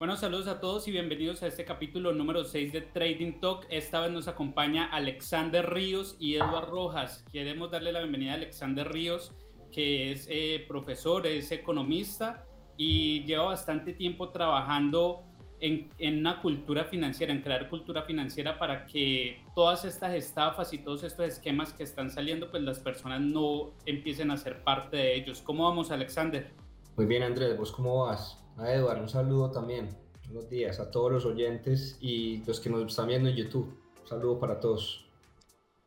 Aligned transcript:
Bueno, 0.00 0.16
saludos 0.16 0.46
a 0.46 0.60
todos 0.60 0.86
y 0.86 0.92
bienvenidos 0.92 1.42
a 1.42 1.48
este 1.48 1.64
capítulo 1.64 2.12
número 2.12 2.44
6 2.44 2.72
de 2.72 2.82
Trading 2.82 3.40
Talk. 3.40 3.66
Esta 3.68 4.00
vez 4.00 4.12
nos 4.12 4.28
acompaña 4.28 4.84
Alexander 4.92 5.68
Ríos 5.68 6.16
y 6.20 6.36
Eduardo 6.36 6.70
Rojas. 6.70 7.24
Queremos 7.32 7.72
darle 7.72 7.90
la 7.90 7.98
bienvenida 7.98 8.30
a 8.30 8.34
Alexander 8.34 8.88
Ríos, 8.88 9.32
que 9.72 10.12
es 10.12 10.28
eh, 10.30 10.64
profesor, 10.68 11.26
es 11.26 11.50
economista 11.50 12.46
y 12.76 13.24
lleva 13.24 13.46
bastante 13.46 13.92
tiempo 13.92 14.28
trabajando 14.28 15.24
en, 15.58 15.90
en, 15.98 16.18
una 16.18 16.40
cultura 16.42 16.84
financiera, 16.84 17.32
en 17.32 17.42
crear 17.42 17.68
cultura 17.68 18.02
financiera 18.02 18.56
para 18.56 18.86
que 18.86 19.42
todas 19.56 19.84
estas 19.84 20.14
estafas 20.14 20.72
y 20.72 20.78
todos 20.78 21.02
estos 21.02 21.26
esquemas 21.26 21.72
que 21.72 21.82
están 21.82 22.12
saliendo, 22.12 22.52
pues 22.52 22.62
las 22.62 22.78
personas 22.78 23.20
no 23.20 23.72
empiecen 23.84 24.30
a 24.30 24.36
ser 24.36 24.62
parte 24.62 24.96
de 24.96 25.16
ellos. 25.16 25.42
¿Cómo 25.42 25.64
vamos, 25.64 25.90
Alexander? 25.90 26.52
Muy 26.96 27.06
bien, 27.06 27.24
Andrés, 27.24 27.58
¿vos 27.58 27.72
cómo 27.72 28.04
vas? 28.06 28.38
A 28.58 28.72
Eduardo, 28.72 29.02
un 29.02 29.08
saludo 29.08 29.52
también. 29.52 29.88
Buenos 30.26 30.50
días 30.50 30.80
a 30.80 30.90
todos 30.90 31.12
los 31.12 31.24
oyentes 31.24 31.96
y 32.00 32.38
los 32.44 32.58
que 32.58 32.68
nos 32.68 32.84
están 32.90 33.06
viendo 33.06 33.28
en 33.28 33.36
YouTube. 33.36 33.72
Un 34.02 34.08
saludo 34.08 34.40
para 34.40 34.58
todos. 34.58 35.06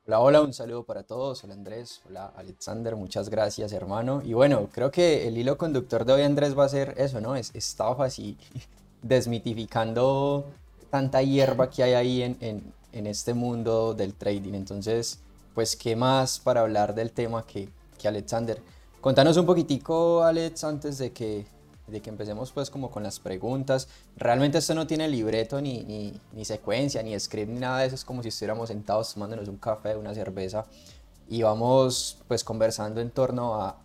Hola, 0.07 0.21
hola, 0.21 0.41
un 0.41 0.53
saludo 0.53 0.83
para 0.83 1.03
todos. 1.03 1.43
Hola 1.43 1.53
Andrés, 1.53 2.01
hola 2.07 2.31
Alexander, 2.33 2.95
muchas 2.95 3.29
gracias 3.29 3.73
hermano. 3.73 4.21
Y 4.23 4.31
bueno, 4.31 4.69
creo 4.71 4.89
que 4.89 5.27
el 5.27 5.37
hilo 5.37 5.57
conductor 5.57 6.05
de 6.05 6.13
hoy 6.13 6.21
Andrés 6.21 6.57
va 6.57 6.63
a 6.63 6.69
ser 6.69 6.95
eso, 6.97 7.19
¿no? 7.19 7.35
Es 7.35 7.53
estafas 7.53 8.17
y 8.19 8.37
desmitificando 9.01 10.45
tanta 10.89 11.21
hierba 11.21 11.69
que 11.69 11.83
hay 11.83 11.93
ahí 11.93 12.21
en, 12.21 12.37
en, 12.39 12.73
en, 12.93 13.05
este 13.05 13.33
mundo 13.33 13.93
del 13.93 14.13
trading. 14.13 14.53
Entonces, 14.53 15.19
pues, 15.53 15.75
¿qué 15.75 15.97
más 15.97 16.39
para 16.39 16.61
hablar 16.61 16.95
del 16.95 17.11
tema 17.11 17.45
que, 17.45 17.67
que 17.99 18.07
Alexander? 18.07 18.61
Contanos 19.01 19.35
un 19.35 19.45
poquitico, 19.45 20.23
Alex, 20.23 20.63
antes 20.63 20.97
de 20.99 21.11
que 21.11 21.45
de 21.91 22.01
que 22.01 22.09
empecemos 22.09 22.51
pues 22.51 22.69
como 22.69 22.89
con 22.91 23.03
las 23.03 23.19
preguntas. 23.19 23.87
Realmente 24.17 24.57
esto 24.57 24.73
no 24.73 24.87
tiene 24.87 25.07
libreto 25.07 25.61
ni, 25.61 25.83
ni, 25.83 26.19
ni, 26.33 26.45
secuencia, 26.45 27.03
ni 27.03 27.19
script, 27.19 27.51
ni 27.51 27.59
nada 27.59 27.79
de 27.79 27.87
eso. 27.87 27.95
Es 27.95 28.05
como 28.05 28.23
si 28.23 28.29
estuviéramos 28.29 28.69
sentados 28.69 29.13
tomándonos 29.13 29.47
un 29.47 29.57
café, 29.57 29.95
una 29.95 30.13
cerveza 30.13 30.65
y 31.29 31.43
vamos 31.43 32.17
pues 32.27 32.43
conversando 32.43 32.99
en 32.99 33.09
torno 33.09 33.55
a, 33.55 33.77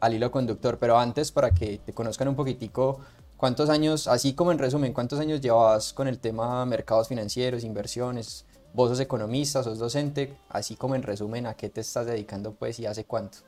al 0.00 0.14
hilo 0.14 0.30
conductor. 0.30 0.78
Pero 0.78 0.98
antes, 0.98 1.32
para 1.32 1.50
que 1.50 1.78
te 1.78 1.92
conozcan 1.92 2.28
un 2.28 2.36
poquitico, 2.36 3.00
¿cuántos 3.36 3.70
años, 3.70 4.06
así 4.06 4.34
como 4.34 4.52
en 4.52 4.58
resumen, 4.58 4.92
cuántos 4.92 5.18
años 5.18 5.40
llevas 5.40 5.92
con 5.92 6.08
el 6.08 6.18
tema 6.18 6.64
mercados 6.66 7.08
financieros, 7.08 7.64
inversiones? 7.64 8.44
Vos 8.72 8.90
sos 8.90 9.00
economista, 9.00 9.62
sos 9.62 9.78
docente, 9.78 10.36
así 10.48 10.76
como 10.76 10.94
en 10.94 11.02
resumen, 11.02 11.46
¿a 11.46 11.54
qué 11.54 11.68
te 11.70 11.80
estás 11.80 12.06
dedicando 12.06 12.52
pues 12.52 12.78
y 12.78 12.86
hace 12.86 13.04
cuánto? 13.04 13.38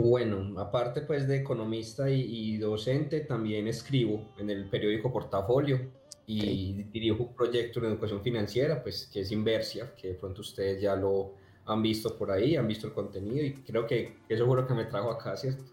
Bueno, 0.00 0.58
aparte 0.58 1.02
pues 1.02 1.28
de 1.28 1.36
economista 1.36 2.10
y, 2.10 2.22
y, 2.22 2.56
docente, 2.56 3.20
también 3.20 3.68
escribo 3.68 4.32
en 4.38 4.50
el 4.50 4.68
periódico 4.68 5.12
Portafolio 5.12 5.78
y 6.26 6.40
okay. 6.40 6.88
dirijo 6.92 7.24
un 7.24 7.34
proyecto 7.34 7.80
de 7.80 7.88
educación 7.88 8.22
financiera, 8.22 8.82
pues 8.82 9.08
que 9.12 9.20
es 9.20 9.32
Inversia, 9.32 9.94
que 9.96 10.08
de 10.08 10.14
pronto 10.14 10.40
ustedes 10.40 10.80
ya 10.80 10.96
lo 10.96 11.34
han 11.66 11.82
visto 11.82 12.16
por 12.16 12.30
ahí, 12.30 12.56
han 12.56 12.66
visto 12.66 12.86
el 12.86 12.92
contenido 12.92 13.44
y 13.44 13.52
creo 13.52 13.86
que 13.86 14.16
eso 14.28 14.46
fue 14.46 14.56
lo 14.56 14.66
que 14.66 14.74
me 14.74 14.86
trajo 14.86 15.10
acá, 15.10 15.36
¿cierto? 15.36 15.64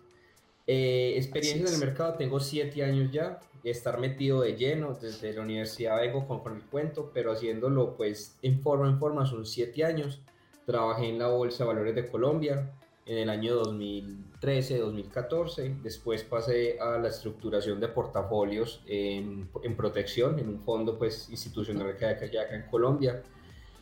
Eh, 0.66 1.14
experiencia 1.16 1.68
en 1.68 1.74
el 1.74 1.80
mercado, 1.80 2.16
tengo 2.16 2.40
siete 2.40 2.84
años 2.84 3.12
ya, 3.12 3.40
estar 3.64 4.00
metido 4.00 4.42
de 4.42 4.56
lleno, 4.56 4.94
desde 4.94 5.34
la 5.34 5.42
universidad 5.42 6.00
vengo 6.00 6.28
con, 6.28 6.42
con 6.42 6.56
el 6.56 6.64
cuento, 6.64 7.12
pero 7.14 7.32
haciéndolo 7.32 7.96
pues 7.96 8.38
en 8.42 8.62
forma 8.62 8.90
en 8.90 9.00
forma, 9.00 9.26
son 9.26 9.46
siete 9.46 9.86
años. 9.86 10.22
Trabajé 10.66 11.08
en 11.08 11.20
la 11.20 11.30
Bolsa 11.30 11.64
de 11.64 11.68
Valores 11.70 11.96
de 11.96 12.08
Colombia, 12.08 12.74
en 13.08 13.18
el 13.18 13.30
año 13.30 13.64
2013-2014. 13.64 15.82
Después 15.82 16.24
pasé 16.24 16.80
a 16.80 16.98
la 16.98 17.08
estructuración 17.08 17.80
de 17.80 17.88
portafolios 17.88 18.82
en, 18.86 19.50
en, 19.64 19.76
protección, 19.76 20.40
en 20.40 20.50
un 20.50 20.60
fondo 20.60 20.98
pues, 20.98 21.30
institucional 21.30 21.96
que 21.98 22.06
hay 22.06 22.16
acá 22.16 22.56
en 22.56 22.64
Colombia. 22.70 23.24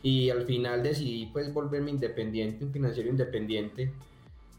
Y 0.02 0.30
al 0.30 0.44
final 0.44 0.82
decidí 0.82 1.26
pues, 1.26 1.52
volverme 1.52 1.90
independiente, 1.90 2.64
un 2.64 2.72
financiero 2.72 3.10
independiente. 3.10 3.92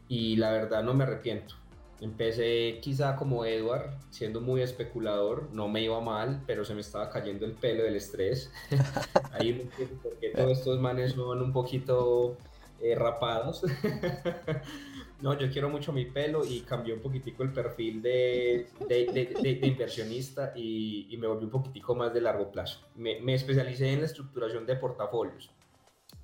Y 0.08 0.36
la 0.36 0.52
verdad 0.52 0.82
no 0.82 0.94
me 0.94 1.04
arrepiento. 1.04 1.54
Empecé 2.00 2.78
quizá 2.80 3.16
como 3.16 3.44
Edward, 3.44 3.90
siendo 4.10 4.40
muy 4.40 4.62
especulador, 4.62 5.48
no 5.52 5.66
me 5.66 5.82
iba 5.82 6.00
mal, 6.00 6.44
pero 6.46 6.64
se 6.64 6.72
me 6.72 6.80
estaba 6.80 7.10
cayendo 7.10 7.44
el 7.44 7.52
pelo 7.52 7.82
del 7.82 7.96
estrés. 7.96 8.52
Ahí 9.32 9.52
no 9.52 9.62
entiendo 9.62 9.96
por 10.02 10.16
qué 10.18 10.28
todos 10.28 10.58
estos 10.58 10.78
manes 10.78 11.14
son 11.14 11.42
un 11.42 11.52
poquito 11.52 12.36
eh, 12.80 12.94
rapados. 12.94 13.62
no, 15.20 15.38
yo 15.38 15.50
quiero 15.50 15.68
mucho 15.68 15.92
mi 15.92 16.06
pelo 16.06 16.44
y 16.44 16.60
cambié 16.60 16.94
un 16.94 17.00
poquitico 17.00 17.42
el 17.42 17.52
perfil 17.52 18.02
de, 18.02 18.68
de, 18.88 19.06
de, 19.06 19.58
de 19.60 19.66
inversionista 19.66 20.52
y, 20.54 21.06
y, 21.10 21.16
me 21.16 21.26
volví 21.26 21.44
un 21.44 21.50
poquitico 21.50 21.94
más 21.94 22.14
de 22.14 22.20
largo 22.20 22.50
plazo. 22.50 22.80
Me, 22.94 23.20
me, 23.20 23.34
especialicé 23.34 23.92
en 23.92 24.00
la 24.00 24.06
estructuración 24.06 24.64
de 24.66 24.76
portafolios, 24.76 25.50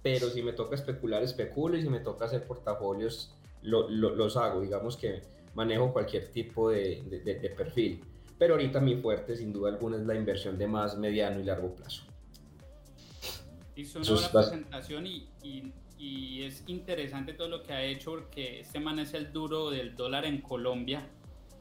pero 0.02 0.28
si 0.28 0.42
me 0.42 0.52
toca 0.52 0.74
especular, 0.74 1.22
especulo 1.22 1.76
y 1.76 1.82
si 1.82 1.88
me 1.88 2.00
toca 2.00 2.26
hacer 2.26 2.46
portafolios, 2.46 3.34
lo, 3.62 3.88
lo, 3.88 4.14
los 4.14 4.36
hago. 4.36 4.60
Digamos 4.60 4.96
que 4.96 5.22
manejo 5.54 5.92
cualquier 5.92 6.28
tipo 6.28 6.70
de, 6.70 7.54
perfil. 7.56 8.04
Pero 8.38 8.54
ahorita 8.54 8.80
mi 8.80 8.96
fuerte, 8.96 9.36
sin 9.36 9.52
duda 9.52 9.70
alguna, 9.70 9.96
es 9.96 10.06
la 10.06 10.14
inversión 10.14 10.58
de 10.58 10.66
más 10.66 10.96
mediano 10.98 11.40
y 11.40 11.44
largo 11.44 11.74
plazo. 11.74 12.04
Hizo 13.76 13.98
una 13.98 14.08
buena 14.12 14.30
presentación 14.30 15.06
y, 15.06 15.28
y 15.42 15.72
y 15.98 16.42
es 16.42 16.64
interesante 16.66 17.32
todo 17.32 17.48
lo 17.48 17.62
que 17.62 17.72
ha 17.72 17.82
hecho 17.82 18.12
porque 18.12 18.60
este 18.60 18.80
man 18.80 18.98
es 18.98 19.14
el 19.14 19.32
duro 19.32 19.70
del 19.70 19.94
dólar 19.94 20.24
en 20.24 20.40
Colombia. 20.40 21.08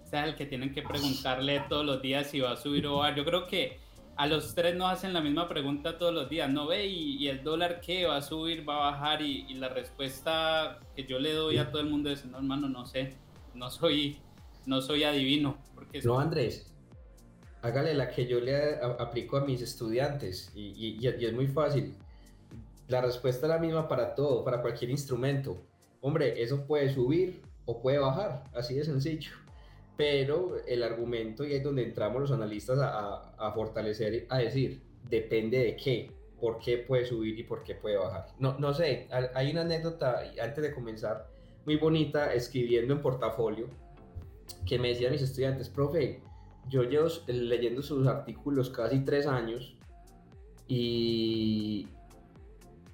O 0.03 0.07
sea, 0.07 0.25
el 0.25 0.35
que 0.35 0.45
tienen 0.45 0.73
que 0.73 0.81
preguntarle 0.81 1.63
todos 1.69 1.85
los 1.85 2.01
días 2.01 2.27
si 2.27 2.39
va 2.39 2.51
a 2.51 2.55
subir 2.55 2.85
o 2.87 2.97
bajar. 2.97 3.15
Yo 3.15 3.25
creo 3.25 3.47
que 3.47 3.79
a 4.15 4.27
los 4.27 4.53
tres 4.53 4.75
nos 4.75 4.91
hacen 4.91 5.13
la 5.13 5.21
misma 5.21 5.47
pregunta 5.47 5.97
todos 5.97 6.13
los 6.13 6.29
días, 6.29 6.49
¿no 6.49 6.67
ve? 6.67 6.85
¿Y, 6.85 7.27
el 7.27 7.43
dólar 7.43 7.81
qué? 7.81 8.05
¿Va 8.05 8.17
a 8.17 8.21
subir? 8.21 8.67
¿Va 8.67 8.75
a 8.75 8.91
bajar? 8.91 9.21
Y, 9.21 9.45
y, 9.49 9.55
la 9.55 9.69
respuesta 9.69 10.79
que 10.95 11.05
yo 11.05 11.19
le 11.19 11.33
doy 11.33 11.57
a 11.57 11.71
todo 11.71 11.81
el 11.81 11.89
mundo 11.89 12.11
es, 12.11 12.25
no, 12.25 12.37
hermano, 12.37 12.69
no 12.69 12.85
sé. 12.85 13.15
No 13.55 13.69
soy, 13.71 14.19
no 14.65 14.81
soy 14.81 15.03
adivino. 15.03 15.57
Porque 15.73 16.01
no, 16.01 16.19
Andrés. 16.19 16.69
Hágale 17.61 17.93
la 17.93 18.09
que 18.09 18.27
yo 18.27 18.39
le 18.41 18.75
aplico 18.99 19.37
a 19.37 19.45
mis 19.45 19.61
estudiantes 19.61 20.51
y, 20.53 20.73
y, 20.75 20.97
y 21.01 21.25
es 21.25 21.33
muy 21.33 21.47
fácil 21.47 21.95
la 22.93 23.01
respuesta 23.01 23.47
es 23.47 23.49
la 23.49 23.57
misma 23.57 23.87
para 23.87 24.13
todo, 24.13 24.43
para 24.43 24.61
cualquier 24.61 24.91
instrumento. 24.91 25.57
Hombre, 25.99 26.43
eso 26.43 26.67
puede 26.67 26.93
subir 26.93 27.41
o 27.65 27.81
puede 27.81 27.97
bajar, 27.97 28.43
así 28.53 28.75
de 28.75 28.85
sencillo. 28.85 29.31
Pero 29.97 30.57
el 30.67 30.83
argumento, 30.83 31.43
y 31.43 31.53
es 31.53 31.63
donde 31.63 31.83
entramos 31.83 32.21
los 32.21 32.31
analistas 32.31 32.77
a, 32.77 33.33
a, 33.35 33.51
fortalecer, 33.51 34.27
a 34.29 34.37
decir, 34.37 34.83
depende 35.09 35.57
de 35.57 35.75
qué, 35.75 36.11
por 36.39 36.59
qué 36.59 36.77
puede 36.77 37.05
subir 37.05 37.39
y 37.39 37.43
por 37.43 37.63
qué 37.63 37.73
puede 37.73 37.97
bajar. 37.97 38.27
No, 38.37 38.59
no 38.59 38.75
sé, 38.75 39.07
hay 39.33 39.51
una 39.51 39.61
anécdota 39.61 40.21
antes 40.39 40.63
de 40.63 40.71
comenzar 40.71 41.27
muy 41.65 41.77
bonita 41.77 42.31
escribiendo 42.31 42.93
en 42.93 43.01
portafolio 43.01 43.69
que 44.67 44.77
me 44.77 44.89
decían 44.89 45.13
mis 45.13 45.23
estudiantes, 45.23 45.67
profe, 45.67 46.21
yo 46.69 46.83
llevo 46.83 47.07
leyendo 47.25 47.81
sus 47.81 48.05
artículos 48.05 48.69
casi 48.69 48.99
tres 48.99 49.25
años 49.25 49.75
y, 50.67 51.87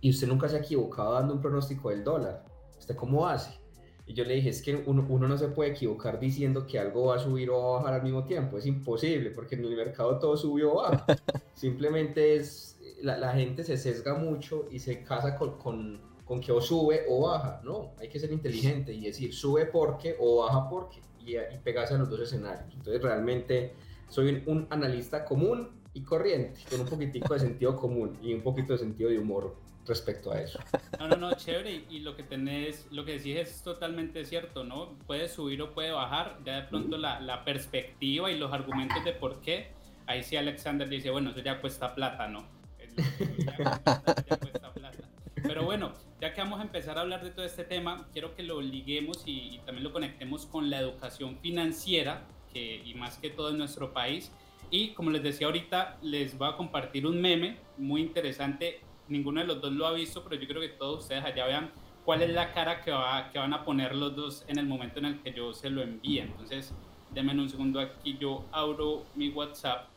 y 0.02 0.10
usted 0.10 0.28
nunca 0.28 0.48
se 0.48 0.58
ha 0.58 0.60
equivocado 0.60 1.14
dando 1.14 1.34
un 1.34 1.42
pronóstico 1.42 1.90
del 1.90 2.04
dólar. 2.04 2.46
¿Usted 2.78 2.96
cómo 2.96 3.28
hace? 3.28 3.60
Y 4.06 4.14
yo 4.14 4.24
le 4.24 4.34
dije, 4.34 4.50
es 4.50 4.62
que 4.62 4.76
uno, 4.76 5.06
uno, 5.08 5.28
no 5.28 5.38
se 5.38 5.50
puede 5.50 5.72
equivocar 5.72 6.20
diciendo 6.20 6.66
que 6.66 6.80
algo 6.80 7.06
va 7.06 7.18
a 7.18 7.20
subir 7.20 7.52
o 7.52 7.62
va 7.62 7.70
a 7.70 7.80
bajar 7.80 7.94
al 7.96 8.04
mismo 8.04 8.24
tiempo. 8.24 8.58
Es 8.58 8.66
imposible, 8.66 9.30
porque 9.30 9.56
en 9.56 9.66
el 9.66 9.76
mercado 9.76 10.18
todo 10.18 10.36
sube 10.36 10.64
o 10.64 10.76
baja. 10.76 11.06
Simplemente 11.54 12.36
es, 12.36 12.80
la, 13.04 13.18
la, 13.18 13.34
gente 13.34 13.64
se 13.64 13.78
sesga 13.78 14.16
mucho 14.16 14.68
y 14.72 14.80
se 14.80 15.04
casa 15.04 15.36
con, 15.36 15.60
con, 15.60 16.02
con, 16.26 16.42
que 16.42 16.52
o 16.52 16.60
sube 16.60 17.06
o 17.08 17.28
baja. 17.28 17.62
No, 17.64 17.92
hay 18.00 18.10
que 18.10 18.20
ser 18.20 18.32
inteligente 18.32 18.92
y 18.94 19.06
decir, 19.06 19.32
sube 19.32 19.68
porque 19.68 20.16
o 20.20 20.44
baja 20.44 20.68
porque. 20.68 21.02
Y, 21.20 21.36
y 21.36 21.58
pegarse 21.64 21.94
a 21.94 21.98
los 21.98 22.10
dos 22.10 22.22
escenarios. 22.22 22.74
Entonces 22.74 23.04
realmente 23.04 23.76
soy 24.08 24.42
un 24.48 24.66
analista 24.72 25.24
común 25.24 25.84
y 25.94 26.02
corriente, 26.02 26.62
con 26.68 26.80
un 26.80 26.88
poquitico 26.88 27.36
de 27.36 27.42
sentido 27.42 27.76
común 27.76 28.18
y 28.24 28.34
un 28.34 28.42
poquito 28.42 28.74
de 28.74 28.80
sentido 28.80 29.12
de 29.12 29.20
humor 29.20 29.56
respecto 29.90 30.32
a 30.32 30.42
eso. 30.42 30.60
No, 31.00 31.08
no, 31.08 31.16
no, 31.18 31.34
chévere. 31.34 31.84
Y 31.90 32.00
lo 32.00 32.16
que 32.16 32.24
tenés, 32.24 32.88
lo 32.92 33.04
que 33.04 33.14
decís 33.14 33.36
es 33.36 33.62
totalmente 33.64 34.24
cierto, 34.24 34.64
¿no? 34.64 34.98
Puede 35.08 35.28
subir 35.28 35.62
o 35.62 35.74
puede 35.74 35.92
bajar. 35.92 36.40
Ya 36.46 36.62
de 36.62 36.68
pronto 36.68 36.98
la, 36.98 37.20
la 37.20 37.44
perspectiva 37.44 38.32
y 38.32 38.38
los 38.38 38.54
argumentos 38.54 39.04
de 39.04 39.12
por 39.14 39.42
qué. 39.42 39.72
Ahí 40.06 40.24
sí 40.24 40.38
Alexander 40.38 40.88
dice, 40.88 41.10
bueno, 41.10 41.32
eso 41.32 41.42
ya 41.42 41.60
cuesta 41.60 41.94
plata, 41.94 42.28
¿no? 42.28 42.48
Ya 42.96 44.38
cuesta, 44.38 44.74
plata. 44.74 44.98
Pero 45.44 45.64
bueno, 45.64 45.94
ya 46.20 46.34
que 46.34 46.42
vamos 46.42 46.60
a 46.60 46.64
empezar 46.64 46.98
a 46.98 47.02
hablar 47.02 47.24
de 47.24 47.32
todo 47.32 47.46
este 47.46 47.64
tema, 47.64 48.08
quiero 48.12 48.36
que 48.36 48.44
lo 48.44 48.62
liguemos 48.62 49.24
y, 49.26 49.56
y 49.56 49.58
también 49.60 49.84
lo 49.84 49.92
conectemos 49.92 50.46
con 50.46 50.70
la 50.70 50.80
educación 50.80 51.38
financiera, 51.38 52.26
que, 52.54 52.82
y 52.84 52.94
más 52.96 53.18
que 53.18 53.30
todo 53.30 53.52
en 53.52 53.58
nuestro 53.58 53.94
país. 53.94 54.32
Y 54.72 54.90
como 54.90 55.12
les 55.12 55.24
decía 55.24 55.48
ahorita, 55.48 55.98
les 56.02 56.38
voy 56.38 56.50
a 56.50 56.56
compartir 56.56 57.08
un 57.08 57.20
meme 57.22 57.58
muy 57.78 58.02
interesante 58.02 58.82
ninguno 59.10 59.42
de 59.42 59.48
los 59.48 59.62
dos 59.62 59.72
lo 59.72 59.86
ha 59.88 59.92
visto, 59.94 60.24
pero 60.24 60.40
yo 60.42 60.48
creo 60.48 60.62
que 60.62 60.70
todos 60.70 61.04
ustedes 61.04 61.24
allá 61.24 61.46
vean 61.46 61.72
cuál 62.06 62.22
es 62.22 62.30
la 62.32 62.54
cara 62.54 62.82
que, 62.82 62.92
va, 62.92 63.30
que 63.32 63.40
van 63.40 63.54
a 63.54 63.64
poner 63.64 63.96
los 63.96 64.16
dos 64.16 64.46
en 64.48 64.58
el 64.60 64.66
momento 64.66 65.00
en 65.00 65.06
el 65.06 65.20
que 65.22 65.34
yo 65.34 65.54
se 65.54 65.70
lo 65.70 65.82
envíe. 65.82 66.20
Entonces, 66.20 66.74
denme 67.12 67.34
un 67.34 67.50
segundo 67.50 67.80
aquí, 67.80 68.18
yo 68.20 68.46
abro 68.52 69.06
mi 69.16 69.30
WhatsApp 69.30 69.88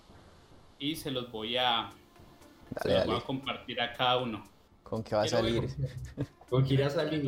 y 0.79 0.97
se 0.97 1.11
los 1.11 1.31
voy 1.31 1.56
a, 1.56 1.91
Dale, 2.70 2.81
se 2.82 2.88
los 2.88 2.99
dale. 2.99 3.06
voy 3.12 3.17
a 3.20 3.25
compartir 3.25 3.81
a 3.81 3.93
cada 3.93 4.19
uno. 4.19 4.44
¿Con 4.82 5.03
qué 5.03 5.14
va 5.14 5.23
a 5.23 5.26
Quiero 5.26 5.43
ver- 5.44 5.69
salir? 5.70 5.87
Con 6.50 6.67
que 6.67 6.75
irá 6.75 6.88
a 6.88 6.91
salir. 6.91 7.23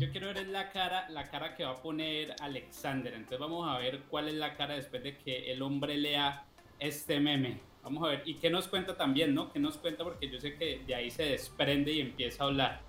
Yo 0.00 0.10
quiero 0.10 0.26
ver 0.34 0.48
la 0.48 0.68
cara, 0.70 1.08
la 1.10 1.30
cara 1.30 1.54
que 1.54 1.62
va 1.62 1.70
a 1.70 1.76
poner 1.80 2.34
Alexander. 2.40 3.14
Entonces 3.14 3.38
vamos 3.38 3.68
a 3.68 3.78
ver 3.78 4.00
cuál 4.10 4.26
es 4.26 4.34
la 4.34 4.56
cara 4.56 4.74
después 4.74 5.00
de 5.04 5.16
que 5.18 5.52
el 5.52 5.62
hombre 5.62 5.96
lea 5.96 6.44
este 6.80 7.20
meme. 7.20 7.60
Vamos 7.84 8.02
a 8.02 8.08
ver. 8.08 8.22
Y 8.24 8.36
qué 8.36 8.48
nos 8.48 8.66
cuenta 8.66 8.96
también, 8.96 9.34
¿no? 9.34 9.52
¿Qué 9.52 9.58
nos 9.58 9.76
cuenta? 9.76 10.02
Porque 10.04 10.30
yo 10.30 10.40
sé 10.40 10.56
que 10.56 10.82
de 10.86 10.94
ahí 10.94 11.10
se 11.10 11.24
desprende 11.24 11.92
y 11.92 12.00
empieza 12.00 12.42
a 12.42 12.46
hablar. 12.46 12.80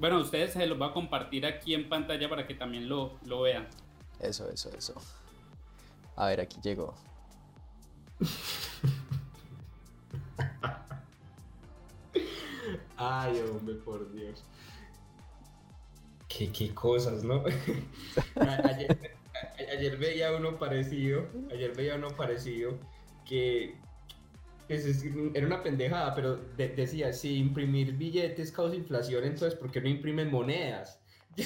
Bueno, 0.00 0.18
ustedes 0.18 0.52
se 0.52 0.66
los 0.66 0.76
voy 0.76 0.88
a 0.88 0.92
compartir 0.92 1.46
aquí 1.46 1.72
en 1.74 1.88
pantalla 1.88 2.28
para 2.28 2.46
que 2.48 2.54
también 2.54 2.88
lo, 2.88 3.16
lo 3.24 3.42
vean. 3.42 3.68
Eso, 4.20 4.50
eso, 4.50 4.70
eso. 4.76 4.94
A 6.16 6.26
ver, 6.26 6.40
aquí 6.40 6.58
llegó. 6.62 6.96
Ay, 12.96 13.40
hombre, 13.40 13.76
por 13.76 14.12
Dios. 14.12 14.42
Qué, 16.28 16.50
qué 16.50 16.74
cosas, 16.74 17.22
¿no? 17.22 17.44
Ayer, 18.64 19.16
ayer 19.72 19.96
veía 19.96 20.32
uno 20.32 20.58
parecido, 20.58 21.26
ayer 21.52 21.74
veía 21.74 21.94
uno 21.94 22.08
parecido 22.08 22.78
que 23.26 23.74
pues, 24.66 24.84
es- 24.86 25.04
era 25.34 25.46
una 25.46 25.62
pendejada, 25.62 26.14
pero 26.14 26.36
de- 26.36 26.70
decía, 26.70 27.12
si 27.12 27.36
imprimir 27.36 27.92
billetes 27.92 28.50
causa 28.52 28.74
inflación, 28.74 29.24
entonces 29.24 29.54
¿por 29.58 29.70
qué 29.70 29.80
no 29.80 29.88
imprimen 29.88 30.30
monedas? 30.30 31.00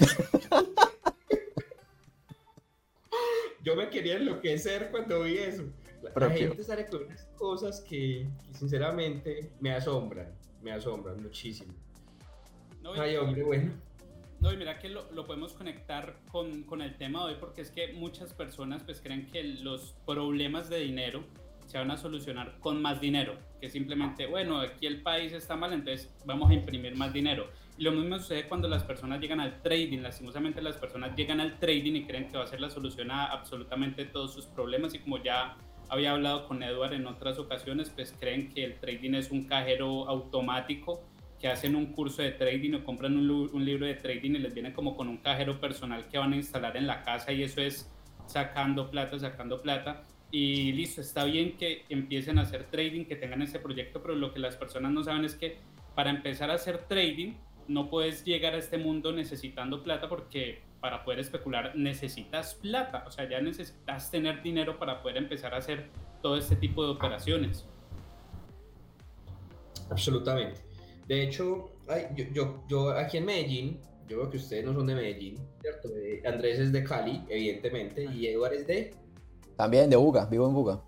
Yo 3.62 3.76
me 3.76 3.90
quería 3.90 4.16
enloquecer 4.16 4.90
cuando 4.90 5.22
vi 5.24 5.36
eso. 5.38 5.64
La, 6.02 6.12
la 6.28 6.30
gente 6.34 6.62
sale 6.64 6.86
con 6.86 7.04
unas 7.04 7.24
cosas 7.36 7.82
que, 7.82 8.26
que 8.46 8.54
sinceramente 8.54 9.52
me 9.60 9.72
asombran, 9.72 10.34
me 10.62 10.72
asombran 10.72 11.22
muchísimo. 11.22 11.74
No, 12.80 12.94
Ay, 12.94 13.16
hombre, 13.16 13.42
bueno. 13.42 13.72
No, 14.40 14.50
y 14.50 14.56
mira 14.56 14.78
que 14.78 14.88
lo, 14.88 15.12
lo 15.12 15.26
podemos 15.26 15.52
conectar 15.52 16.16
con, 16.32 16.62
con 16.62 16.80
el 16.80 16.96
tema 16.96 17.26
de 17.26 17.34
hoy 17.34 17.38
porque 17.38 17.60
es 17.60 17.70
que 17.70 17.92
muchas 17.92 18.32
personas 18.32 18.82
pues 18.82 19.02
creen 19.02 19.26
que 19.26 19.42
los 19.44 19.94
problemas 20.06 20.70
de 20.70 20.78
dinero 20.78 21.22
se 21.70 21.78
van 21.78 21.92
a 21.92 21.96
solucionar 21.96 22.58
con 22.58 22.82
más 22.82 23.00
dinero, 23.00 23.36
que 23.60 23.70
simplemente, 23.70 24.26
bueno, 24.26 24.58
aquí 24.58 24.86
el 24.86 25.02
país 25.02 25.32
está 25.32 25.54
mal, 25.54 25.72
entonces 25.72 26.12
vamos 26.24 26.50
a 26.50 26.54
imprimir 26.54 26.96
más 26.96 27.12
dinero. 27.12 27.48
Y 27.78 27.84
lo 27.84 27.92
mismo 27.92 28.18
sucede 28.18 28.48
cuando 28.48 28.66
las 28.66 28.82
personas 28.82 29.20
llegan 29.20 29.38
al 29.38 29.62
trading, 29.62 30.00
lastimosamente 30.00 30.60
las 30.60 30.76
personas 30.76 31.14
llegan 31.14 31.40
al 31.40 31.60
trading 31.60 31.94
y 31.94 32.06
creen 32.06 32.26
que 32.26 32.36
va 32.36 32.42
a 32.42 32.48
ser 32.48 32.60
la 32.60 32.70
solución 32.70 33.12
a 33.12 33.26
absolutamente 33.26 34.04
todos 34.04 34.34
sus 34.34 34.46
problemas 34.46 34.94
y 34.94 34.98
como 34.98 35.22
ya 35.22 35.56
había 35.88 36.10
hablado 36.10 36.48
con 36.48 36.60
Edward 36.64 36.92
en 36.94 37.06
otras 37.06 37.38
ocasiones, 37.38 37.88
pues 37.90 38.16
creen 38.18 38.52
que 38.52 38.64
el 38.64 38.80
trading 38.80 39.14
es 39.14 39.30
un 39.30 39.44
cajero 39.44 40.08
automático 40.08 41.04
que 41.38 41.46
hacen 41.46 41.76
un 41.76 41.86
curso 41.92 42.20
de 42.20 42.32
trading 42.32 42.74
o 42.74 42.84
compran 42.84 43.16
un, 43.16 43.30
un 43.30 43.64
libro 43.64 43.86
de 43.86 43.94
trading 43.94 44.32
y 44.32 44.38
les 44.38 44.52
viene 44.54 44.72
como 44.72 44.96
con 44.96 45.06
un 45.06 45.18
cajero 45.18 45.60
personal 45.60 46.08
que 46.08 46.18
van 46.18 46.32
a 46.32 46.36
instalar 46.36 46.76
en 46.76 46.88
la 46.88 47.02
casa 47.02 47.30
y 47.30 47.44
eso 47.44 47.60
es 47.60 47.88
sacando 48.26 48.90
plata, 48.90 49.20
sacando 49.20 49.62
plata. 49.62 50.02
Y 50.30 50.72
listo, 50.72 51.00
está 51.00 51.24
bien 51.24 51.56
que 51.56 51.84
empiecen 51.88 52.38
a 52.38 52.42
hacer 52.42 52.64
trading, 52.70 53.04
que 53.04 53.16
tengan 53.16 53.42
ese 53.42 53.58
proyecto, 53.58 54.00
pero 54.00 54.14
lo 54.14 54.32
que 54.32 54.38
las 54.38 54.56
personas 54.56 54.92
no 54.92 55.02
saben 55.02 55.24
es 55.24 55.34
que 55.34 55.58
para 55.94 56.10
empezar 56.10 56.50
a 56.50 56.54
hacer 56.54 56.86
trading 56.86 57.34
no 57.66 57.90
puedes 57.90 58.24
llegar 58.24 58.54
a 58.54 58.58
este 58.58 58.78
mundo 58.78 59.12
necesitando 59.12 59.82
plata 59.82 60.08
porque 60.08 60.62
para 60.80 61.04
poder 61.04 61.20
especular 61.20 61.76
necesitas 61.76 62.54
plata, 62.54 63.04
o 63.06 63.10
sea, 63.10 63.28
ya 63.28 63.40
necesitas 63.40 64.10
tener 64.10 64.42
dinero 64.42 64.78
para 64.78 65.02
poder 65.02 65.18
empezar 65.18 65.54
a 65.54 65.58
hacer 65.58 65.88
todo 66.22 66.36
este 66.36 66.56
tipo 66.56 66.84
de 66.84 66.92
operaciones. 66.92 67.66
Absolutamente. 69.90 70.60
De 71.06 71.22
hecho, 71.24 71.72
ay, 71.88 72.06
yo, 72.16 72.24
yo, 72.32 72.64
yo 72.68 72.90
aquí 72.90 73.18
en 73.18 73.26
Medellín, 73.26 73.80
yo 74.08 74.18
veo 74.18 74.30
que 74.30 74.36
ustedes 74.36 74.64
no 74.64 74.72
son 74.72 74.86
de 74.86 74.94
Medellín, 74.94 75.36
¿cierto? 75.60 75.88
Eh, 75.96 76.22
Andrés 76.24 76.58
es 76.60 76.72
de 76.72 76.84
Cali, 76.84 77.22
evidentemente, 77.28 78.04
y 78.04 78.26
Eduard 78.28 78.54
es 78.54 78.66
de... 78.66 78.94
También 79.60 79.90
de 79.90 79.96
Buga, 79.96 80.24
vivo 80.24 80.46
en 80.48 80.54
Buga. 80.54 80.80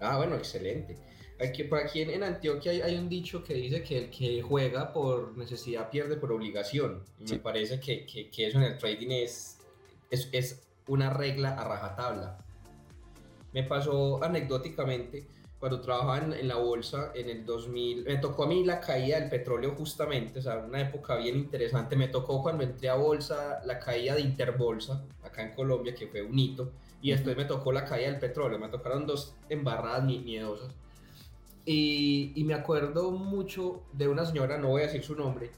Ah, 0.00 0.16
bueno, 0.16 0.36
excelente. 0.36 0.96
Aquí, 1.38 1.64
por 1.64 1.78
aquí 1.78 2.00
en, 2.00 2.08
en 2.08 2.22
Antioquia 2.22 2.72
hay, 2.72 2.80
hay 2.80 2.96
un 2.96 3.06
dicho 3.06 3.44
que 3.44 3.52
dice 3.52 3.82
que 3.82 3.98
el 3.98 4.10
que 4.10 4.40
juega 4.40 4.94
por 4.94 5.36
necesidad 5.36 5.90
pierde 5.90 6.16
por 6.16 6.32
obligación. 6.32 7.02
Y 7.20 7.26
Sí. 7.28 7.34
me 7.34 7.40
parece 7.40 7.78
que, 7.78 8.06
que- 8.06 8.30
que 8.30 8.46
eso 8.46 8.56
en 8.56 8.64
el 8.64 8.78
trading 8.78 9.10
es, 9.10 9.58
es, 10.10 10.30
es 10.32 10.66
una 10.86 11.10
regla 11.10 11.50
a 11.50 11.64
rajatabla. 11.64 12.38
Me 13.52 13.62
pasó 13.64 14.24
anecdóticamente 14.24 15.26
cuando 15.58 15.82
trabajaba 15.82 16.16
en, 16.16 16.32
en 16.32 16.48
la 16.48 16.56
bolsa 16.56 17.12
en 17.14 17.28
el 17.28 17.44
2000. 17.44 18.04
Me 18.04 18.16
tocó 18.16 18.44
a 18.44 18.46
mí 18.46 18.64
la 18.64 18.80
caída 18.80 19.20
del 19.20 19.28
petróleo 19.28 19.74
justamente, 19.76 20.38
o 20.38 20.42
sea, 20.42 20.56
una 20.60 20.80
época 20.80 21.14
bien 21.16 21.36
interesante. 21.36 21.94
Me 21.94 22.08
tocó 22.08 22.42
cuando 22.42 22.64
entré 22.64 22.88
a 22.88 22.94
bolsa 22.94 23.60
la 23.66 23.78
caída 23.78 24.14
de 24.14 24.22
Interbolsa, 24.22 25.04
acá 25.22 25.42
en 25.42 25.54
Colombia, 25.54 25.94
que 25.94 26.06
fue 26.06 26.22
un 26.22 26.38
hito. 26.38 26.72
Y 27.00 27.10
después 27.12 27.36
me 27.36 27.44
tocó 27.44 27.72
la 27.72 27.84
caída 27.84 28.10
del 28.10 28.18
petróleo. 28.20 28.58
Me 28.58 28.68
tocaron 28.68 29.06
dos 29.06 29.34
embarradas 29.48 30.04
mi- 30.04 30.18
miedosas. 30.18 30.74
Y, 31.64 32.32
y 32.34 32.44
me 32.44 32.54
acuerdo 32.54 33.10
mucho 33.10 33.82
de 33.92 34.08
una 34.08 34.24
señora, 34.24 34.56
no 34.58 34.68
voy 34.68 34.82
a 34.82 34.86
decir 34.86 35.02
su 35.04 35.14
nombre, 35.14 35.50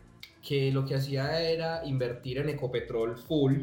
que 0.46 0.72
lo 0.72 0.84
que 0.84 0.96
hacía 0.96 1.40
era 1.48 1.86
invertir 1.86 2.38
en 2.38 2.48
Ecopetrol 2.48 3.16
full 3.16 3.62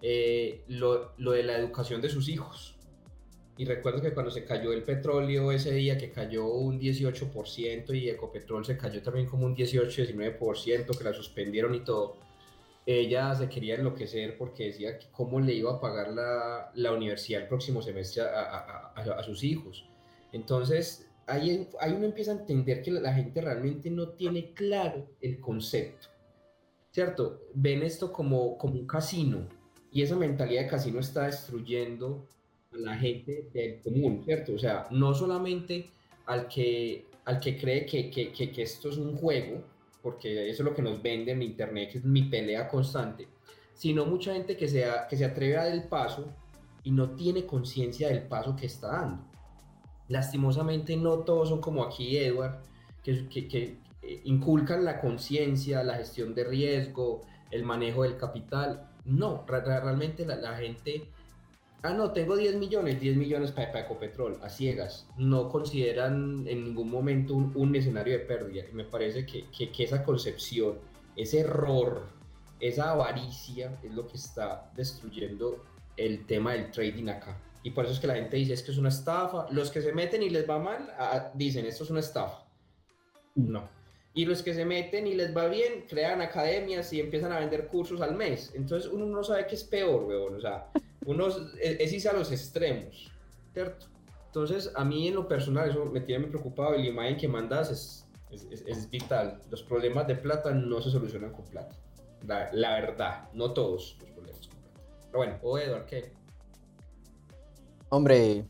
eh, 0.00 0.62
lo, 0.68 1.12
lo 1.18 1.32
de 1.32 1.42
la 1.42 1.58
educación 1.58 2.00
de 2.00 2.08
sus 2.08 2.28
hijos. 2.28 2.74
Y 3.56 3.66
recuerdo 3.66 4.00
que 4.02 4.12
cuando 4.12 4.32
se 4.32 4.44
cayó 4.44 4.72
el 4.72 4.82
petróleo 4.82 5.52
ese 5.52 5.72
día, 5.72 5.96
que 5.96 6.10
cayó 6.10 6.46
un 6.46 6.80
18% 6.80 7.94
y 7.94 8.08
Ecopetrol 8.08 8.64
se 8.64 8.76
cayó 8.76 9.00
también 9.02 9.26
como 9.26 9.46
un 9.46 9.54
18-19%, 9.54 10.98
que 10.98 11.04
la 11.04 11.12
suspendieron 11.14 11.74
y 11.74 11.80
todo, 11.80 12.16
ella 12.86 13.34
se 13.34 13.48
quería 13.48 13.76
enloquecer 13.76 14.36
porque 14.36 14.64
decía 14.66 14.98
que 14.98 15.06
cómo 15.10 15.40
le 15.40 15.54
iba 15.54 15.72
a 15.72 15.80
pagar 15.80 16.12
la, 16.12 16.70
la 16.74 16.92
universidad 16.92 17.42
el 17.42 17.48
próximo 17.48 17.80
semestre 17.80 18.22
a, 18.22 18.40
a- 18.40 18.92
a- 18.96 19.22
sus 19.22 19.42
hijos. 19.42 19.86
Entonces, 20.32 21.08
ahí, 21.26 21.66
ahí 21.80 21.92
uno 21.92 22.04
empieza 22.04 22.32
a 22.32 22.34
entender 22.40 22.82
que 22.82 22.90
la, 22.90 23.00
la 23.00 23.14
gente 23.14 23.40
realmente 23.40 23.88
no 23.90 24.08
tiene 24.10 24.52
claro 24.52 25.06
el 25.20 25.40
concepto, 25.40 26.08
¿cierto? 26.90 27.40
Ven 27.54 27.82
esto 27.82 28.12
como, 28.12 28.58
como 28.58 28.74
un 28.74 28.86
casino 28.86 29.46
y 29.90 30.02
esa 30.02 30.16
mentalidad 30.16 30.62
de 30.62 30.68
casino 30.68 31.00
está 31.00 31.26
destruyendo 31.26 32.26
a 32.72 32.76
la 32.76 32.96
gente 32.96 33.48
del 33.54 33.80
común, 33.80 34.22
¿cierto? 34.24 34.54
O 34.54 34.58
sea, 34.58 34.86
no 34.90 35.14
solamente 35.14 35.86
al 36.26 36.48
que, 36.48 37.06
al 37.24 37.40
que 37.40 37.56
cree 37.56 37.86
que, 37.86 38.10
que, 38.10 38.32
que, 38.32 38.50
que 38.50 38.62
esto 38.62 38.88
es 38.90 38.96
un 38.98 39.16
juego, 39.16 39.62
porque 40.04 40.50
eso 40.50 40.62
es 40.62 40.68
lo 40.68 40.74
que 40.74 40.82
nos 40.82 41.02
vende 41.02 41.32
en 41.32 41.42
internet, 41.42 41.90
que 41.90 41.98
es 41.98 42.04
mi 42.04 42.24
pelea 42.24 42.68
constante, 42.68 43.26
sino 43.72 44.04
mucha 44.04 44.34
gente 44.34 44.54
que, 44.54 44.68
sea, 44.68 45.08
que 45.08 45.16
se 45.16 45.24
atreve 45.24 45.56
a 45.56 45.64
dar 45.64 45.72
el 45.72 45.84
paso 45.84 46.26
y 46.82 46.90
no 46.90 47.12
tiene 47.12 47.46
conciencia 47.46 48.08
del 48.08 48.24
paso 48.24 48.54
que 48.54 48.66
está 48.66 48.88
dando. 48.88 49.24
Lastimosamente 50.08 50.94
no 50.98 51.20
todos 51.20 51.48
son 51.48 51.62
como 51.62 51.82
aquí, 51.82 52.18
Edward, 52.18 52.60
que, 53.02 53.26
que, 53.30 53.48
que 53.48 53.78
eh, 54.02 54.20
inculcan 54.24 54.84
la 54.84 55.00
conciencia, 55.00 55.82
la 55.82 55.94
gestión 55.94 56.34
de 56.34 56.44
riesgo, 56.44 57.22
el 57.50 57.64
manejo 57.64 58.02
del 58.02 58.18
capital. 58.18 58.90
No, 59.06 59.46
realmente 59.48 60.26
la, 60.26 60.36
la 60.36 60.54
gente, 60.58 61.08
ah, 61.84 61.94
no, 61.94 62.12
tengo 62.12 62.36
10 62.36 62.56
millones, 62.56 63.00
10 63.00 63.16
millones 63.16 63.52
para, 63.52 63.80
Ecopetrol, 63.80 64.38
a 64.42 64.48
ciegas. 64.48 65.06
No 65.16 65.48
consideran 65.48 66.46
en 66.48 66.64
ningún 66.64 66.90
momento 66.90 67.34
un, 67.34 67.52
un 67.54 67.76
escenario 67.76 68.14
de 68.14 68.20
pérdida. 68.20 68.64
Y 68.70 68.74
me 68.74 68.84
parece 68.84 69.24
que, 69.26 69.48
que, 69.50 69.70
que 69.70 69.84
esa 69.84 70.02
concepción, 70.02 70.78
ese 71.14 71.40
error, 71.40 72.08
esa 72.58 72.90
avaricia 72.90 73.78
es 73.82 73.92
lo 73.92 74.06
que 74.06 74.16
está 74.16 74.70
destruyendo 74.74 75.62
el 75.96 76.26
tema 76.26 76.54
del 76.54 76.70
trading 76.70 77.08
acá. 77.08 77.40
Y 77.62 77.70
por 77.70 77.84
eso 77.84 77.94
es 77.94 78.00
que 78.00 78.06
la 78.06 78.14
gente 78.14 78.36
dice 78.36 78.52
es 78.52 78.62
que 78.62 78.72
es 78.72 78.78
una 78.78 78.90
estafa. 78.90 79.46
Los 79.50 79.70
que 79.70 79.80
se 79.80 79.92
meten 79.92 80.22
y 80.22 80.30
les 80.30 80.48
va 80.48 80.58
mal, 80.58 80.90
ah, 80.98 81.30
dicen 81.34 81.64
esto 81.66 81.84
es 81.84 81.90
una 81.90 82.00
estafa. 82.00 82.46
No. 83.34 83.68
Y 84.12 84.26
los 84.26 84.42
que 84.42 84.54
se 84.54 84.64
meten 84.64 85.06
y 85.06 85.14
les 85.14 85.36
va 85.36 85.46
bien, 85.48 85.86
crean 85.88 86.20
academias 86.20 86.92
y 86.92 87.00
empiezan 87.00 87.32
a 87.32 87.40
vender 87.40 87.66
cursos 87.66 88.00
al 88.00 88.14
mes. 88.14 88.52
Entonces 88.54 88.90
uno 88.92 89.06
no 89.06 89.24
sabe 89.24 89.46
qué 89.46 89.54
es 89.56 89.64
peor, 89.64 90.04
weón. 90.04 90.36
O 90.36 90.40
sea, 90.40 90.70
uno 91.06 91.28
es, 91.28 91.36
es 91.60 91.92
irse 91.92 92.08
a 92.08 92.12
los 92.12 92.30
extremos, 92.32 93.10
¿cierto? 93.52 93.86
Entonces 94.26 94.70
a 94.74 94.84
mí 94.84 95.08
en 95.08 95.14
lo 95.14 95.28
personal 95.28 95.70
eso 95.70 95.84
me 95.86 96.00
tiene 96.00 96.22
muy 96.22 96.30
preocupado 96.30 96.74
y 96.76 96.82
la 96.82 96.88
imagen 96.88 97.16
que 97.16 97.28
mandas 97.28 97.70
es, 97.70 98.06
es, 98.30 98.46
es- 98.50 98.64
es 98.66 98.90
vital. 98.90 99.40
Los 99.50 99.62
problemas 99.62 100.06
de 100.06 100.16
plata 100.16 100.50
no 100.52 100.80
se 100.82 100.90
solucionan 100.90 101.32
con 101.32 101.44
plata. 101.44 101.74
La, 102.26 102.50
la 102.52 102.72
verdad, 102.80 103.28
no 103.32 103.52
todos 103.52 103.96
los 104.00 104.08
problemas 104.12 104.48
con 104.48 104.58
plata. 104.58 104.80
Pero 105.06 105.18
bueno, 105.18 105.38
o 105.42 105.58
Eduard, 105.58 105.86
¿qué? 105.86 106.12
Hombre, 107.90 108.44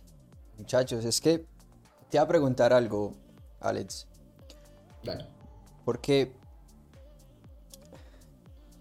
muchachos, 0.57 1.05
es 1.05 1.21
que 1.21 1.39
te 2.09 2.17
iba 2.17 2.23
a 2.23 2.29
preguntar 2.29 2.73
algo, 2.73 3.13
Alex. 3.61 4.07
Dale. 5.03 5.27
Porque, 5.85 6.33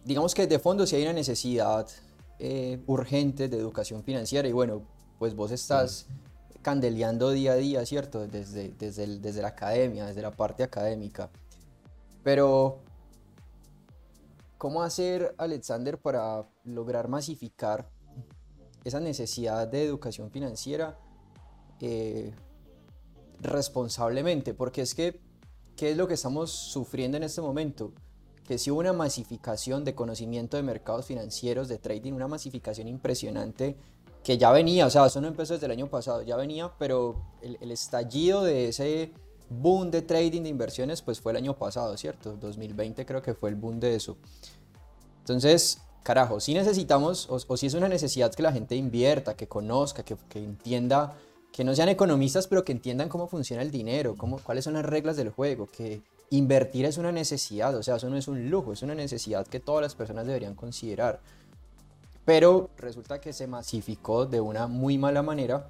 digamos 0.06 0.34
que 0.34 0.48
de 0.48 0.60
fondo 0.60 0.86
si 0.86 0.96
hay 0.96 1.04
una 1.04 1.14
necesidad 1.14 1.86
eh, 2.46 2.78
urgente 2.88 3.48
de 3.48 3.56
educación 3.56 4.04
financiera 4.04 4.50
y 4.50 4.52
bueno, 4.52 4.82
pues 5.18 5.34
vos 5.34 5.50
estás 5.52 6.08
candeleando 6.62 7.32
día 7.32 7.54
a 7.54 7.56
día, 7.56 7.86
¿cierto? 7.86 8.28
Desde, 8.28 8.74
desde, 8.78 9.08
desde 9.20 9.42
la 9.42 9.48
academia, 9.48 10.08
desde 10.08 10.22
la 10.22 10.32
parte 10.32 10.62
académica. 10.62 11.30
Pero, 12.22 12.82
¿cómo 14.58 14.84
hacer, 14.84 15.34
Alexander, 15.38 15.98
para 15.98 16.46
lograr 16.66 17.08
masificar 17.08 17.90
esa 18.84 19.00
necesidad 19.00 19.66
de 19.66 19.86
educación 19.86 20.30
financiera 20.30 21.00
eh, 21.80 22.34
responsablemente? 23.40 24.54
Porque 24.54 24.82
es 24.82 24.94
que, 24.94 25.22
¿qué 25.78 25.92
es 25.92 25.96
lo 25.96 26.10
que 26.10 26.16
estamos 26.16 26.52
sufriendo 26.52 27.16
en 27.16 27.24
este 27.24 27.40
momento? 27.40 27.94
Que 28.48 28.58
si 28.58 28.72
hubo 28.72 28.80
una 28.80 28.94
masificación 28.94 29.84
de 29.84 29.96
conocimiento 29.96 30.58
de 30.58 30.64
mercados 30.64 31.06
financieros, 31.06 31.68
de 31.68 31.78
trading, 31.78 32.14
una 32.14 32.28
masificación 32.28 32.88
impresionante 32.88 33.76
que 34.24 34.38
ya 34.38 34.52
venía, 34.52 34.86
o 34.86 34.90
sea, 34.90 35.06
eso 35.06 35.20
no 35.20 35.28
empezó 35.28 35.54
desde 35.54 35.66
el 35.66 35.74
año 35.74 35.88
pasado, 35.88 36.22
ya 36.22 36.38
venía, 36.38 36.72
pero 36.80 37.22
el, 37.42 37.58
el 37.60 37.72
estallido 37.72 38.44
de 38.44 38.70
ese 38.70 39.12
boom 39.50 39.92
de 39.92 40.02
trading 40.02 40.44
de 40.44 40.50
inversiones 40.50 41.02
pues 41.02 41.20
fue 41.20 41.32
el 41.32 41.38
año 41.38 41.58
pasado, 41.58 41.96
¿cierto? 41.98 42.36
2020 42.38 43.06
creo 43.06 43.22
que 43.22 43.34
fue 43.34 43.50
el 43.50 43.56
boom 43.56 43.80
de 43.80 43.96
eso. 43.96 44.18
Entonces, 45.20 45.82
carajo, 46.04 46.40
si 46.40 46.54
necesitamos, 46.54 47.28
o, 47.30 47.58
si 47.58 47.68
es 47.68 47.74
una 47.74 47.88
necesidad 47.88 48.34
que 48.34 48.44
la 48.44 48.52
gente 48.52 48.76
invierta, 48.76 49.36
que 49.36 49.48
conozca, 49.48 50.04
que, 50.04 50.18
que, 50.30 50.40
entienda, 50.40 51.16
que 51.52 51.64
no 51.64 51.74
sean 51.76 51.90
economistas, 51.90 52.48
pero 52.48 52.64
que 52.64 52.72
entiendan 52.72 53.10
cómo 53.10 53.28
funciona 53.28 53.62
el 53.62 53.72
dinero, 53.72 54.16
cómo, 54.18 54.40
cuáles 54.40 54.66
son 54.66 54.74
las 54.74 54.86
reglas 54.86 55.16
del 55.16 55.30
juego, 55.30 55.68
que 55.68 56.02
invertir 56.38 56.86
es 56.86 56.98
una 56.98 57.12
necesidad, 57.12 57.76
o 57.76 57.84
sea, 57.84 57.98
eso 57.98 58.10
no 58.10 58.18
es 58.18 58.28
un 58.28 58.50
lujo, 58.50 58.74
es 58.74 58.82
una 58.82 58.96
necesidad 58.96 59.46
que 59.46 59.60
todas 59.60 59.84
las 59.84 59.94
personas 59.94 60.26
deberían 60.26 60.56
considerar. 60.56 61.20
Pero 62.26 62.72
resulta 62.78 63.22
que 63.22 63.34
se 63.34 63.46
masificó 63.46 64.26
de 64.26 64.42
una 64.42 64.68
muy 64.68 64.98
mala 64.98 65.22
manera 65.22 65.68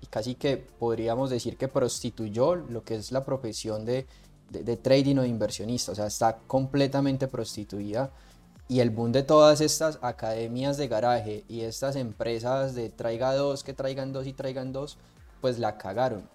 y 0.00 0.06
casi 0.06 0.36
que 0.36 0.56
podríamos 0.56 1.30
decir 1.30 1.56
que 1.56 1.66
prostituyó 1.66 2.54
lo 2.54 2.84
que 2.84 2.94
es 2.94 3.10
la 3.10 3.24
profesión 3.24 3.84
de, 3.84 4.06
de, 4.50 4.76
trading 4.76 5.16
o 5.16 5.22
de 5.22 5.28
inversionista, 5.28 5.92
o 5.92 5.94
sea, 5.94 6.06
está 6.06 6.38
completamente 6.46 7.26
prostituida 7.26 8.10
y 8.68 8.80
el 8.80 8.90
boom 8.90 9.10
de 9.10 9.24
todas 9.24 9.60
estas 9.60 9.98
academias 10.00 10.76
de 10.76 10.88
garaje 10.88 11.44
y 11.48 11.62
estas 11.62 11.96
empresas 11.96 12.74
de 12.74 12.88
traiga 12.88 13.34
dos, 13.34 13.64
que 13.64 13.74
traigan 13.74 14.12
dos 14.12 14.26
y 14.26 14.32
traigan 14.32 14.72
dos, 14.72 14.96
pues 15.40 15.58
la 15.58 15.76
cagaron. 15.76 16.28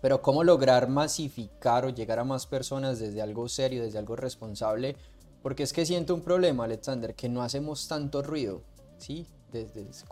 Pero 0.00 0.22
cómo 0.22 0.44
lograr 0.44 0.88
masificar 0.88 1.84
o 1.84 1.90
llegar 1.90 2.18
a 2.18 2.24
más 2.24 2.46
personas 2.46 2.98
desde 2.98 3.20
algo 3.20 3.48
serio, 3.48 3.82
desde 3.82 3.98
algo 3.98 4.16
responsable, 4.16 4.96
porque 5.42 5.62
es 5.62 5.72
que 5.72 5.86
siento 5.86 6.14
un 6.14 6.22
problema, 6.22 6.64
Alexander, 6.64 7.14
que 7.14 7.28
no 7.28 7.42
hacemos 7.42 7.88
tanto 7.88 8.22
ruido, 8.22 8.62
¿sí? 8.98 9.26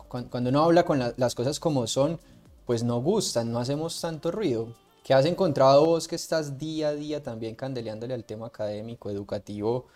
Cuando 0.09 0.51
uno 0.51 0.65
habla 0.65 0.85
con 0.85 0.99
las 1.17 1.35
cosas 1.35 1.61
como 1.61 1.87
son, 1.87 2.19
pues 2.67 2.83
no 2.83 3.01
gustan, 3.01 3.53
no 3.53 3.59
hacemos 3.59 4.01
tanto 4.01 4.31
ruido. 4.31 4.75
¿Qué 5.05 5.15
has 5.15 5.25
encontrado 5.25 5.87
vos 5.87 6.07
que 6.09 6.17
estás 6.17 6.59
día 6.59 6.89
a 6.89 6.95
día 6.95 7.23
también 7.23 7.55
candeleándole 7.55 8.15
al 8.15 8.25
tema 8.25 8.49
académico, 8.49 9.11
educativo, 9.11 9.87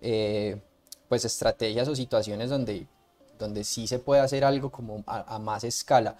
eh, 0.00 0.60
pues 1.08 1.24
estrategias 1.24 1.88
o 1.88 1.96
situaciones 1.96 2.50
donde, 2.50 2.86
donde 3.38 3.64
sí 3.64 3.86
se 3.86 3.98
puede 3.98 4.20
hacer 4.20 4.44
algo 4.44 4.70
como 4.70 5.02
a, 5.06 5.38
más 5.38 5.64
escala? 5.64 6.16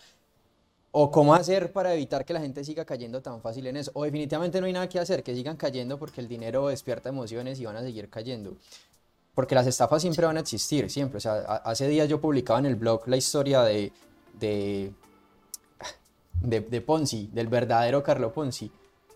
¿O 0.95 1.11
cómo 1.11 1.35
hacer 1.35 1.73
para 1.73 1.95
evitar 1.95 2.27
que 2.27 2.35
la 2.35 2.41
gente 2.41 2.63
siga 2.65 2.85
cayendo 2.85 3.23
tan 3.23 3.41
fácil 3.41 3.67
en 3.67 3.79
eso? 3.79 3.91
O 3.95 4.05
definitivamente 4.05 4.61
no 4.61 4.67
hay 4.67 4.75
nada 4.75 4.91
que 4.91 4.99
hacer, 4.99 5.23
que 5.23 5.35
sigan 5.35 5.57
cayendo 5.57 5.99
porque 5.99 6.21
el 6.21 6.29
dinero 6.29 6.69
despierta 6.69 7.09
emociones 7.09 7.59
y 7.61 7.65
van 7.65 7.77
a 7.77 7.83
seguir 7.83 8.11
cayendo. 8.11 8.59
Porque 9.35 9.55
las 9.55 9.67
estafas 9.67 10.03
siempre 10.03 10.27
van 10.27 10.37
a 10.37 10.41
existir, 10.41 10.91
siempre. 10.91 11.17
O 11.17 11.21
sea, 11.21 11.37
hace 11.65 11.89
días 11.89 12.11
yo 12.11 12.21
publicaba 12.21 12.59
en 12.59 12.67
el 12.67 12.77
blog 12.77 13.09
la 13.09 13.17
historia 13.17 13.63
de, 13.63 13.91
de 14.39 14.93
Ponzi, 16.83 17.31
del 17.33 17.49
verdadero 17.49 18.03
Carlo 18.03 18.31
Ponzi. 18.31 18.71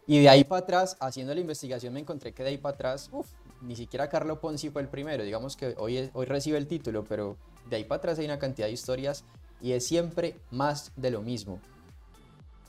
Y 0.06 0.20
de 0.20 0.30
ahí 0.30 0.44
para 0.44 0.62
atrás, 0.62 0.96
haciendo 0.98 1.34
la 1.34 1.40
investigación, 1.40 1.92
me 1.92 2.00
encontré 2.00 2.32
que 2.32 2.42
de 2.42 2.48
ahí 2.50 2.56
para 2.56 2.74
atrás, 2.74 3.10
uff, 3.12 3.26
ni 3.60 3.76
siquiera 3.76 4.08
Carlo 4.08 4.40
Ponzi 4.40 4.70
fue 4.70 4.80
el 4.80 4.88
primero. 4.88 5.24
Digamos 5.24 5.56
que 5.56 5.74
hoy, 5.76 6.08
hoy 6.14 6.24
recibe 6.24 6.56
el 6.56 6.66
título, 6.66 7.04
pero 7.04 7.36
de 7.68 7.76
ahí 7.76 7.84
para 7.84 7.98
atrás 7.98 8.18
hay 8.18 8.24
una 8.24 8.38
cantidad 8.38 8.66
de 8.66 8.72
historias 8.72 9.24
y 9.60 9.72
es 9.72 9.86
siempre 9.86 10.36
más 10.50 10.92
de 10.96 11.10
lo 11.10 11.22
mismo. 11.22 11.60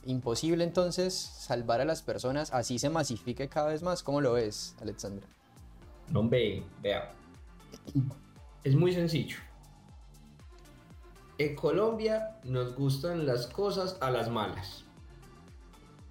Imposible 0.04 0.64
entonces 0.64 1.14
salvar 1.14 1.80
a 1.80 1.84
las 1.84 2.02
personas, 2.02 2.52
así 2.52 2.78
se 2.78 2.88
masifique 2.88 3.48
cada 3.48 3.68
vez 3.68 3.82
más. 3.82 4.02
¿Cómo 4.02 4.20
lo 4.20 4.32
ves, 4.32 4.74
Alexandra? 4.80 5.26
No, 6.10 6.26
ve, 6.28 6.62
vea. 6.82 7.12
Es 8.64 8.74
muy 8.74 8.92
sencillo. 8.92 9.36
En 11.36 11.54
Colombia 11.54 12.40
nos 12.44 12.74
gustan 12.74 13.26
las 13.26 13.46
cosas 13.46 13.96
a 14.00 14.10
las 14.10 14.30
malas. 14.30 14.84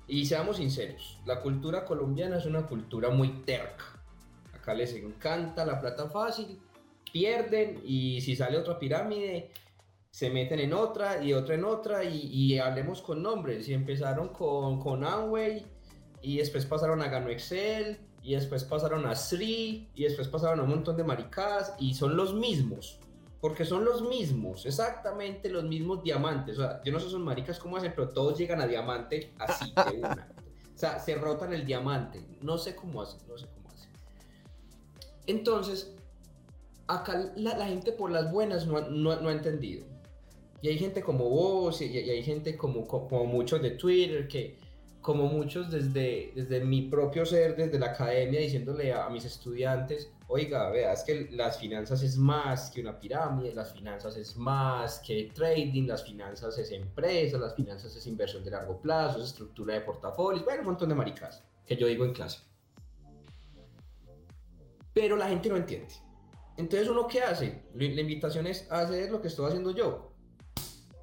Y 0.08 0.26
seamos 0.26 0.58
sinceros, 0.58 1.20
la 1.26 1.42
cultura 1.42 1.84
colombiana 1.84 2.38
es 2.38 2.46
una 2.46 2.66
cultura 2.66 3.10
muy 3.10 3.44
terca. 3.44 3.84
Acá 4.54 4.74
les 4.74 4.94
encanta 4.94 5.66
la 5.66 5.82
plata 5.82 6.10
fácil, 6.10 6.58
pierden 7.12 7.82
y 7.84 8.22
si 8.22 8.36
sale 8.36 8.58
otra 8.58 8.80
pirámide, 8.80 9.52
se 10.18 10.32
meten 10.32 10.60
en 10.60 10.74
otra 10.74 11.24
y 11.24 11.34
otra 11.34 11.54
en 11.54 11.64
otra 11.64 12.04
y, 12.04 12.58
hablemos 12.58 13.04
con 13.04 13.22
nombres. 13.22 13.70
Y 13.70 13.76
empezaron 13.76 14.30
con, 14.30 14.80
con 14.80 15.04
Amway 15.04 15.64
y 16.24 16.38
después 16.38 16.66
pasaron 16.66 17.04
a 17.04 17.08
Gano 17.08 17.30
Excel 17.30 18.00
y 18.24 18.34
después 18.34 18.64
pasaron 18.64 19.06
a 19.06 19.14
Sri 19.14 19.92
y 19.94 20.04
después 20.06 20.28
pasaron 20.28 20.60
a 20.60 20.64
un 20.64 20.70
montón 20.70 20.98
de 20.98 21.04
maricadas 21.04 21.76
y 21.78 21.94
son 21.94 22.18
los 22.18 22.34
mismos 22.34 23.00
porque 23.42 23.64
son 23.64 23.86
los 23.86 24.02
mismos, 24.10 24.66
exactamente 24.66 25.52
los 25.52 25.66
mismos 25.66 26.02
diamantes. 26.02 26.58
O 26.58 26.64
sea, 26.64 26.82
yo 26.84 26.92
no 26.92 27.00
sé 27.00 27.12
son 27.12 27.22
maricas 27.22 27.60
cómo 27.60 27.78
hacen, 27.78 27.94
pero 27.96 28.10
todos 28.10 28.40
llegan 28.40 28.60
a 28.60 28.66
diamante 28.66 29.36
así, 29.38 29.72
de 29.92 29.98
una. 30.00 30.34
O 30.74 30.78
sea, 30.80 30.98
se 30.98 31.14
rotan 31.14 31.54
el 31.54 31.64
diamante. 31.64 32.26
No 32.42 32.58
sé 32.58 32.76
cómo 32.76 33.04
hacen, 33.04 33.20
no 33.28 33.38
sé 33.38 33.46
cómo 33.54 33.70
hacen. 33.70 33.92
Entonces, 35.28 35.96
acá 36.88 37.32
la, 37.36 37.68
gente 37.68 37.92
por 37.92 38.10
las 38.10 38.32
buenas 38.32 38.66
no, 38.66 38.82
no, 38.90 39.30
ha 39.30 39.32
entendido. 39.32 39.86
Y 40.62 40.70
hay 40.70 40.78
gente 40.78 41.02
como 41.02 41.30
vos, 41.30 41.82
y, 41.82 41.98
hay 41.98 42.24
gente 42.24 42.58
como, 42.58 42.88
como 42.88 43.26
muchos 43.26 43.62
de 43.62 43.72
Twitter 43.72 44.28
que 44.28 44.58
como 45.08 45.28
muchos 45.28 45.72
desde, 45.72 46.34
desde 46.36 46.60
mi 46.66 46.82
propio 46.90 47.26
ser, 47.26 47.56
desde 47.56 47.80
la 47.80 47.92
academia, 47.92 48.42
diciéndole 48.42 48.92
a, 48.92 49.08
mis 49.10 49.24
estudiantes, 49.24 50.12
oiga, 50.28 50.70
vea, 50.70 50.92
es 50.92 51.02
que 51.04 51.30
las 51.32 51.58
finanzas 51.58 52.04
es 52.04 52.18
más 52.18 52.70
que 52.72 52.82
una 52.82 53.00
pirámide, 53.00 53.56
las 53.56 53.72
finanzas 53.72 54.18
es 54.18 54.36
más 54.36 55.00
que 55.00 55.32
trading, 55.34 55.88
las 55.88 56.04
finanzas 56.04 56.58
es 56.58 56.74
empresa, 56.74 57.38
las 57.38 57.56
finanzas 57.56 57.96
es 57.96 58.06
inversión 58.06 58.44
de 58.44 58.52
largo 58.52 58.82
plazo, 58.82 59.20
es 59.20 59.30
estructura 59.30 59.76
de 59.76 59.80
portafolios, 59.80 60.44
bueno, 60.44 60.60
un 60.60 60.68
montón 60.68 60.90
de 60.90 60.96
maricas 60.96 61.42
que 61.66 61.78
yo 61.78 61.88
digo 61.88 62.04
en 62.04 62.12
clase. 62.12 62.42
Pero 64.92 65.16
la 65.16 65.30
gente 65.30 65.48
no 65.48 65.56
entiende. 65.56 65.94
Entonces, 66.58 66.90
¿uno 66.90 67.08
qué 67.08 67.22
hace? 67.22 67.64
La 67.76 68.02
invitación 68.02 68.46
es 68.46 68.70
hacer 68.70 69.10
lo 69.10 69.22
que 69.22 69.30
estoy 69.30 69.46
haciendo 69.46 69.72
yo. 69.72 70.07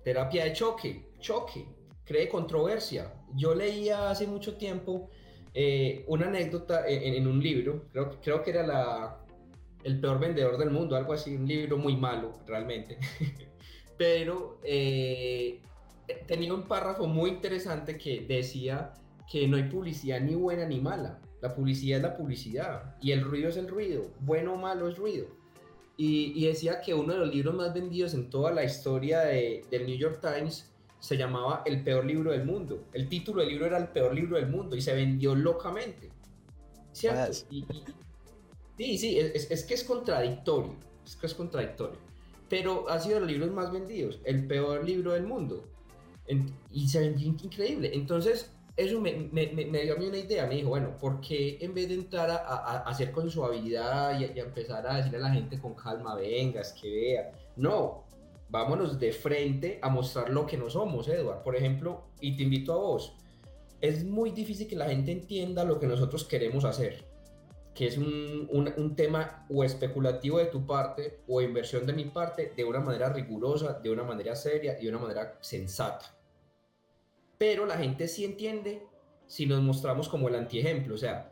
Terapia 0.05 0.45
de 0.45 0.53
choque, 0.53 1.07
choque, 1.19 1.65
cree 2.05 2.29
controversia. 2.29 3.13
Yo 3.35 3.55
leía 3.55 4.11
hace 4.11 4.27
mucho 4.27 4.57
tiempo 4.57 5.11
eh, 5.55 6.05
una 6.09 6.27
anécdota 6.27 6.87
en, 6.87 7.27
un 7.27 7.43
libro, 7.43 7.87
creo, 7.91 8.21
creo 8.21 8.43
que 8.43 8.51
era 8.51 8.67
la, 8.67 9.25
El 9.83 10.01
peor 10.01 10.21
vendedor 10.21 10.59
del 10.59 10.71
mundo, 10.71 10.95
algo 10.95 11.15
así, 11.15 11.35
un 11.35 11.47
libro 11.47 11.79
muy 11.79 11.97
malo 11.97 12.33
realmente, 12.47 12.99
pero 13.97 14.59
eh, 14.63 15.63
tenía 16.27 16.53
un 16.53 16.65
párrafo 16.65 17.07
muy 17.07 17.31
interesante 17.31 17.97
que 17.97 18.27
decía 18.29 18.93
que 19.31 19.49
no 19.49 19.57
hay 19.57 19.65
publicidad 19.65 20.21
ni 20.21 20.35
buena 20.35 20.67
ni 20.67 20.81
mala, 20.81 21.21
la 21.41 21.55
publicidad 21.55 21.99
es 21.99 22.03
la 22.03 22.17
publicidad 22.17 22.97
y 23.01 23.13
el 23.13 23.23
ruido 23.23 23.49
es 23.49 23.57
el 23.57 23.69
ruido, 23.69 24.03
bueno 24.21 24.55
o 24.55 24.57
malo 24.57 24.89
es 24.89 24.99
ruido. 24.99 25.44
Y, 25.97 26.45
decía 26.47 26.81
que 26.81 26.93
uno 26.93 27.13
de 27.13 27.21
los 27.21 27.33
libros 27.33 27.55
más 27.55 27.73
vendidos 27.73 28.15
en 28.15 28.29
toda 28.29 28.51
la 28.51 28.65
historia 28.65 29.21
de, 29.21 29.65
del 29.71 29.87
New 29.87 29.97
York 29.97 30.21
Times 30.21 30.73
se 30.99 31.17
llamaba 31.17 31.63
El 31.67 31.85
peor 31.85 32.05
libro 32.05 32.33
del 32.33 32.45
mundo. 32.45 32.85
El 32.93 33.09
título 33.09 33.41
del 33.41 33.51
libro 33.51 33.67
era 33.67 33.79
El 33.79 33.89
peor 33.89 34.15
libro 34.15 34.37
del 34.37 34.49
mundo 34.49 34.75
y 34.75 34.81
se 34.81 34.95
vendió 34.95 35.35
locamente. 35.35 36.11
¿Cierto? 36.93 37.33
sí, 37.33 37.65
sí, 38.77 39.19
es, 39.19 39.65
que 39.65 39.75
es 39.75 39.85
contradictorio. 39.85 40.75
Es 41.05 41.17
que 41.17 41.27
es 41.27 41.35
contradictorio. 41.35 41.99
Pero 42.49 42.89
ha 42.89 42.99
sido 43.01 43.17
de 43.17 43.21
los 43.21 43.31
libros 43.31 43.51
más 43.53 43.71
vendidos. 43.71 44.21
El 44.25 44.47
peor 44.47 44.85
libro 44.85 45.13
del 45.13 45.27
mundo. 45.27 45.65
y 46.73 46.89
se 46.89 47.01
vendió 47.01 47.29
increíble. 47.29 47.91
Entonces, 47.95 48.51
eso 48.77 49.01
me, 49.01 49.13
dio 49.13 49.95
a 49.95 49.99
mí 49.99 50.07
una 50.07 50.19
idea. 50.19 50.47
Me 50.47 50.57
dijo, 50.57 50.71
bueno, 50.71 50.97
¿por 50.97 51.21
qué 51.21 51.59
en 51.61 51.75
vez 51.75 51.89
de 51.89 51.95
entrar 51.95 52.31
a, 52.31 52.79
hacer 52.89 53.13
con 53.13 53.31
suavidad 53.31 54.19
y, 54.19 54.25
y, 54.25 54.41
empezar 54.41 54.87
a 54.87 54.97
decirle 54.97 55.19
a 55.19 55.23
la 55.23 55.31
gente 55.31 55.61
con 55.61 55.75
calma, 55.75 56.15
vengas, 56.17 56.73
que 56.73 56.91
vea? 56.91 57.33
No, 57.57 58.05
vámonos 58.49 58.99
de 58.99 59.13
frente 59.13 59.79
a 59.83 59.89
mostrar 59.89 60.31
lo 60.31 60.47
que 60.47 60.57
no 60.57 60.71
somos, 60.71 61.09
Edward. 61.09 61.43
Por 61.43 61.57
ejemplo, 61.57 62.05
y 62.21 62.37
te 62.37 62.45
invito 62.45 62.73
a 62.73 62.77
vos, 62.77 63.17
es 63.81 64.05
muy 64.05 64.31
difícil 64.31 64.67
que 64.69 64.77
la 64.77 64.87
gente 64.87 65.13
entienda 65.13 65.65
lo 65.65 65.79
que 65.79 65.87
nosotros 65.87 66.25
queremos 66.25 66.65
hacer, 66.65 67.05
que 67.75 67.87
es 67.87 67.99
un, 67.99 68.49
un, 68.51 68.97
tema 68.97 69.45
o 69.51 69.65
especulativo 69.65 70.39
de 70.39 70.47
tu 70.47 70.67
parte 70.67 71.21
o 71.27 71.43
inversión 71.43 71.85
de 71.85 71.93
mi 71.93 72.05
parte 72.05 72.53
de 72.57 72.65
una 72.65 72.81
manera 72.81 73.09
rigurosa, 73.11 73.81
de 73.81 73.91
una 73.91 74.05
manera 74.05 74.35
seria 74.37 74.79
y 74.79 74.85
de 74.85 74.89
una 74.91 75.01
manera 75.01 75.37
sensata. 75.41 76.14
Pero 77.45 77.67
la 77.67 77.77
gente 77.77 78.09
sí 78.09 78.25
entiende 78.25 78.87
si 79.27 79.45
nos 79.45 79.61
mostramos 79.61 80.09
como 80.09 80.29
el 80.29 80.35
antiejemplo, 80.35 80.95
o 80.95 80.99
sea, 80.99 81.31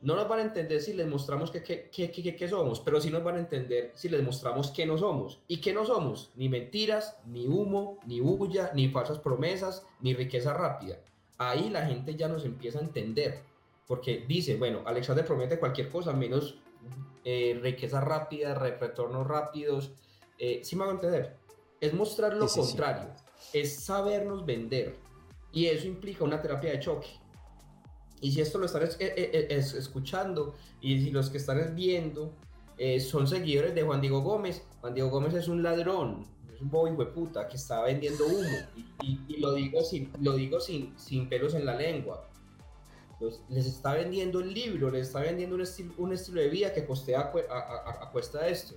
no 0.00 0.14
nos 0.14 0.28
van 0.28 0.38
a 0.38 0.42
entender 0.42 0.80
si 0.80 0.92
les 0.92 1.08
mostramos 1.08 1.50
que, 1.50 1.90
que, 1.90 2.48
somos, 2.48 2.78
pero 2.78 3.00
sí 3.00 3.10
nos 3.10 3.24
van 3.24 3.34
a 3.34 3.40
entender 3.40 3.90
si 3.96 4.08
les 4.08 4.22
mostramos 4.22 4.70
que 4.70 4.86
no 4.86 4.96
somos. 4.96 5.42
¿Y 5.48 5.60
qué 5.60 5.72
no 5.72 5.84
somos? 5.84 6.30
Ni 6.36 6.48
mentiras, 6.48 7.18
ni 7.26 7.48
humo, 7.48 7.98
ni 8.06 8.20
bulla, 8.20 8.70
ni 8.72 8.88
falsas 8.88 9.18
promesas, 9.18 9.84
ni 10.00 10.14
riqueza 10.14 10.54
rápida. 10.54 11.00
Ahí 11.38 11.70
la 11.70 11.84
gente 11.86 12.14
ya 12.14 12.28
nos 12.28 12.44
empieza 12.44 12.78
a 12.78 12.82
entender, 12.82 13.40
porque 13.88 14.24
dice, 14.28 14.54
bueno, 14.54 14.82
Alexander 14.86 15.26
promete 15.26 15.58
cualquier 15.58 15.88
cosa 15.88 16.12
menos 16.12 16.60
eh, 17.24 17.58
riqueza 17.60 18.00
rápida, 18.00 18.54
retornos 18.54 19.26
rápidos. 19.26 19.90
Eh, 20.38 20.60
¿Sí 20.62 20.76
me 20.76 20.84
van 20.84 20.90
a 20.90 21.00
entender? 21.00 21.36
Es 21.80 21.94
mostrar 21.94 22.34
lo 22.34 22.46
contrario, 22.46 23.10
es 23.52 23.74
sabernos 23.80 24.46
vender. 24.46 25.07
Y 25.52 25.66
eso 25.66 25.86
implica 25.86 26.24
una 26.24 26.40
terapia 26.40 26.70
de 26.72 26.80
choque 26.80 27.08
y 28.20 28.32
si 28.32 28.40
esto 28.40 28.58
lo 28.58 28.66
están 28.66 28.82
eh, 28.82 28.90
eh, 29.00 29.46
escuchando 29.50 30.54
y 30.80 31.00
si 31.00 31.10
los 31.10 31.30
que 31.30 31.38
están 31.38 31.74
viendo 31.74 32.32
eh, 32.76 33.00
son 33.00 33.26
seguidores 33.26 33.74
de 33.74 33.82
Juan 33.82 34.00
Diego 34.00 34.22
Gómez, 34.22 34.62
Juan 34.80 34.94
Diego 34.94 35.10
Gómez 35.10 35.34
es 35.34 35.48
un 35.48 35.62
ladrón, 35.62 36.26
es 36.52 36.60
un 36.60 36.70
bobo 36.70 37.12
puta 37.12 37.48
que 37.48 37.56
está 37.56 37.82
vendiendo 37.82 38.26
humo. 38.26 38.58
Y, 39.02 39.20
y, 39.28 39.36
lo 39.38 39.54
digo, 39.54 39.82
sin, 39.82 40.10
lo 40.20 40.34
digo 40.34 40.60
sin, 40.60 40.98
sin 40.98 41.28
pelos 41.28 41.54
en 41.54 41.64
la 41.64 41.76
lengua. 41.76 42.28
Les 43.48 43.66
está 43.66 43.94
vendiendo 43.94 44.40
el 44.40 44.52
libro, 44.52 44.90
les 44.90 45.08
está 45.08 45.20
vendiendo 45.20 45.56
un, 45.56 45.62
estilo, 45.62 45.92
un 45.98 46.12
estilo 46.12 46.40
de 46.40 46.48
vida 46.48 46.72
que 46.72 46.84
costea 46.86 47.32
a, 47.50 48.04
a, 48.04 48.10
cuesta 48.10 48.44
de 48.44 48.52
esto. 48.52 48.74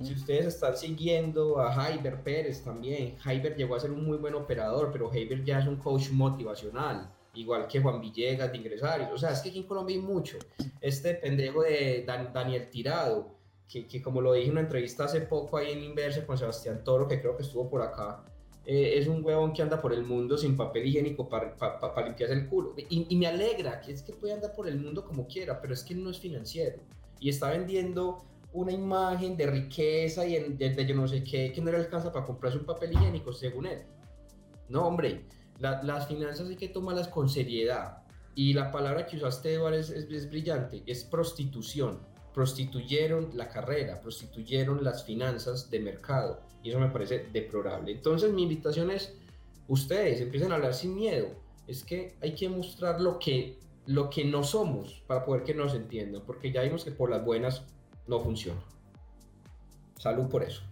Si 0.00 0.14
ustedes 0.14 0.46
están 0.46 0.76
siguiendo 0.76 1.60
a 1.60 1.70
Jaiber 1.70 2.22
Pérez 2.22 2.64
también, 2.64 3.16
Jaiber 3.18 3.54
llegó 3.54 3.76
a 3.76 3.80
ser 3.80 3.90
un 3.90 4.04
muy 4.04 4.16
buen 4.16 4.34
operador, 4.34 4.90
pero 4.90 5.10
Jaiber 5.10 5.44
ya 5.44 5.58
es 5.58 5.66
un 5.66 5.76
coach 5.76 6.10
motivacional 6.10 7.10
igual 7.34 7.66
que 7.66 7.80
Juan 7.80 8.00
Villegas 8.00 8.50
de 8.50 8.58
Ingresarios. 8.58 9.10
O 9.12 9.18
sea, 9.18 9.30
es 9.30 9.40
que 9.40 9.50
aquí 9.50 9.58
en 9.58 9.66
Colombia 9.66 9.96
hay 9.96 10.02
mucho. 10.02 10.38
Este 10.80 11.14
pendejo 11.14 11.62
de 11.62 12.04
Daniel 12.06 12.70
Tirado, 12.70 13.34
que, 13.68 13.86
que, 13.86 14.02
como 14.02 14.20
lo 14.20 14.32
dije 14.32 14.46
en 14.46 14.52
una 14.52 14.60
entrevista 14.60 15.04
hace 15.04 15.20
poco 15.22 15.56
ahí 15.56 15.72
en 15.72 15.82
Inverse 15.82 16.24
con 16.24 16.38
Sebastián 16.38 16.82
Toro, 16.84 17.08
que 17.08 17.20
creo 17.20 17.36
que 17.36 17.42
estuvo 17.42 17.68
por 17.68 17.82
acá, 17.82 18.24
eh, 18.66 18.94
es 18.96 19.06
un 19.08 19.24
huevón 19.24 19.52
que 19.52 19.62
anda 19.62 19.80
por 19.80 19.92
el 19.92 20.04
mundo 20.04 20.38
sin 20.38 20.56
papel 20.56 20.86
higiénico 20.86 21.28
para 21.28 21.54
limpiarse 22.04 22.34
el 22.34 22.48
culo. 22.48 22.74
Y, 22.88 23.14
me 23.16 23.26
alegra 23.26 23.80
que 23.80 23.92
es 23.92 24.02
que 24.02 24.12
puede 24.12 24.32
andar 24.32 24.54
por 24.54 24.68
el 24.68 24.78
mundo 24.78 25.04
como 25.04 25.26
quiera, 25.26 25.60
pero 25.60 25.74
es 25.74 25.82
que 25.82 25.94
no 25.94 26.10
es 26.10 26.18
financiero. 26.18 26.78
Y 27.20 27.28
está 27.28 27.50
vendiendo 27.50 28.24
una 28.52 28.72
imagen 28.72 29.36
de 29.36 29.46
riqueza 29.46 30.26
y 30.26 30.38
de, 30.38 30.70
de 30.70 30.86
yo 30.86 30.94
no 30.94 31.08
sé 31.08 31.22
qué, 31.22 31.52
que 31.52 31.60
no 31.60 31.70
le 31.70 31.78
alcanza 31.78 32.12
para 32.12 32.24
comprarse 32.24 32.58
un 32.58 32.64
papel 32.64 32.92
higiénico, 32.92 33.32
según 33.32 33.66
él. 33.66 33.82
No, 34.68 34.86
hombre, 34.86 35.26
las 35.58 36.08
finanzas 36.08 36.48
hay 36.48 36.56
que 36.56 36.68
tomarlas 36.68 37.08
con 37.08 37.28
seriedad. 37.28 37.98
Y 38.34 38.52
la 38.54 38.72
palabra 38.72 39.06
que 39.06 39.16
usaste, 39.16 39.54
Eduardo, 39.54 39.78
es, 39.78 39.90
es, 39.90 40.28
brillante, 40.28 40.82
es 40.86 41.04
prostitución. 41.04 42.00
Prostituyeron 42.34 43.30
la 43.34 43.48
carrera, 43.48 44.00
prostituyeron 44.00 44.82
las 44.84 45.04
finanzas 45.04 45.70
de 45.70 45.80
mercado. 45.80 46.42
Y 46.62 46.70
eso 46.70 46.80
me 46.80 46.88
parece 46.88 47.28
deplorable. 47.32 47.92
Entonces 47.92 48.32
mi 48.32 48.42
invitación 48.42 48.90
es, 48.90 49.16
ustedes 49.68 50.20
empiecen 50.20 50.52
a 50.52 50.56
hablar 50.56 50.74
sin 50.74 50.94
miedo. 50.94 51.28
Es 51.66 51.84
que 51.84 52.16
hay 52.20 52.34
que 52.34 52.48
mostrar 52.48 53.00
lo 53.00 53.18
que, 53.18 53.58
lo 53.86 54.10
que 54.10 54.24
no 54.24 54.42
somos 54.42 55.02
para 55.06 55.24
poder 55.24 55.44
que 55.44 55.54
nos 55.54 55.74
entiendan. 55.74 56.22
Porque 56.26 56.52
ya 56.52 56.62
vimos 56.62 56.84
que 56.84 56.90
por 56.90 57.08
las 57.08 57.24
buenas 57.24 57.62
no 58.06 58.20
funciona. 58.20 58.60
Salud 59.96 60.28
por 60.28 60.42
eso. 60.42 60.62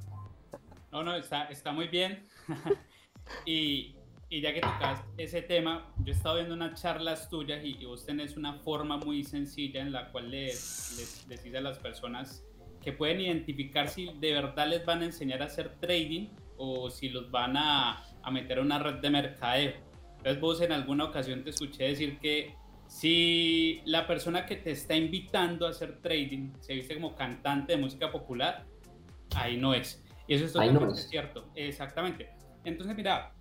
No, 0.91 1.03
no, 1.03 1.15
está, 1.15 1.45
está 1.45 1.73
muy 1.73 1.89
bien. 1.89 2.27
y, 3.47 3.95
y 4.33 4.41
ya 4.41 4.55
que 4.55 4.63
tocas 4.63 5.05
ese 5.19 5.43
tema, 5.43 5.93
yo 5.99 6.11
he 6.11 6.17
estado 6.17 6.37
viendo 6.37 6.55
unas 6.55 6.81
charlas 6.81 7.29
tuyas 7.29 7.63
y, 7.63 7.85
vos 7.85 8.07
tenés 8.07 8.39
una 8.39 8.55
forma 8.55 8.97
muy 8.97 9.25
sencilla 9.25 9.83
en 9.83 9.93
la 9.93 10.11
cual 10.11 10.31
les, 10.31 11.27
les, 11.29 11.55
a 11.55 11.61
las 11.61 11.79
personas 11.79 12.43
que 12.81 12.93
pueden 12.95 13.21
identificar 13.21 13.89
si 13.89 14.07
de 14.07 14.33
verdad 14.33 14.69
les 14.69 14.87
van 14.87 15.03
a 15.03 15.05
enseñar 15.05 15.43
a 15.43 15.45
hacer 15.45 15.77
trading 15.81 16.31
o 16.57 16.89
si 16.89 17.11
los 17.11 17.31
van 17.31 17.59
a, 17.59 18.03
a 18.23 18.31
meter 18.31 18.59
a 18.59 18.63
una 18.63 18.79
red 18.79 19.01
de 19.01 19.11
mercadeo. 19.11 19.73
Entonces 20.17 20.41
vos 20.41 20.63
en 20.63 20.73
alguna 20.73 21.05
ocasión 21.05 21.45
te 21.45 21.51
escuché 21.51 21.85
decir 21.89 22.19
que 22.19 22.55
si 22.87 23.83
la 23.85 24.07
persona 24.07 24.47
que 24.47 24.57
te 24.57 24.71
está 24.71 24.97
invitando 24.97 25.67
a 25.67 25.71
hacer 25.71 26.01
trading 26.01 26.55
se 26.59 26.73
viste 26.73 26.95
como 26.95 27.15
cantante 27.15 27.75
de 27.75 27.83
música 27.83 28.11
popular, 28.11 28.65
ahí 29.37 29.59
no 29.59 29.75
es. 29.75 30.03
Y 30.27 30.37
eso 30.37 30.47
es 30.47 30.55
totalmente 30.55 31.03
cierto. 31.03 31.51
Exactamente. 31.55 32.31
Entonces, 32.65 32.97
mira, 32.97 33.35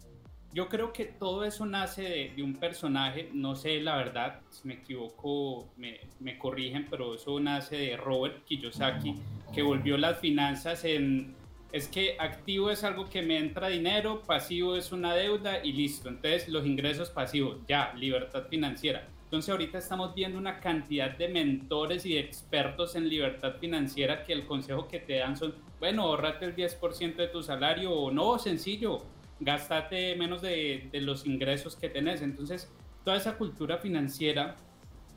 yo 0.53 0.67
creo 0.67 0.91
que 0.91 1.05
todo 1.05 1.45
eso 1.45 1.65
nace 1.65 2.33
de, 2.35 2.43
un 2.43 2.55
personaje, 2.55 3.29
no 3.33 3.55
sé 3.55 3.79
la 3.79 3.95
verdad, 3.95 4.41
si 4.49 4.67
me 4.67 4.75
equivoco 4.75 5.69
me, 5.77 6.01
me, 6.19 6.37
corrigen, 6.37 6.87
pero 6.89 7.15
eso 7.15 7.39
nace 7.39 7.77
de 7.77 7.97
Robert 7.97 8.43
Kiyosaki, 8.45 9.15
que 9.53 9.61
volvió 9.61 9.97
las 9.97 10.19
finanzas 10.19 10.83
en, 10.83 11.35
es 11.71 11.87
que 11.87 12.17
activo 12.19 12.69
es 12.69 12.83
algo 12.83 13.09
que 13.09 13.21
me 13.21 13.37
entra 13.37 13.69
dinero, 13.69 14.21
pasivo 14.23 14.75
es 14.75 14.91
una 14.91 15.13
deuda 15.13 15.63
y 15.63 15.71
listo. 15.71 16.09
Entonces 16.09 16.49
los 16.49 16.65
ingresos 16.65 17.09
pasivos, 17.09 17.57
ya, 17.67 17.93
libertad 17.93 18.43
financiera. 18.49 19.07
Entonces 19.23 19.49
ahorita 19.49 19.77
estamos 19.77 20.13
viendo 20.13 20.37
una 20.37 20.59
cantidad 20.59 21.17
de 21.17 21.29
mentores 21.29 22.05
y 22.05 22.15
de 22.15 22.19
expertos 22.19 22.95
en 22.95 23.07
libertad 23.07 23.53
financiera 23.61 24.23
que 24.23 24.33
el 24.33 24.45
consejo 24.45 24.89
que 24.89 24.99
te 24.99 25.19
dan 25.19 25.37
son, 25.37 25.55
bueno, 25.79 26.03
ahorrate 26.03 26.43
el 26.43 26.55
10% 26.55 27.15
de 27.15 27.27
tu 27.29 27.41
salario 27.41 27.93
o 27.93 28.11
no, 28.11 28.37
sencillo 28.37 29.01
gastate 29.41 30.15
menos 30.15 30.41
de, 30.41 30.89
los 30.93 31.25
ingresos 31.25 31.75
que 31.75 31.89
tenés. 31.89 32.21
Entonces, 32.21 32.71
toda 33.03 33.17
esa 33.17 33.37
cultura 33.37 33.79
financiera, 33.79 34.55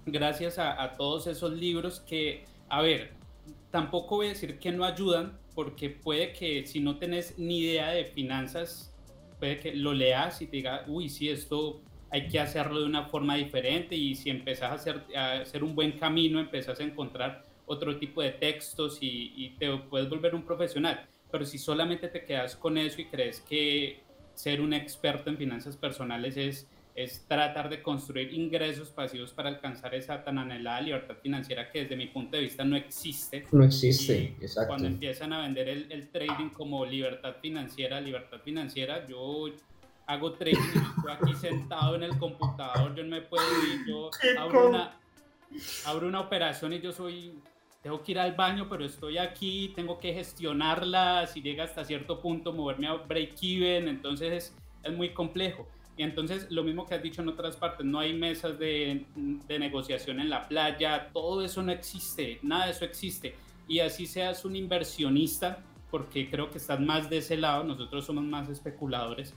gracias 0.07 0.59
a, 0.59 0.93
todos 0.97 1.27
esos 1.27 1.53
libros 1.53 2.01
que, 2.01 2.45
a 2.69 2.83
ver, 2.83 3.13
tampoco 3.71 4.17
voy 4.17 4.27
a 4.27 4.29
decir 4.31 4.59
que 4.59 4.73
no 4.73 4.85
ayudan, 4.85 5.39
porque 5.55 5.91
puede 5.91 6.33
que 6.33 6.67
si 6.67 6.81
no 6.81 6.97
tenés 6.99 7.39
ni 7.39 7.61
idea 7.61 7.91
de 7.91 8.07
finanzas, 8.07 8.93
puede 9.39 9.59
que 9.59 9.75
lo 9.75 9.93
leas 9.93 10.41
y 10.41 10.47
te 10.47 10.57
diga, 10.57 10.85
uy, 10.89 11.09
sí, 11.09 11.29
esto 11.29 11.83
hay 12.11 12.27
que 12.29 12.41
hacerlo 12.41 12.81
de 12.81 12.87
una 12.87 13.05
forma 13.05 13.37
diferente 13.37 13.95
y 13.95 14.15
si 14.15 14.31
empezás 14.31 14.71
a 14.71 14.75
hacer, 14.75 15.05
a 15.15 15.33
hacer 15.43 15.63
un 15.63 15.75
buen 15.75 15.93
camino, 15.99 16.41
empezás 16.41 16.81
a 16.81 16.85
encontrar 16.85 17.45
otro 17.67 17.99
tipo 17.99 18.23
de 18.23 18.31
textos 18.31 18.99
y, 19.01 19.33
y 19.37 19.51
te 19.51 19.77
puedes 19.77 20.09
volver 20.09 20.35
un 20.35 20.45
profesional. 20.45 21.07
Pero 21.31 21.45
si 21.45 21.59
solamente 21.59 22.09
te 22.09 22.25
quedas 22.25 22.57
con 22.57 22.79
eso 22.79 23.01
y 23.01 23.07
crees 23.07 23.41
que 23.41 24.04
ser 24.35 24.61
un 24.61 24.73
experto 24.73 25.31
en 25.31 25.37
finanzas 25.37 25.77
personales 25.77 26.37
es, 26.37 26.67
es 26.95 27.25
tratar 27.27 27.69
de 27.69 27.83
construir 27.83 28.33
ingresos 28.33 28.91
pasivos 28.91 29.33
para 29.33 29.49
alcanzar 29.49 29.95
esa 29.95 30.23
tan 30.23 30.39
anhelada 30.39 30.81
libertad 30.81 31.17
financiera 31.23 31.71
que 31.71 31.81
desde 31.81 31.97
mi 31.97 32.07
punto 32.07 32.37
de 32.37 32.45
vista 32.45 32.65
no 32.65 32.77
existe. 32.77 33.47
No 33.53 33.65
existe, 33.65 34.37
exacto. 34.41 34.69
Cuando 34.69 34.89
empiezan 34.89 35.33
a 35.33 35.43
vender 35.43 35.69
el, 35.69 35.91
el, 35.91 36.09
trading 36.09 36.51
como 36.51 36.85
libertad 36.85 37.37
financiera, 37.41 38.01
libertad 38.01 38.39
financiera, 38.45 39.07
yo 39.07 39.47
hago 40.07 40.33
trading, 40.35 40.59
estoy 40.59 41.13
aquí 41.13 41.35
sentado 41.35 41.97
en 41.97 42.05
el 42.05 42.19
computador, 42.19 42.95
yo 42.95 43.03
no 43.05 43.11
me 43.11 43.23
puedo 43.23 43.45
ir, 43.65 43.87
yo 43.89 44.11
abro 44.39 44.69
una, 44.69 44.99
abro 45.87 46.09
una 46.09 46.21
operación 46.21 46.73
y 46.75 46.81
yo 46.81 46.93
soy 46.93 47.33
tengo 47.85 48.03
que 48.03 48.13
ir 48.13 48.19
al 48.19 48.33
baño, 48.33 48.67
pero 48.67 48.83
estoy 48.83 49.19
aquí, 49.19 49.71
tengo 49.77 49.99
que 49.99 50.15
gestionarla, 50.15 51.27
si 51.27 51.43
llega 51.43 51.65
hasta 51.65 51.85
cierto 51.85 52.19
punto, 52.19 52.55
moverme 52.55 52.87
a 52.87 52.95
break-even, 52.95 53.89
entonces 53.89 54.55
es, 54.83 54.93
muy 54.97 55.11
complejo. 55.11 55.69
Y 55.95 56.03
entonces 56.03 56.51
lo 56.51 56.65
mismo 56.65 56.87
que 56.87 56.95
has 56.95 57.03
dicho 57.03 57.21
en 57.21 57.29
otras 57.29 57.57
partes, 57.57 57.85
no 57.85 57.99
hay 57.99 58.15
mesas 58.15 58.59
de, 58.59 59.05
de, 59.15 59.59
negociación 59.59 60.19
en 60.19 60.31
la 60.31 60.49
playa, 60.49 61.11
todo 61.13 61.45
eso 61.45 61.63
no 61.63 61.73
existe, 61.73 62.39
nada 62.43 62.65
de 62.65 62.73
eso 62.73 62.87
existe. 62.87 63.35
Y 63.69 63.81
así 63.81 64.07
seas 64.07 64.47
un 64.47 64.57
inversionista, 64.57 65.59
porque 65.91 66.31
creo 66.31 66.51
que 66.51 66.57
estás 66.57 66.81
más 66.81 67.11
de 67.11 67.19
ese 67.19 67.37
lado, 67.37 67.65
nosotros 67.65 68.07
somos 68.07 68.25
más 68.25 68.49
especuladores, 68.49 69.35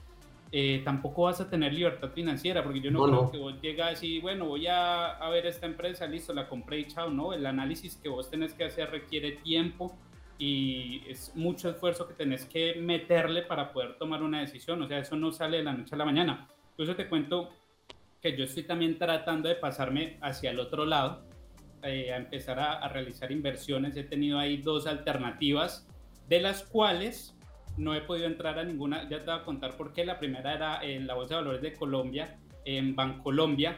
eh, 0.50 0.80
tampoco 0.82 1.24
vas 1.24 1.40
a 1.40 1.50
tener 1.50 1.74
libertad 1.74 2.10
financiera, 2.10 2.62
porque 2.64 2.80
yo 2.80 2.90
no, 2.90 3.04
creo 3.04 3.30
que 3.30 3.38
vos 3.38 3.60
llegas 3.60 4.02
y, 4.02 4.18
bueno, 4.20 4.46
voy 4.46 4.66
a, 4.66 5.10
a, 5.10 5.28
ver 5.28 5.46
esta 5.46 5.66
empresa, 5.66 6.06
listo, 6.06 6.32
la 6.32 6.48
compré 6.48 6.80
y 6.80 6.86
chao, 6.86 7.10
no, 7.10 7.34
el 7.34 7.44
análisis 7.44 7.96
que 7.96 8.08
vos 8.08 8.30
tenés 8.30 8.54
que 8.54 8.64
hacer 8.64 8.90
requiere 8.90 9.32
tiempo 9.32 9.94
y 10.38 11.02
es 11.06 11.32
mucho 11.34 11.68
esfuerzo 11.68 12.08
que 12.08 12.14
tenés 12.14 12.46
que 12.46 12.76
meterle 12.76 13.42
para 13.42 13.72
poder 13.72 13.98
tomar 13.98 14.22
una 14.22 14.40
decisión, 14.40 14.80
o 14.80 14.88
sea, 14.88 15.00
eso 15.00 15.16
no 15.16 15.32
sale 15.32 15.58
de 15.58 15.64
la 15.64 15.74
noche 15.74 15.94
a 15.94 15.98
la 15.98 16.04
mañana. 16.06 16.48
Entonces 16.70 16.96
te 16.96 17.08
cuento 17.08 17.50
que 18.22 18.36
yo 18.36 18.44
estoy 18.44 18.62
también 18.62 18.96
tratando 18.98 19.48
de 19.50 19.56
pasarme 19.56 20.16
hacia 20.22 20.50
el 20.50 20.60
otro 20.60 20.86
lado, 20.86 21.24
eh, 21.82 22.12
a 22.12 22.16
empezar 22.16 22.58
a, 22.58 22.72
a 22.72 22.88
realizar 22.88 23.30
inversiones, 23.30 23.96
he 23.96 24.04
tenido 24.04 24.38
ahí 24.38 24.56
dos 24.56 24.86
alternativas, 24.86 25.86
de 26.28 26.40
las 26.40 26.62
cuales 26.62 27.37
no 27.78 27.94
he 27.94 28.00
podido 28.00 28.26
entrar 28.26 28.58
a 28.58 28.64
ninguna, 28.64 29.08
ya 29.08 29.20
te 29.20 29.26
voy 29.26 29.40
a 29.40 29.44
contar 29.44 29.76
por 29.76 29.92
qué. 29.92 30.04
La 30.04 30.18
primera 30.18 30.54
era 30.54 30.84
en 30.84 31.06
la 31.06 31.14
Bolsa 31.14 31.36
de 31.36 31.40
Valores 31.40 31.62
de 31.62 31.72
Colombia, 31.72 32.36
en 32.64 32.94
Bancolombia, 32.94 33.76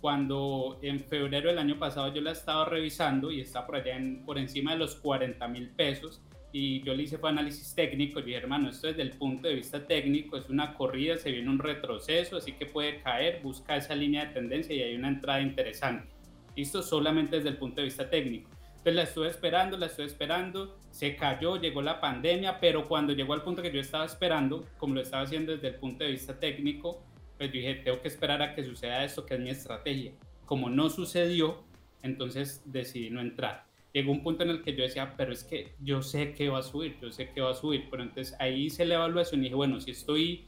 cuando 0.00 0.78
en 0.82 1.00
febrero 1.00 1.48
del 1.48 1.58
año 1.58 1.78
pasado 1.78 2.12
yo 2.12 2.20
la 2.20 2.32
estaba 2.32 2.64
revisando 2.64 3.30
y 3.30 3.40
está 3.40 3.66
por 3.66 3.76
allá 3.76 3.98
por 4.24 4.38
encima 4.38 4.72
de 4.72 4.78
los 4.78 4.96
40 4.96 5.48
mil 5.48 5.70
pesos. 5.70 6.22
y 6.52 6.80
yo 6.82 6.94
le 6.94 7.02
hice 7.02 7.18
fue 7.18 7.28
análisis 7.30 7.74
técnico. 7.74 8.20
Yo 8.20 8.26
dije, 8.26 8.38
hermano, 8.38 8.70
esto 8.70 8.86
desde 8.86 9.02
el 9.02 9.10
punto 9.10 9.46
de 9.48 9.56
vista 9.56 9.86
técnico 9.86 10.38
es 10.38 10.48
una 10.48 10.74
corrida, 10.74 11.18
se 11.18 11.30
viene 11.30 11.50
un 11.50 11.58
retroceso, 11.58 12.36
así 12.36 12.52
que 12.52 12.64
puede 12.66 13.02
caer, 13.02 13.42
busca 13.42 13.76
esa 13.76 13.94
línea 13.94 14.26
de 14.26 14.34
tendencia 14.34 14.74
y 14.74 14.80
hay 14.80 14.94
una 14.94 15.08
entrada 15.08 15.40
interesante. 15.42 16.08
Esto 16.54 16.82
solamente 16.82 17.36
desde 17.36 17.50
el 17.50 17.58
punto 17.58 17.82
de 17.82 17.86
vista 17.86 18.08
técnico. 18.08 18.48
Entonces 18.86 19.02
la 19.02 19.08
estuve 19.08 19.28
esperando, 19.30 19.76
la 19.76 19.86
estuve 19.86 20.06
esperando, 20.06 20.78
se 20.92 21.16
cayó, 21.16 21.60
llegó 21.60 21.82
la 21.82 22.00
pandemia, 22.00 22.60
pero 22.60 22.86
cuando 22.86 23.12
llegó 23.12 23.34
al 23.34 23.42
punto 23.42 23.60
que 23.60 23.72
yo 23.72 23.80
estaba 23.80 24.04
esperando, 24.04 24.64
como 24.78 24.94
lo 24.94 25.00
estaba 25.00 25.24
haciendo 25.24 25.50
desde 25.50 25.66
el 25.66 25.74
punto 25.74 26.04
de 26.04 26.12
vista 26.12 26.38
técnico, 26.38 27.02
pues 27.36 27.50
dije, 27.50 27.74
tengo 27.74 28.00
que 28.00 28.06
esperar 28.06 28.40
a 28.42 28.54
que 28.54 28.62
suceda 28.62 29.02
esto, 29.02 29.26
que 29.26 29.34
es 29.34 29.40
mi 29.40 29.50
estrategia. 29.50 30.12
Como 30.44 30.70
no 30.70 30.88
sucedió, 30.88 31.64
entonces 32.04 32.62
decidí 32.64 33.10
no 33.10 33.20
entrar. 33.20 33.66
Llegó 33.92 34.12
un 34.12 34.22
punto 34.22 34.44
en 34.44 34.50
el 34.50 34.62
que 34.62 34.76
yo 34.76 34.84
decía, 34.84 35.14
pero 35.16 35.32
es 35.32 35.42
que 35.42 35.74
yo 35.80 36.00
sé 36.00 36.32
que 36.32 36.48
va 36.48 36.60
a 36.60 36.62
subir, 36.62 36.96
yo 37.02 37.10
sé 37.10 37.32
que 37.32 37.40
va 37.40 37.50
a 37.50 37.54
subir, 37.54 37.88
pero 37.90 38.04
entonces 38.04 38.36
ahí 38.38 38.66
hice 38.66 38.84
la 38.84 38.94
evaluación 38.94 39.40
y 39.40 39.44
dije, 39.46 39.56
bueno, 39.56 39.80
si 39.80 39.90
estoy 39.90 40.46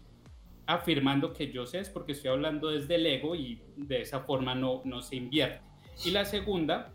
afirmando 0.64 1.32
que 1.32 1.50
yo 1.50 1.66
sé 1.66 1.80
es 1.80 1.88
porque 1.90 2.12
estoy 2.12 2.30
hablando 2.30 2.68
desde 2.68 2.94
el 2.94 3.06
ego 3.06 3.34
y 3.34 3.60
de 3.76 4.02
esa 4.02 4.20
forma 4.20 4.54
no, 4.54 4.82
no 4.84 5.02
se 5.02 5.16
invierte. 5.16 5.60
Y 6.04 6.12
la 6.12 6.24
segunda, 6.24 6.94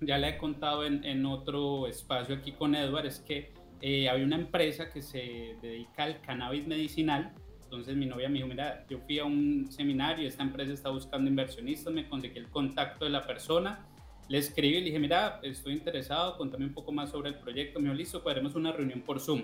ya 0.00 0.18
la 0.18 0.30
he 0.30 0.38
contado 0.38 0.84
en, 0.84 1.04
en 1.04 1.26
otro 1.26 1.86
espacio 1.86 2.34
aquí 2.34 2.52
con 2.52 2.74
Edward, 2.74 3.06
es 3.06 3.20
que 3.20 3.52
eh, 3.80 4.08
había 4.08 4.24
una 4.24 4.36
empresa 4.36 4.90
que 4.90 5.02
se 5.02 5.56
dedica 5.60 6.04
al 6.04 6.20
cannabis 6.20 6.66
medicinal 6.66 7.34
entonces 7.74 7.96
mi 7.96 8.06
novia 8.06 8.28
me 8.28 8.36
dijo, 8.36 8.46
mira, 8.46 8.86
yo 8.88 9.00
fui 9.00 9.18
a 9.18 9.24
un 9.24 9.66
seminario, 9.68 10.28
esta 10.28 10.44
empresa 10.44 10.72
está 10.72 10.90
buscando 10.90 11.28
inversionistas, 11.28 11.92
me 11.92 12.08
conseguí 12.08 12.38
el 12.38 12.48
contacto 12.48 13.04
de 13.04 13.10
la 13.10 13.26
persona, 13.26 13.84
le 14.28 14.38
escribí 14.38 14.76
y 14.76 14.78
le 14.78 14.84
dije, 14.86 15.00
mira, 15.00 15.40
estoy 15.42 15.72
interesado, 15.72 16.36
contame 16.36 16.66
un 16.66 16.72
poco 16.72 16.92
más 16.92 17.10
sobre 17.10 17.30
el 17.30 17.34
proyecto. 17.34 17.80
Me 17.80 17.86
dijo, 17.86 17.96
listo, 17.96 18.22
podremos 18.22 18.54
una 18.54 18.70
reunión 18.70 19.00
por 19.00 19.18
Zoom. 19.18 19.42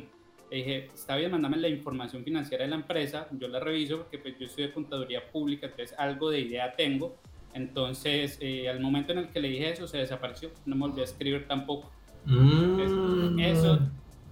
Le 0.48 0.56
dije, 0.58 0.86
está 0.94 1.16
bien, 1.16 1.32
mándame 1.32 1.56
la 1.56 1.68
información 1.68 2.22
financiera 2.22 2.62
de 2.62 2.70
la 2.70 2.76
empresa, 2.76 3.26
yo 3.32 3.48
la 3.48 3.58
reviso 3.58 3.98
porque 3.98 4.18
pues, 4.18 4.38
yo 4.38 4.46
de 4.46 4.72
contaduría 4.72 5.28
pública, 5.30 5.66
entonces 5.66 5.96
algo 5.98 6.30
de 6.30 6.40
idea 6.40 6.74
tengo. 6.76 7.20
Entonces, 7.54 8.38
eh, 8.40 8.68
al 8.68 8.80
momento 8.80 9.12
en 9.12 9.18
el 9.18 9.28
que 9.28 9.40
le 9.40 9.48
dije 9.48 9.70
eso, 9.70 9.86
se 9.86 9.98
desapareció, 9.98 10.50
no 10.66 10.76
me 10.76 10.82
volví 10.88 11.00
a 11.00 11.04
escribir 11.04 11.46
tampoco. 11.46 11.90
Mm. 12.26 13.38
eso 13.40 13.78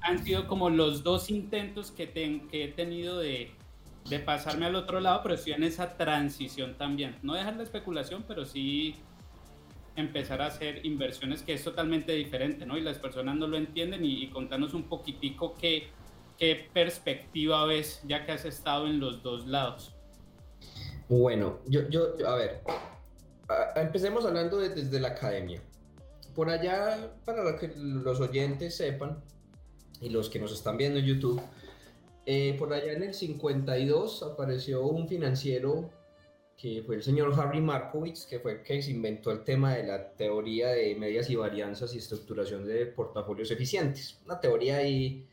han 0.03 0.23
sido 0.23 0.47
como 0.47 0.69
los 0.69 1.03
dos 1.03 1.31
intentos 1.31 1.91
que, 1.91 2.11
que 2.11 2.65
he 2.65 2.69
tenido 2.69 3.19
de, 3.19 3.51
de 4.09 4.19
pasarme 4.19 4.67
al 4.67 4.75
otro 4.75 5.01
lado, 5.01 5.21
pero 5.23 5.35
estoy 5.35 5.53
en 5.53 5.65
esa 5.65 5.97
transición 5.97 6.77
también. 6.77 7.17
No 7.23 7.35
dejar 7.35 7.57
la 7.57 7.63
especulación, 7.63 8.25
pero 8.27 8.45
sí 8.45 8.95
empezar 9.97 10.41
a 10.41 10.47
hacer 10.47 10.85
inversiones 10.87 11.43
que 11.43 11.55
es 11.55 11.65
totalmente 11.65 12.13
diferente, 12.13 12.65
¿no? 12.65 12.79
Y 12.79 12.83
las 12.83 12.99
personas 12.99 13.37
no 13.37 13.47
lo 13.47 13.57
entienden 13.57 14.05
y, 14.05 14.29
contanos 14.29 14.75
un 14.75 14.85
poquitico 14.85 15.55
qué, 15.57 15.89
qué 16.39 16.69
perspectiva 16.73 17.65
ves 17.67 18.01
ya 18.07 18.25
que 18.25 18.33
has 18.33 18.45
estado 18.45 18.87
en 18.87 19.01
los 19.01 19.23
dos 19.23 19.47
lados. 19.47 19.95
Bueno, 21.09 21.59
yo, 21.67 21.89
yo, 21.89 22.15
a 22.27 22.35
ver, 22.37 22.63
empecemos 23.77 24.25
hablando 24.25 24.59
desde 24.59 25.01
la 25.01 25.09
academia. 25.09 25.61
Por 26.35 26.51
allá, 26.51 27.13
para 27.25 27.57
que 27.57 27.73
los 27.77 28.21
oyentes 28.21 28.77
sepan 28.77 29.23
y 30.01 30.11
los 30.11 30.31
que 30.31 30.39
nos 30.39 30.53
están 30.53 30.77
viendo 30.77 30.99
en 30.99 31.07
YouTube, 31.07 31.43
eh, 32.27 32.55
por 32.59 32.73
allá 32.73 32.93
en 32.93 33.03
el 33.03 33.15
52 33.15 34.23
apareció 34.23 34.87
un 34.87 35.09
financiero 35.09 35.91
que 36.57 36.83
fue 36.85 36.97
el 36.97 37.03
señor 37.03 37.33
Harry 37.41 37.61
Markowitz, 37.61 38.27
que 38.27 38.41
fue 38.41 38.53
el 38.53 38.63
que 38.63 38.83
se 38.83 38.91
inventó 38.91 39.31
el 39.31 39.45
tema 39.45 39.75
de 39.75 39.85
la 39.85 40.11
teoría 40.13 40.69
de 40.71 40.95
medias 40.97 41.31
y 41.31 41.37
varianzas 41.37 41.95
y 41.95 41.99
estructuración 41.99 42.67
de 42.67 42.87
portafolios 42.87 43.51
eficientes. 43.53 44.21
Una 44.25 44.41
teoría 44.41 44.79
ahí 44.79 45.25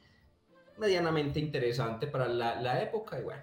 medianamente 0.77 1.39
interesante 1.39 2.07
para 2.07 2.27
la, 2.27 2.61
la 2.61 2.81
época. 2.81 3.19
Y 3.19 3.23
bueno, 3.23 3.41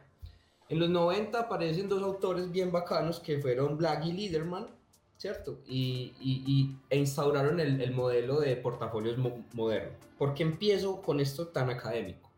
en 0.72 0.80
los 0.80 0.88
90 0.88 1.38
aparecen 1.38 1.88
dos 1.88 2.02
autores 2.02 2.50
bien 2.50 2.72
bacanos 2.72 3.20
que 3.20 3.38
fueron 3.38 3.76
Black 3.76 4.06
y 4.06 4.12
Liederman, 4.12 4.66
¿cierto? 5.16 5.61
Y, 5.66 6.14
y, 6.20 6.76
e 6.90 6.98
instauraron 6.98 7.61
el, 7.61 7.80
el, 7.80 7.92
modelo 7.92 8.40
de 8.40 8.56
portafolios 8.56 9.16
moderno. 9.52 9.92
¿Por 10.18 10.35
qué 10.35 10.42
empiezo 10.42 11.00
con 11.00 11.20
esto 11.20 11.48
tan 11.48 11.70
académico? 11.70 12.32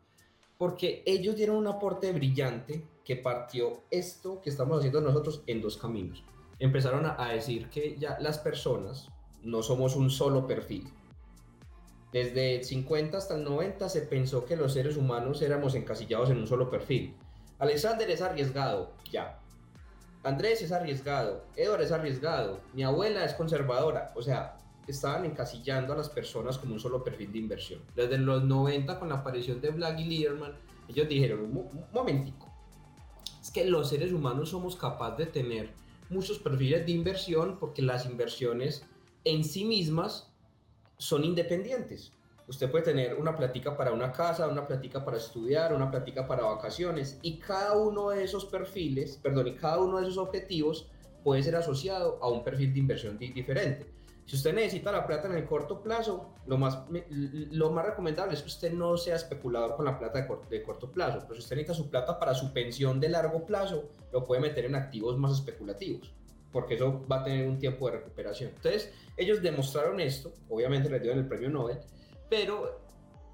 porque 0.59 1.03
ellos 1.05 1.37
dieron 1.37 1.57
un 1.57 1.67
aporte 1.67 2.13
brillante 2.13 2.83
que 3.05 3.17
partió 3.17 3.83
esto 3.91 4.41
que 4.41 4.51
estamos 4.51 4.79
haciendo 4.79 5.01
nosotros 5.01 5.43
en 5.47 5.61
dos 5.61 5.77
caminos. 5.77 6.25
Empezaron 6.59 7.05
a, 7.05 7.29
decir 7.33 7.69
que 7.69 7.97
ya 7.99 8.19
las 8.21 8.39
personas 8.39 9.11
no 9.43 9.63
somos 9.63 9.97
un 9.97 10.11
solo 10.11 10.47
perfil. 10.47 10.89
Desde 12.13 12.57
el 12.57 12.65
50 12.65 13.19
hasta 13.19 13.37
el 13.37 13.45
90 13.45 13.89
se 13.89 14.03
pensó 14.03 14.45
que 14.45 14.57
los 14.57 14.73
seres 14.73 14.97
humanos 14.97 15.43
éramos 15.43 15.75
encasillados 15.75 16.31
en 16.31 16.39
un 16.39 16.47
solo 16.47 16.71
perfil. 16.71 17.15
Alexander 17.59 18.11
es 18.11 18.21
arriesgado, 18.21 18.93
ya. 19.11 19.39
Andrés 20.25 20.63
es 20.63 20.73
arriesgado, 20.73 21.45
Edward 21.55 21.83
es 21.83 21.93
arriesgado, 21.93 22.61
mi 22.73 22.83
abuela 22.83 23.25
es 23.25 23.35
conservadora, 23.35 24.13
o 24.17 24.23
sea, 24.23 24.57
estaban 24.87 25.25
encasillando 25.25 25.93
a 25.93 25.97
las 25.97 26.09
personas 26.09 26.59
como 26.59 26.75
un 26.75 26.81
solo 26.81 27.05
perfil 27.05 27.33
de 27.33 27.39
inversión. 27.39 27.81
Desde 27.95 28.19
los 28.19 28.43
90, 28.43 28.99
con 28.99 29.09
la 29.09 29.17
aparición 29.17 29.61
de 29.61 29.71
Black 29.71 30.01
y 30.01 30.05
Learman, 30.05 30.55
ellos 30.89 31.09
dijeron, 31.09 31.41
un, 31.41 31.85
momentico, 31.93 32.53
es 33.41 33.51
que 33.51 33.65
los 33.65 33.89
seres 33.89 34.13
humanos 34.13 34.51
somos 34.51 34.77
capaces 34.77 35.19
de 35.19 35.27
tener 35.27 35.71
muchos 36.11 36.39
perfiles 36.39 36.85
de 36.85 36.93
inversión 36.93 37.59
porque 37.59 37.83
las 37.83 38.07
inversiones 38.07 38.85
en 39.25 39.45
sí 39.45 39.65
mismas 39.65 40.31
son 40.99 41.25
independientes. 41.25 42.13
Usted 42.47 42.71
puede 42.71 42.85
tener 42.85 43.15
una 43.15 43.35
plática 43.35 43.77
para 43.77 43.93
una 43.93 44.13
casa, 44.13 44.47
una 44.47 44.67
plática 44.67 45.05
para 45.05 45.17
estudiar, 45.17 45.73
una 45.73 45.91
plática 45.91 46.27
para 46.27 46.45
vacaciones 46.45 47.19
y 47.23 47.39
cada 47.39 47.77
uno 47.79 48.11
de 48.11 48.25
esos 48.25 48.45
perfiles, 48.45 49.19
perdón, 49.23 49.49
y 49.49 49.55
cada 49.55 49.79
uno 49.81 49.99
de 49.99 50.05
esos 50.05 50.19
objetivos 50.19 50.91
puede 51.23 51.43
ser 51.43 51.57
asociado 51.57 52.19
a 52.23 52.29
un 52.29 52.45
perfil 52.45 52.75
de 52.75 52.81
inversión 52.81 53.19
diferente. 53.19 53.95
Si 54.27 54.37
usted 54.37 54.55
necesita 54.55 54.91
la 54.91 55.07
plata 55.07 55.29
en 55.29 55.35
el 55.35 55.45
corto 55.45 55.83
plazo, 55.83 56.35
lo 56.47 56.57
más, 56.57 56.79
lo 57.21 57.71
más 57.71 57.85
recomendable 57.85 58.35
es 58.35 58.41
que 58.41 58.49
usted 58.49 58.73
no 58.73 58.97
sea 58.97 59.17
especulador 59.17 59.77
con 59.77 59.85
la 59.85 59.99
plata 59.99 60.23
de, 60.23 60.29
de 60.49 60.63
corto 60.63 60.91
plazo. 60.91 61.21
Pero 61.23 61.35
si 61.35 61.41
usted 61.41 61.57
necesita 61.57 61.75
su 61.75 61.91
plata 61.91 62.19
para 62.19 62.35
su 62.35 62.53
pensión 62.53 63.01
de 63.01 63.11
largo 63.11 63.45
plazo, 63.45 63.91
lo 64.13 64.25
puede 64.25 64.41
meter 64.41 64.65
en 64.65 64.77
activos 64.77 65.19
más 65.19 65.33
especulativos, 65.33 66.15
porque 66.53 66.75
eso 66.75 67.05
va 67.11 67.21
a 67.21 67.25
tener 67.25 67.47
un 67.47 67.59
tiempo 67.59 67.87
de 67.87 67.99
recuperación. 67.99 68.53
Entonces, 68.57 68.93
ellos 69.17 69.43
demostraron 69.43 70.01
esto, 70.01 70.33
obviamente 70.49 70.89
les 70.89 71.03
dieron 71.03 71.19
el 71.19 71.29
premio 71.29 71.51
Nobel, 71.51 71.79
pero 72.29 72.81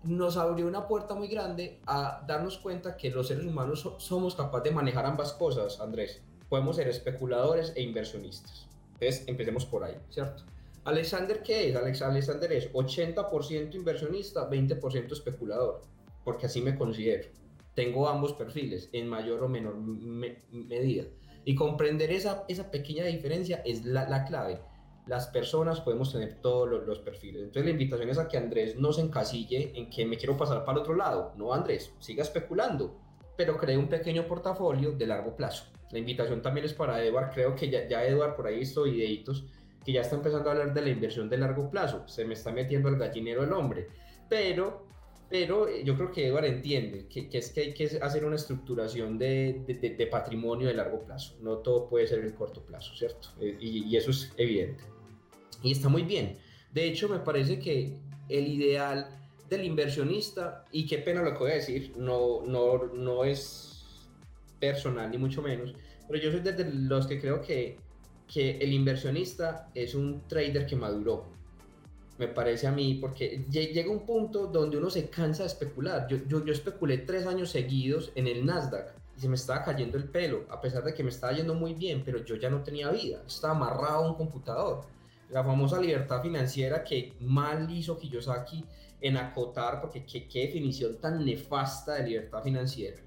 nos 0.05 0.37
abrió 0.37 0.67
una 0.67 0.87
puerta 0.87 1.15
muy 1.15 1.29
grande 1.29 1.81
a 1.87 2.25
darnos 2.27 2.59
cuenta 2.59 2.97
que 2.97 3.11
los 3.11 3.29
seres 3.29 3.45
humanos 3.45 3.89
somos 3.99 4.35
capaces 4.35 4.65
de 4.65 4.71
manejar 4.71 5.05
ambas 5.05 5.33
cosas, 5.33 5.81
Andrés. 5.81 6.23
Podemos 6.49 6.77
ser 6.77 6.89
especuladores 6.89 7.73
e 7.77 7.83
inversionistas. 7.83 8.67
Entonces, 8.95 9.25
empecemos 9.29 9.67
por 9.67 9.85
ahí, 9.85 9.97
¿cierto? 10.11 10.45
Alexander, 10.85 11.43
¿qué 11.43 11.69
es? 11.69 11.77
Alex, 11.77 12.03
Alexander 12.03 12.53
es 12.53 12.73
80% 12.73 13.75
inversionista, 13.75 14.49
20% 14.49 15.13
especulador, 15.13 15.83
porque 16.25 16.47
así 16.47 16.63
me 16.63 16.77
considero. 16.77 17.29
Tengo 17.75 18.09
ambos 18.09 18.33
perfiles 18.33 18.89
en 18.93 19.07
mayor 19.07 19.43
o 19.43 19.49
menor 19.49 19.77
medida. 19.77 21.05
Y 21.45 21.55
comprender 21.55 22.11
esa, 22.13 22.45
esa 22.49 22.71
pequeña 22.71 23.05
diferencia 23.05 23.63
es 23.65 23.85
la, 23.85 24.09
la 24.09 24.25
clave. 24.25 24.61
Las 25.07 25.29
personas 25.29 25.81
podemos 25.81 26.13
tener 26.13 26.41
todos 26.41 26.69
los, 26.69 26.87
los, 26.87 26.99
perfiles. 27.01 27.43
Entonces 27.43 27.65
la 27.65 27.71
invitación 27.71 28.11
es 28.11 28.19
a 28.19 28.29
que 28.29 28.37
Andrés 28.37 28.77
no 28.77 28.93
se 28.93 29.01
encasille 29.01 29.73
en 29.75 29.91
que 29.91 30.07
me 30.07 30.17
quiero 30.17 30.37
pasar 30.37 30.65
para 30.65 30.79
el 30.79 30.83
otro 30.83 30.95
lado. 30.95 31.33
No, 31.37 31.53
Andrés, 31.53 31.93
siga 31.99 32.23
especulando, 32.23 32.97
pero 33.37 33.57
cree 33.57 33.77
un 33.77 33.89
pequeño 33.89 34.27
portafolio 34.27 34.93
de 34.93 35.07
largo 35.07 35.35
plazo. 35.35 35.65
La 35.91 35.99
invitación 35.99 36.43
también 36.43 36.67
es 36.67 36.75
para 36.75 37.03
Edward. 37.03 37.33
Creo 37.33 37.57
que 37.57 37.69
ya, 37.69 37.89
ya 37.89 38.05
Edward 38.05 38.37
por 38.37 38.47
ahí 38.47 38.59
visto 38.59 38.85
videitos 38.85 39.45
que 39.85 39.93
ya 39.93 40.03
está 40.03 40.17
empezando 40.17 40.49
a 40.49 40.53
hablar 40.53 40.75
de 40.75 40.83
la 40.83 40.91
inversión 40.91 41.29
de 41.29 41.39
largo 41.39 41.71
plazo. 41.71 42.07
Se 42.07 42.25
me 42.25 42.35
está 42.35 42.53
metiendo 42.53 42.89
el 42.89 42.97
gallinero 42.97 43.43
el 43.43 43.53
hombre. 43.53 43.89
Pero, 44.29 44.87
pero 45.31 45.69
eh, 45.69 45.83
yo 45.85 45.95
creo 45.97 46.11
que 46.11 46.27
Eduardo 46.27 46.49
entiende 46.49 47.07
que, 47.09 47.29
que, 47.29 47.39
es 47.39 47.51
que 47.51 47.61
hay 47.61 47.73
que 47.73 47.85
hacer 48.03 48.25
una 48.25 48.37
estructuración 48.37 49.17
de, 49.17 49.63
de, 49.67 49.91
de, 49.91 50.07
patrimonio 50.07 50.69
de 50.69 50.75
largo 50.75 51.05
plazo. 51.05 51.37
No 51.41 51.59
todo 51.59 51.89
puede 51.89 52.07
ser 52.07 52.19
el 52.19 52.35
corto 52.35 52.63
plazo, 52.63 52.95
¿cierto? 52.95 53.29
Eh, 53.41 53.57
y, 53.61 53.85
y, 53.89 53.97
eso 53.97 54.11
es 54.11 54.33
evidente. 54.37 54.85
Y 55.63 55.73
está 55.73 55.89
muy 55.89 56.03
bien. 56.03 56.37
De 56.73 56.85
hecho, 56.85 57.09
me 57.09 57.21
parece 57.21 57.59
que 57.59 57.97
el 58.29 58.49
ideal 58.49 59.19
del 59.49 59.65
inversionista, 59.65 60.65
y 60.71 60.87
qué 60.87 60.99
pena 60.99 61.23
lo 61.23 61.33
que 61.33 61.39
voy 61.39 61.51
a 61.53 61.55
decir, 61.55 61.93
no, 61.97 62.43
no, 62.47 62.87
no 62.95 63.25
es 63.25 63.85
personal 64.59 65.11
ni 65.11 65.19
mucho 65.19 65.41
menos, 65.43 65.75
pero 66.07 66.21
yo 66.21 66.31
soy 66.31 66.41
de 66.41 66.71
los 66.73 67.07
que 67.07 67.21
creo 67.21 67.41
que 67.41 67.79
que 68.33 68.59
el 68.59 68.73
inversionista 68.73 69.71
es 69.75 69.95
un 69.95 70.27
trader 70.29 70.65
que 70.67 70.77
maduró. 70.77 71.27
Me 72.21 72.29
parece 72.29 72.67
a 72.67 72.71
mí, 72.71 72.99
porque 73.01 73.47
llega 73.49 73.91
un 73.91 74.05
punto 74.05 74.49
donde 74.49 74.77
uno 74.77 74.91
se 74.91 75.09
cansa 75.09 75.43
de 75.43 75.47
especular. 75.47 76.07
Yo, 76.07 76.19
yo, 76.29 76.45
yo 76.45 76.53
especulé 76.53 76.99
tres 76.99 77.27
años 77.27 77.49
seguidos 77.49 78.13
en 78.15 78.27
el 78.27 78.45
Nasdaq 78.45 78.93
y 79.17 79.21
se 79.23 79.27
me 79.27 79.37
estaba 79.37 79.65
cayendo 79.65 79.97
el 79.97 80.05
pelo, 80.05 80.45
a 80.51 80.61
pesar 80.61 80.85
de 80.85 80.93
que 80.93 81.03
me 81.03 81.09
estaba 81.09 81.33
yendo 81.33 81.55
muy 81.55 81.73
bien, 81.73 82.03
pero 82.05 82.23
yo 82.23 82.37
ya 82.37 82.51
no 82.51 82.63
tenía 82.63 82.91
vida, 82.91 83.23
estaba 83.27 83.55
amarrado 83.55 84.05
a 84.05 84.11
un 84.11 84.17
computador. 84.17 84.83
la 85.31 85.43
famosa 85.43 85.81
libertad 85.81 86.21
financiera 86.21 86.85
que 86.85 87.15
mal 87.21 87.71
hizo 87.71 87.99
Kiyosaki 87.99 88.67
en 89.01 89.17
acotar, 89.17 89.81
porque 89.81 90.05
qué, 90.05 90.29
qué 90.29 90.41
definición 90.41 91.01
tan 91.01 91.25
nefasta 91.25 91.95
de 91.95 92.03
libertad 92.07 92.43
financiera. 92.43 93.01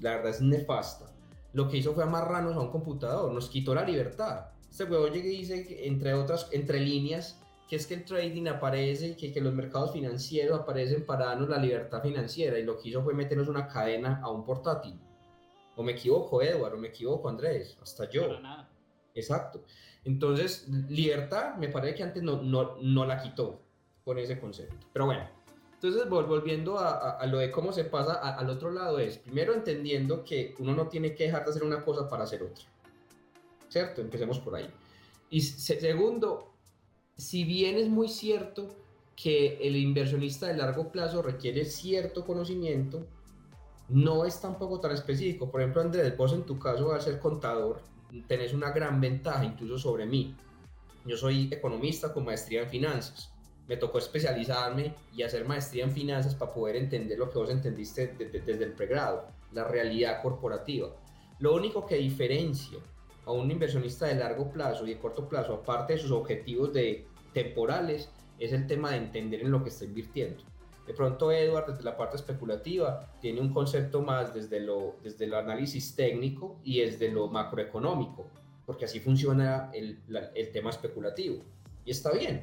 La 0.00 0.16
verdad 0.16 0.32
es 0.32 0.42
nefasta. 0.42 1.06
Lo 1.54 1.66
que 1.66 1.78
hizo 1.78 1.94
fue 1.94 2.04
amarrarnos 2.04 2.56
a 2.56 2.60
un 2.60 2.70
computador, 2.70 3.32
nos 3.32 3.48
quitó 3.48 3.74
la 3.74 3.84
libertad. 3.84 4.48
Este 4.70 4.84
huevo 4.84 5.08
llega 5.08 5.28
y 5.28 5.38
dice, 5.38 5.86
entre 5.86 6.12
otras, 6.12 6.48
entre 6.52 6.80
líneas, 6.80 7.40
que 7.68 7.76
es 7.76 7.86
que 7.86 7.94
el 7.94 8.04
trading 8.04 8.46
aparece, 8.46 9.14
que, 9.14 9.30
que 9.30 9.40
los 9.40 9.52
mercados 9.52 9.92
financieros 9.92 10.58
aparecen 10.58 11.04
para 11.04 11.26
darnos 11.26 11.50
la 11.50 11.58
libertad 11.58 12.02
financiera 12.02 12.58
y 12.58 12.64
lo 12.64 12.78
que 12.78 12.88
hizo 12.88 13.02
fue 13.02 13.12
meternos 13.12 13.46
una 13.48 13.68
cadena 13.68 14.20
a 14.22 14.30
un 14.30 14.44
portátil. 14.44 14.98
O 15.76 15.82
me 15.82 15.92
equivoco, 15.92 16.42
Edward, 16.42 16.74
o 16.74 16.78
me 16.78 16.88
equivoco, 16.88 17.28
Andrés, 17.28 17.76
hasta 17.80 18.08
yo. 18.08 18.26
Para 18.26 18.40
nada. 18.40 18.70
Exacto. 19.14 19.64
Entonces, 20.04 20.66
libertad 20.88 21.56
me 21.56 21.68
parece 21.68 21.94
que 21.96 22.02
antes 22.02 22.22
no, 22.22 22.42
no, 22.42 22.78
no 22.80 23.04
la 23.04 23.20
quitó 23.20 23.60
con 24.02 24.18
ese 24.18 24.40
concepto. 24.40 24.86
Pero 24.92 25.04
bueno, 25.04 25.28
entonces 25.74 26.08
volviendo 26.08 26.78
a, 26.78 26.92
a, 26.92 27.10
a 27.18 27.26
lo 27.26 27.38
de 27.38 27.50
cómo 27.50 27.72
se 27.72 27.84
pasa 27.84 28.14
a, 28.14 28.38
al 28.38 28.48
otro 28.48 28.70
lado 28.70 28.98
es, 28.98 29.18
primero 29.18 29.52
entendiendo 29.52 30.24
que 30.24 30.54
uno 30.58 30.74
no 30.74 30.88
tiene 30.88 31.14
que 31.14 31.24
dejar 31.24 31.44
de 31.44 31.50
hacer 31.50 31.62
una 31.62 31.84
cosa 31.84 32.08
para 32.08 32.24
hacer 32.24 32.42
otra. 32.42 32.64
¿Cierto? 33.68 34.00
Empecemos 34.00 34.38
por 34.40 34.54
ahí. 34.54 34.70
Y 35.28 35.42
se, 35.42 35.78
segundo, 35.78 36.54
si 37.18 37.42
bien 37.42 37.76
es 37.76 37.88
muy 37.88 38.08
cierto 38.08 38.68
que 39.16 39.58
el 39.60 39.76
inversionista 39.76 40.46
de 40.46 40.56
largo 40.56 40.92
plazo 40.92 41.20
requiere 41.20 41.64
cierto 41.64 42.24
conocimiento, 42.24 43.04
no 43.88 44.24
es 44.24 44.40
tampoco 44.40 44.78
tan 44.78 44.92
específico. 44.92 45.50
Por 45.50 45.60
ejemplo, 45.60 45.82
Andrés, 45.82 46.16
vos 46.16 46.32
en 46.32 46.44
tu 46.44 46.58
caso 46.60 46.92
al 46.92 47.02
ser 47.02 47.18
contador, 47.18 47.82
tenés 48.28 48.54
una 48.54 48.70
gran 48.70 49.00
ventaja 49.00 49.44
incluso 49.44 49.78
sobre 49.78 50.06
mí. 50.06 50.36
Yo 51.04 51.16
soy 51.16 51.48
economista 51.50 52.14
con 52.14 52.24
maestría 52.24 52.62
en 52.62 52.70
finanzas. 52.70 53.32
Me 53.66 53.76
tocó 53.76 53.98
especializarme 53.98 54.94
y 55.12 55.22
hacer 55.24 55.44
maestría 55.44 55.84
en 55.84 55.92
finanzas 55.92 56.36
para 56.36 56.54
poder 56.54 56.76
entender 56.76 57.18
lo 57.18 57.28
que 57.28 57.38
vos 57.38 57.50
entendiste 57.50 58.14
desde, 58.16 58.40
desde 58.40 58.64
el 58.64 58.72
pregrado, 58.72 59.26
la 59.52 59.64
realidad 59.64 60.22
corporativa. 60.22 60.94
Lo 61.40 61.56
único 61.56 61.84
que 61.84 61.96
diferencia 61.96 62.78
a 63.26 63.32
un 63.32 63.50
inversionista 63.50 64.06
de 64.06 64.14
largo 64.14 64.50
plazo 64.50 64.86
y 64.86 64.94
de 64.94 64.98
corto 64.98 65.28
plazo, 65.28 65.52
aparte 65.52 65.92
de 65.92 65.98
sus 65.98 66.12
objetivos 66.12 66.72
de 66.72 67.07
temporales, 67.32 68.10
es 68.38 68.52
el 68.52 68.66
tema 68.66 68.90
de 68.90 68.98
entender 68.98 69.40
en 69.40 69.50
lo 69.50 69.62
que 69.62 69.70
está 69.70 69.84
invirtiendo. 69.84 70.42
De 70.86 70.94
pronto 70.94 71.30
Edward 71.30 71.66
desde 71.66 71.84
la 71.84 71.98
parte 71.98 72.16
especulativa 72.16 73.12
tiene 73.20 73.42
un 73.42 73.52
concepto 73.52 74.00
más 74.00 74.32
desde, 74.32 74.60
lo, 74.60 74.96
desde 75.02 75.26
el 75.26 75.34
análisis 75.34 75.94
técnico 75.94 76.58
y 76.64 76.80
desde 76.80 77.10
lo 77.10 77.28
macroeconómico, 77.28 78.26
porque 78.64 78.86
así 78.86 78.98
funciona 78.98 79.70
el, 79.74 79.98
el 80.34 80.50
tema 80.50 80.70
especulativo. 80.70 81.44
Y 81.84 81.90
está 81.90 82.12
bien, 82.12 82.40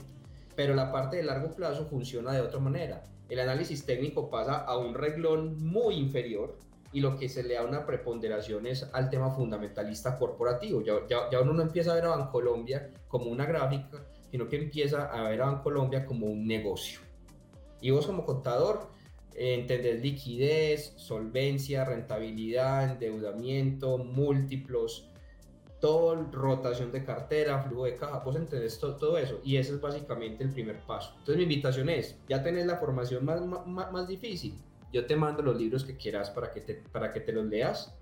pero 0.55 0.75
la 0.75 0.91
parte 0.91 1.17
de 1.17 1.23
largo 1.23 1.55
plazo 1.55 1.87
funciona 1.87 2.33
de 2.33 2.41
otra 2.41 2.59
manera. 2.59 3.03
El 3.29 3.39
análisis 3.39 3.83
técnico 3.83 4.29
pasa 4.29 4.57
a 4.59 4.77
un 4.77 4.93
reglón 4.93 5.57
muy 5.65 5.95
inferior 5.95 6.59
y 6.93 6.99
lo 6.99 7.17
que 7.17 7.27
se 7.27 7.41
le 7.41 7.55
da 7.55 7.63
una 7.63 7.85
preponderación 7.85 8.67
es 8.67 8.87
al 8.93 9.09
tema 9.09 9.31
fundamentalista 9.31 10.17
corporativo. 10.19 10.81
Ya, 10.81 10.93
ya, 11.09 11.29
ya 11.31 11.41
uno 11.41 11.53
no 11.53 11.63
empieza 11.63 11.91
a 11.91 11.95
ver 11.95 12.05
a 12.05 12.15
Bancolombia 12.15 12.91
como 13.07 13.25
una 13.25 13.45
gráfica, 13.45 14.05
sino 14.35 14.49
que 14.49 14.57
empieza 14.57 15.05
a 15.05 15.29
ver 15.29 15.41
a 15.41 15.45
Bancolombia 15.45 16.05
como 16.05 16.25
un 16.25 16.45
negocio. 16.45 16.99
Y 17.79 17.91
vos 17.91 18.05
como 18.05 18.25
contador 18.25 18.89
eh, 19.33 19.53
entendés 19.53 20.01
liquidez, 20.01 20.91
solvencia, 20.97 21.85
rentabilidad, 21.85 22.91
endeudamiento, 22.91 23.97
múltiplos, 23.97 25.09
todo, 25.79 26.21
rotación 26.33 26.91
de 26.91 27.05
cartera, 27.05 27.63
flujo 27.63 27.85
de 27.85 27.95
caja, 27.95 28.19
vos 28.25 28.35
entendés 28.35 28.77
todo, 28.77 28.97
todo 28.97 29.17
eso 29.17 29.39
y 29.41 29.55
ese 29.55 29.75
es 29.75 29.79
básicamente 29.79 30.43
el 30.43 30.49
primer 30.49 30.81
paso. 30.81 31.11
Entonces 31.19 31.37
mi 31.37 31.43
invitación 31.43 31.87
es, 31.87 32.19
ya 32.27 32.43
tenés 32.43 32.65
la 32.65 32.75
formación 32.75 33.23
más, 33.23 33.39
más, 33.45 33.89
más 33.89 34.05
difícil, 34.05 34.59
yo 34.91 35.05
te 35.05 35.15
mando 35.15 35.43
los 35.43 35.57
libros 35.57 35.85
que 35.85 35.95
quieras 35.95 36.29
para 36.29 36.51
que 36.51 36.59
te, 36.59 36.73
para 36.91 37.09
que 37.13 37.21
te 37.21 37.31
los 37.31 37.45
leas 37.45 37.95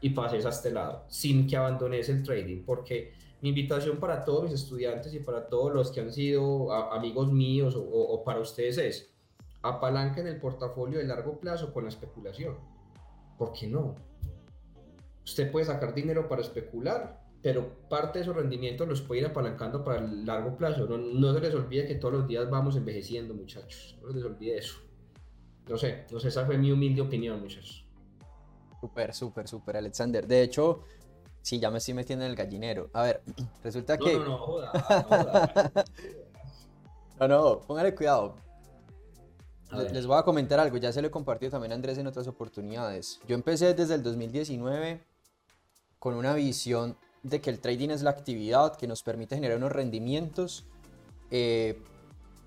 y 0.00 0.10
pases 0.10 0.46
a 0.46 0.48
este 0.48 0.72
lado, 0.72 1.04
sin 1.08 1.46
que 1.46 1.56
abandones 1.56 2.08
el 2.08 2.24
trading, 2.24 2.64
porque 2.64 3.12
mi 3.42 3.50
invitación 3.50 3.98
para 3.98 4.24
todos 4.24 4.44
mis 4.44 4.52
estudiantes 4.52 5.12
y 5.14 5.20
para 5.20 5.48
todos 5.48 5.72
los 5.72 5.90
que 5.90 6.00
han 6.00 6.12
sido 6.12 6.72
a, 6.72 6.96
amigos 6.96 7.32
míos 7.32 7.74
o, 7.74 7.82
o, 7.82 8.14
o 8.14 8.24
para 8.24 8.40
ustedes 8.40 8.78
es, 8.78 9.10
apalanquen 9.62 10.26
el 10.26 10.38
portafolio 10.38 10.98
de 10.98 11.04
largo 11.04 11.38
plazo 11.38 11.72
con 11.72 11.84
la 11.84 11.90
especulación. 11.90 12.56
¿Por 13.38 13.52
qué 13.52 13.66
no? 13.66 13.94
Usted 15.24 15.50
puede 15.50 15.66
sacar 15.66 15.92
dinero 15.92 16.28
para 16.28 16.42
especular, 16.42 17.20
pero 17.42 17.88
parte 17.88 18.18
de 18.18 18.22
esos 18.22 18.36
rendimientos 18.36 18.88
los 18.88 19.02
puede 19.02 19.22
ir 19.22 19.26
apalancando 19.26 19.84
para 19.84 19.98
el 19.98 20.24
largo 20.24 20.56
plazo. 20.56 20.86
No, 20.86 20.98
no, 20.98 21.34
se 21.34 21.40
les 21.40 21.54
olvide 21.54 21.86
que 21.86 21.96
todos 21.96 22.14
los 22.14 22.28
días 22.28 22.48
vamos 22.48 22.76
envejeciendo, 22.76 23.34
muchachos. 23.34 23.98
No 24.02 24.08
se 24.08 24.14
les 24.14 24.24
olvide 24.24 24.58
eso. 24.58 24.78
No 25.68 25.76
sé, 25.76 26.06
no 26.12 26.20
sé, 26.20 26.28
esa 26.28 26.46
fue 26.46 26.56
mi 26.58 26.70
humilde 26.70 27.02
opinión, 27.02 27.40
muchachos. 27.40 27.84
Súper, 28.80 29.12
súper, 29.12 29.48
súper, 29.48 29.76
Alexander. 29.76 30.26
De 30.26 30.42
hecho, 30.42 30.84
sí, 31.46 31.60
ya 31.60 31.70
me 31.70 31.78
estoy 31.78 31.94
metiendo 31.94 32.24
en 32.24 32.32
el 32.32 32.36
gallinero. 32.36 32.90
A 32.92 33.02
ver, 33.02 33.22
resulta 33.62 33.96
no, 33.96 34.04
que... 34.04 34.14
No, 34.14 34.24
no, 34.24 34.38
joda, 34.38 34.72
no, 34.74 35.02
joda. 35.04 35.72
no, 37.20 37.28
no, 37.28 37.60
póngale 37.60 37.94
cuidado. 37.94 38.34
Les 39.92 40.06
voy 40.06 40.18
a 40.18 40.22
comentar 40.22 40.58
algo, 40.58 40.76
ya 40.76 40.92
se 40.92 41.00
lo 41.00 41.08
he 41.08 41.10
compartido 41.10 41.52
también 41.52 41.70
a 41.70 41.76
Andrés 41.76 41.98
en 41.98 42.06
otras 42.08 42.26
oportunidades. 42.26 43.20
Yo 43.28 43.36
empecé 43.36 43.74
desde 43.74 43.94
el 43.94 44.02
2019 44.02 45.00
con 46.00 46.14
una 46.14 46.34
visión 46.34 46.96
de 47.22 47.40
que 47.40 47.50
el 47.50 47.60
trading 47.60 47.90
es 47.90 48.02
la 48.02 48.10
actividad 48.10 48.76
que 48.76 48.88
nos 48.88 49.04
permite 49.04 49.36
generar 49.36 49.58
unos 49.58 49.70
rendimientos, 49.70 50.64
eh, 51.30 51.80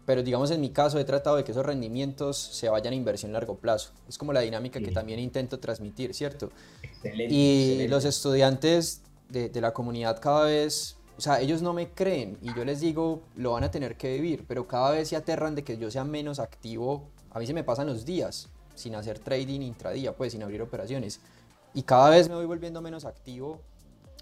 pero 0.10 0.24
digamos 0.24 0.50
en 0.50 0.60
mi 0.60 0.72
caso 0.72 0.98
he 0.98 1.04
tratado 1.04 1.36
de 1.36 1.43
que 1.43 1.52
esos 1.52 1.63
rendimientos 1.63 2.36
se 2.36 2.67
vayan 2.67 2.93
a 2.93 2.95
inversión 2.95 3.30
a 3.30 3.34
largo 3.34 3.58
plazo. 3.58 3.91
Es 4.08 4.17
como 4.17 4.34
la 4.34 4.39
dinámica 4.39 4.80
sí. 4.80 4.86
que 4.86 4.91
también 4.91 5.19
intento 5.19 5.60
transmitir, 5.60 6.15
¿cierto? 6.15 6.50
Excelente, 6.82 7.32
y 7.32 7.62
excelente. 7.62 7.88
los 7.89 8.06
estudiantes 8.06 9.04
de, 9.30 9.50
de 9.50 9.62
la 9.62 9.72
comunidad 9.72 10.19
cada 10.19 10.45
vez 10.45 10.98
o 11.15 11.22
sea, 11.22 11.39
ellos 11.41 11.62
no 11.62 11.74
me 11.74 11.89
creen 11.89 12.39
y 12.41 12.52
yo 12.56 12.65
les 12.65 12.80
digo, 12.80 13.22
lo 13.36 13.52
van 13.52 13.65
a 13.65 13.69
tener 13.69 13.98
que 13.98 14.12
vivir, 14.15 14.45
pero 14.48 14.67
cada 14.67 14.89
vez 14.89 15.10
se 15.10 15.15
aterran 15.15 15.54
de 15.54 15.63
que 15.63 15.78
yo 15.78 15.91
sea 15.91 16.04
menos 16.04 16.39
activo. 16.39 17.04
A 17.30 17.38
mí 17.38 17.45
se 17.45 17.54
me 17.54 17.63
pasan 17.63 17.86
los 17.86 18.04
días 18.04 18.50
sin 18.74 18.95
hacer 18.95 19.19
trading 19.19 19.62
intradía, 19.62 20.15
pues 20.15 20.32
sin 20.32 20.41
abrir 20.41 20.63
operaciones. 20.63 21.19
Y 21.76 21.84
cada 21.84 22.10
vez 22.10 22.30
me 22.30 22.34
voy 22.34 22.48
volviendo 22.48 22.82
menos 22.82 23.06
activo 23.06 23.60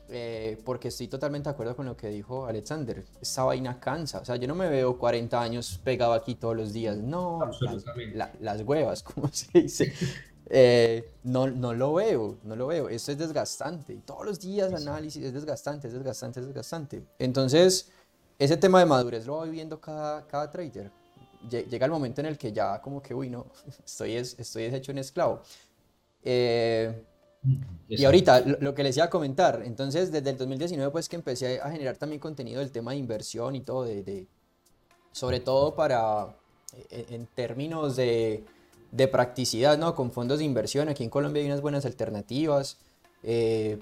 eh, 0.09 0.57
porque 0.63 0.87
estoy 0.87 1.07
totalmente 1.07 1.49
de 1.49 1.53
acuerdo 1.53 1.75
con 1.75 1.85
lo 1.85 1.97
que 1.97 2.07
dijo 2.07 2.45
Alexander. 2.45 3.03
Esta 3.21 3.43
vaina 3.43 3.79
cansa. 3.79 4.19
O 4.19 4.25
sea, 4.25 4.35
yo 4.37 4.47
no 4.47 4.55
me 4.55 4.69
veo 4.69 4.97
40 4.97 5.41
años 5.41 5.79
pegado 5.83 6.13
aquí 6.13 6.35
todos 6.35 6.55
los 6.55 6.73
días. 6.73 6.97
No, 6.97 7.39
las, 7.61 7.85
la, 8.13 8.31
las 8.39 8.61
huevas, 8.61 9.03
como 9.03 9.27
se 9.29 9.47
dice. 9.59 9.93
Eh, 10.49 11.11
no, 11.23 11.47
no 11.47 11.73
lo 11.73 11.93
veo, 11.93 12.37
no 12.43 12.55
lo 12.55 12.67
veo. 12.67 12.89
Esto 12.89 13.11
es 13.11 13.17
desgastante. 13.17 13.93
Y 13.93 13.99
todos 13.99 14.25
los 14.25 14.39
días 14.39 14.73
análisis 14.73 15.23
es 15.23 15.33
desgastante, 15.33 15.87
es 15.87 15.93
desgastante, 15.93 16.39
es 16.39 16.45
desgastante. 16.45 17.03
Entonces, 17.19 17.89
ese 18.39 18.55
tema 18.57 18.79
de 18.79 18.85
madurez 18.85 19.25
lo 19.25 19.37
va 19.37 19.45
viviendo 19.45 19.79
cada, 19.81 20.25
cada 20.25 20.49
trader. 20.49 20.91
Llega 21.49 21.85
el 21.85 21.91
momento 21.91 22.21
en 22.21 22.27
el 22.27 22.37
que 22.37 22.51
ya 22.51 22.81
como 22.81 23.01
que, 23.01 23.13
uy, 23.13 23.29
no, 23.29 23.47
estoy, 23.85 24.13
es, 24.13 24.37
estoy 24.39 24.63
hecho 24.63 24.91
un 24.91 24.99
esclavo. 24.99 25.41
Eh, 26.23 27.03
y 27.87 28.03
ahorita, 28.03 28.41
lo, 28.59 28.73
que 28.73 28.83
les 28.83 28.97
iba 28.97 29.05
a 29.05 29.09
comentar, 29.09 29.61
entonces 29.63 30.11
desde 30.11 30.29
el 30.29 30.37
2019 30.37 30.91
pues 30.91 31.07
que 31.07 31.15
empecé 31.15 31.61
a 31.61 31.71
generar 31.71 31.97
también 31.97 32.19
contenido 32.19 32.59
del 32.59 32.71
tema 32.71 32.91
de 32.91 32.97
inversión 32.97 33.55
y 33.55 33.61
todo, 33.61 33.83
de, 33.83 34.03
de 34.03 34.27
sobre 35.11 35.39
todo 35.39 35.75
para, 35.75 36.35
en, 36.89 37.13
en 37.13 37.25
términos 37.27 37.95
de 37.95 38.43
de 38.91 39.07
practicidad, 39.07 39.77
¿no? 39.77 39.95
Con 39.95 40.11
fondos 40.11 40.39
de 40.39 40.45
inversión. 40.45 40.89
Aquí 40.89 41.03
en 41.03 41.09
Colombia 41.09 41.41
hay 41.41 41.47
unas 41.47 41.61
buenas 41.61 41.85
alternativas. 41.85 42.77
Eh, 43.23 43.79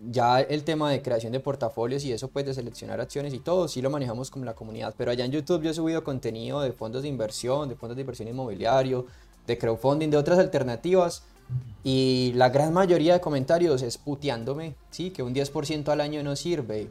ya 0.00 0.40
el 0.40 0.64
tema 0.64 0.90
de 0.90 1.00
creación 1.00 1.32
de 1.32 1.40
portafolios 1.40 2.04
y 2.04 2.12
eso, 2.12 2.28
pues 2.28 2.44
de 2.44 2.54
seleccionar 2.54 3.00
acciones 3.00 3.32
y 3.34 3.38
todo, 3.38 3.68
sí 3.68 3.80
lo 3.80 3.90
manejamos 3.90 4.30
como 4.30 4.44
la 4.44 4.54
comunidad. 4.54 4.94
Pero 4.96 5.10
allá 5.10 5.24
en 5.24 5.32
YouTube 5.32 5.62
yo 5.62 5.70
he 5.70 5.74
subido 5.74 6.02
contenido 6.02 6.60
de 6.60 6.72
fondos 6.72 7.02
de 7.02 7.08
inversión, 7.08 7.68
de 7.68 7.76
fondos 7.76 7.96
de 7.96 8.02
inversión 8.02 8.28
inmobiliario, 8.28 9.06
de 9.46 9.58
crowdfunding, 9.58 10.10
de 10.10 10.16
otras 10.16 10.38
alternativas. 10.38 11.24
Y 11.84 12.32
la 12.36 12.48
gran 12.50 12.72
mayoría 12.72 13.14
de 13.14 13.20
comentarios 13.20 13.82
es 13.82 13.98
puteándome, 13.98 14.74
¿sí? 14.90 15.10
Que 15.10 15.22
un 15.22 15.34
10% 15.34 15.88
al 15.88 16.00
año 16.00 16.22
no 16.22 16.36
sirve, 16.36 16.90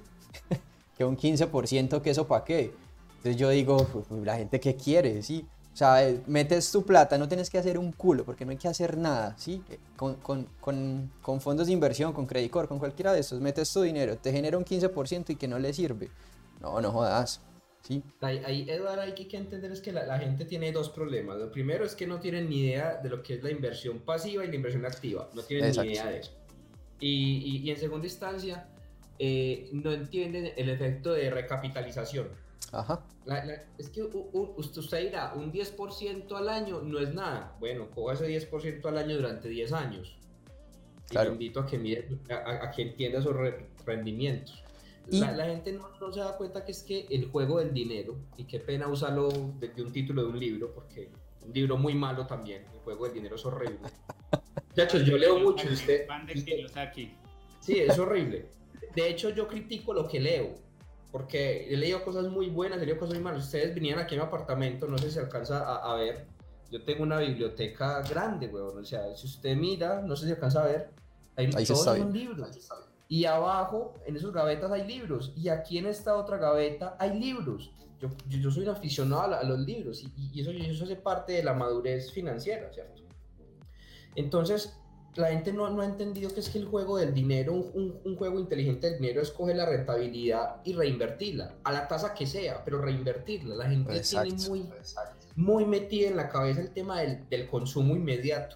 que 0.97 1.05
un 1.05 1.17
15% 1.17 2.01
que 2.01 2.09
eso 2.09 2.27
para 2.27 2.43
qué. 2.43 2.73
Entonces 3.17 3.37
yo 3.37 3.49
digo, 3.49 3.87
la 4.23 4.37
gente 4.37 4.59
que 4.59 4.75
quiere, 4.75 5.21
¿sí? 5.23 5.45
O 5.73 5.77
sea, 5.77 6.05
metes 6.27 6.69
tu 6.69 6.83
plata, 6.83 7.17
no 7.17 7.29
tienes 7.29 7.49
que 7.49 7.57
hacer 7.57 7.77
un 7.77 7.93
culo, 7.93 8.25
porque 8.25 8.43
no 8.43 8.51
hay 8.51 8.57
que 8.57 8.67
hacer 8.67 8.97
nada, 8.97 9.35
¿sí? 9.37 9.63
Con, 9.95 10.15
con, 10.15 10.47
con, 10.59 11.09
con 11.21 11.39
fondos 11.39 11.67
de 11.67 11.73
inversión, 11.73 12.11
con 12.11 12.25
Credit 12.25 12.51
Corp, 12.51 12.67
con 12.67 12.77
cualquiera 12.77 13.13
de 13.13 13.21
esos, 13.21 13.39
metes 13.39 13.71
tu 13.71 13.81
dinero, 13.81 14.17
te 14.17 14.33
genera 14.33 14.57
un 14.57 14.65
15% 14.65 15.29
y 15.29 15.35
que 15.37 15.47
no 15.47 15.59
le 15.59 15.73
sirve. 15.73 16.09
No, 16.59 16.81
no 16.81 16.91
jodas, 16.91 17.39
¿sí? 17.81 18.03
Ahí, 18.21 18.41
ahí 18.45 18.65
Eduardo, 18.69 19.01
hay 19.01 19.13
que 19.13 19.37
entender 19.37 19.71
es 19.71 19.81
que 19.81 19.91
la, 19.91 20.05
la, 20.05 20.19
gente 20.19 20.45
tiene 20.45 20.71
dos 20.71 20.89
problemas. 20.89 21.37
Lo 21.37 21.51
primero 21.51 21.85
es 21.85 21.95
que 21.95 22.07
no 22.07 22.19
tienen 22.19 22.49
ni 22.49 22.61
idea 22.61 22.99
de 23.01 23.09
lo 23.09 23.21
que 23.21 23.35
es 23.35 23.43
la 23.43 23.51
inversión 23.51 23.99
pasiva 23.99 24.43
y 24.45 24.47
la 24.47 24.55
inversión 24.55 24.85
activa. 24.85 25.29
No 25.33 25.43
tienen 25.43 25.67
Exacto. 25.67 25.87
ni 25.87 25.93
idea 25.95 26.07
de 26.07 26.19
eso. 26.19 26.31
Y, 26.99 27.07
y, 27.09 27.57
y 27.67 27.71
en 27.71 27.77
segunda 27.77 28.05
instancia, 28.05 28.67
eh, 29.23 29.69
no 29.71 29.91
entienden 29.91 30.51
el 30.57 30.69
efecto 30.69 31.13
de 31.13 31.29
recapitalización. 31.29 32.29
Ajá. 32.71 33.03
es 33.77 33.89
que 33.89 34.01
usted 34.01 34.99
dirá, 34.99 35.33
un 35.35 35.51
10% 35.51 36.35
al 36.35 36.49
año 36.49 36.81
no 36.81 36.97
es 36.97 37.13
nada. 37.13 37.55
Bueno, 37.59 37.87
coja 37.91 38.13
ese 38.13 38.49
10% 38.49 38.83
al 38.85 38.97
año 38.97 39.17
durante 39.17 39.47
10 39.47 39.73
años. 39.73 40.17
Claro. 41.07 41.29
Y 41.29 41.33
invito 41.33 41.59
a 41.59 41.67
que, 41.67 42.07
a, 42.31 42.71
que 42.71 42.81
entienda 42.81 43.19
esos 43.19 43.35
rendimientos. 43.85 44.63
La, 45.07 45.45
gente 45.45 45.73
no, 45.73 46.13
se 46.13 46.19
da 46.19 46.37
cuenta 46.37 46.63
que 46.63 46.71
es 46.71 46.83
que 46.83 47.07
el 47.09 47.29
juego 47.29 47.59
del 47.59 47.73
dinero, 47.73 48.15
y 48.37 48.45
qué 48.45 48.59
pena 48.59 48.87
usarlo 48.87 49.29
de, 49.59 49.71
un 49.81 49.91
título 49.91 50.23
de 50.23 50.29
un 50.29 50.39
libro, 50.39 50.73
porque 50.73 51.09
un 51.45 51.53
libro 51.53 51.77
muy 51.77 51.95
malo 51.95 52.25
también, 52.27 52.65
el 52.73 52.79
juego 52.79 53.05
del 53.05 53.15
dinero 53.15 53.35
es 53.35 53.45
horrible. 53.45 53.79
Muchachos, 54.69 55.03
yo 55.03 55.17
leo 55.17 55.39
mucho. 55.39 55.67
Usted, 55.69 56.07
aquí. 56.75 57.13
Sí, 57.59 57.79
es 57.79 57.99
horrible. 57.99 58.47
De 58.95 59.09
hecho, 59.09 59.29
yo 59.29 59.47
critico 59.47 59.93
lo 59.93 60.07
que 60.07 60.19
leo, 60.19 60.55
porque 61.11 61.67
he 61.69 61.75
leído 61.75 62.03
cosas 62.03 62.27
muy 62.29 62.49
buenas, 62.49 62.81
he 62.81 62.85
leído 62.85 62.99
cosas 62.99 63.15
muy 63.15 63.23
malas. 63.23 63.45
Ustedes 63.45 63.73
vinieron 63.73 64.01
aquí 64.01 64.15
a 64.15 64.19
mi 64.19 64.23
apartamento, 64.23 64.87
no 64.87 64.97
sé 64.97 65.07
si 65.07 65.11
se 65.15 65.19
alcanza 65.19 65.75
a, 65.75 65.95
ver. 65.95 66.25
Yo 66.71 66.83
tengo 66.83 67.03
una 67.03 67.19
biblioteca 67.19 68.01
grande, 68.01 68.47
weón. 68.47 68.77
O 68.77 68.85
sea, 68.85 69.13
si 69.15 69.27
usted 69.27 69.57
mira, 69.57 70.01
no 70.01 70.15
sé 70.15 70.25
si 70.25 70.31
alcanza 70.31 70.63
a 70.63 70.67
ver, 70.67 70.89
hay 71.35 71.49
Ahí 71.53 71.65
todos 71.65 72.13
libros. 72.13 72.49
Y 73.11 73.25
abajo, 73.25 73.95
en 74.05 74.15
esos 74.15 74.31
gavetas 74.31 74.71
hay 74.71 74.87
libros. 74.87 75.33
Y 75.35 75.49
aquí 75.49 75.77
en 75.77 75.85
esta 75.85 76.15
otra 76.15 76.37
gaveta 76.37 76.95
hay 76.97 77.19
libros. 77.19 77.73
Yo, 77.99 78.07
yo, 78.29 78.49
soy 78.49 78.63
un 78.63 78.69
aficionado 78.69 79.35
a, 79.35 79.43
los 79.43 79.59
libros 79.59 80.01
y, 80.01 80.13
y, 80.33 80.39
eso, 80.39 80.51
eso 80.51 80.85
hace 80.85 80.95
parte 80.95 81.33
de 81.33 81.43
la 81.43 81.53
madurez 81.53 82.09
financiera, 82.13 82.71
¿cierto? 82.71 83.01
Entonces, 84.15 84.79
la 85.15 85.27
gente 85.27 85.51
no, 85.51 85.69
no, 85.69 85.81
ha 85.81 85.85
entendido 85.85 86.33
que 86.33 86.39
es 86.39 86.49
que 86.49 86.59
el 86.59 86.65
juego 86.67 86.97
del 86.97 87.13
dinero, 87.13 87.53
un, 87.53 87.99
un, 88.05 88.15
juego 88.15 88.39
inteligente 88.39 88.89
del 88.89 89.01
dinero 89.01 89.21
es 89.21 89.29
coger 89.29 89.57
la 89.57 89.65
rentabilidad 89.65 90.61
y 90.63 90.71
reinvertirla, 90.71 91.55
a 91.65 91.71
la 91.73 91.89
tasa 91.89 92.13
que 92.13 92.25
sea, 92.25 92.63
pero 92.63 92.81
reinvertirla. 92.81 93.55
La 93.55 93.69
gente 93.69 93.99
tiene 93.99 94.35
muy, 94.47 94.69
muy 95.35 95.65
metida 95.65 96.07
en 96.07 96.15
la 96.15 96.29
cabeza 96.29 96.61
el 96.61 96.71
tema 96.71 97.01
del, 97.01 97.27
del 97.27 97.49
consumo 97.49 97.93
inmediato. 97.93 98.55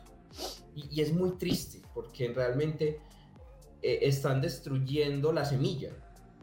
Y, 0.74 0.88
y, 0.98 1.02
es 1.02 1.12
muy 1.12 1.32
triste, 1.32 1.82
porque 1.94 2.30
realmente 2.30 3.02
eh, 3.82 4.00
están 4.02 4.42
destruyendo 4.42 5.32
la 5.32 5.46
semilla. 5.46 5.92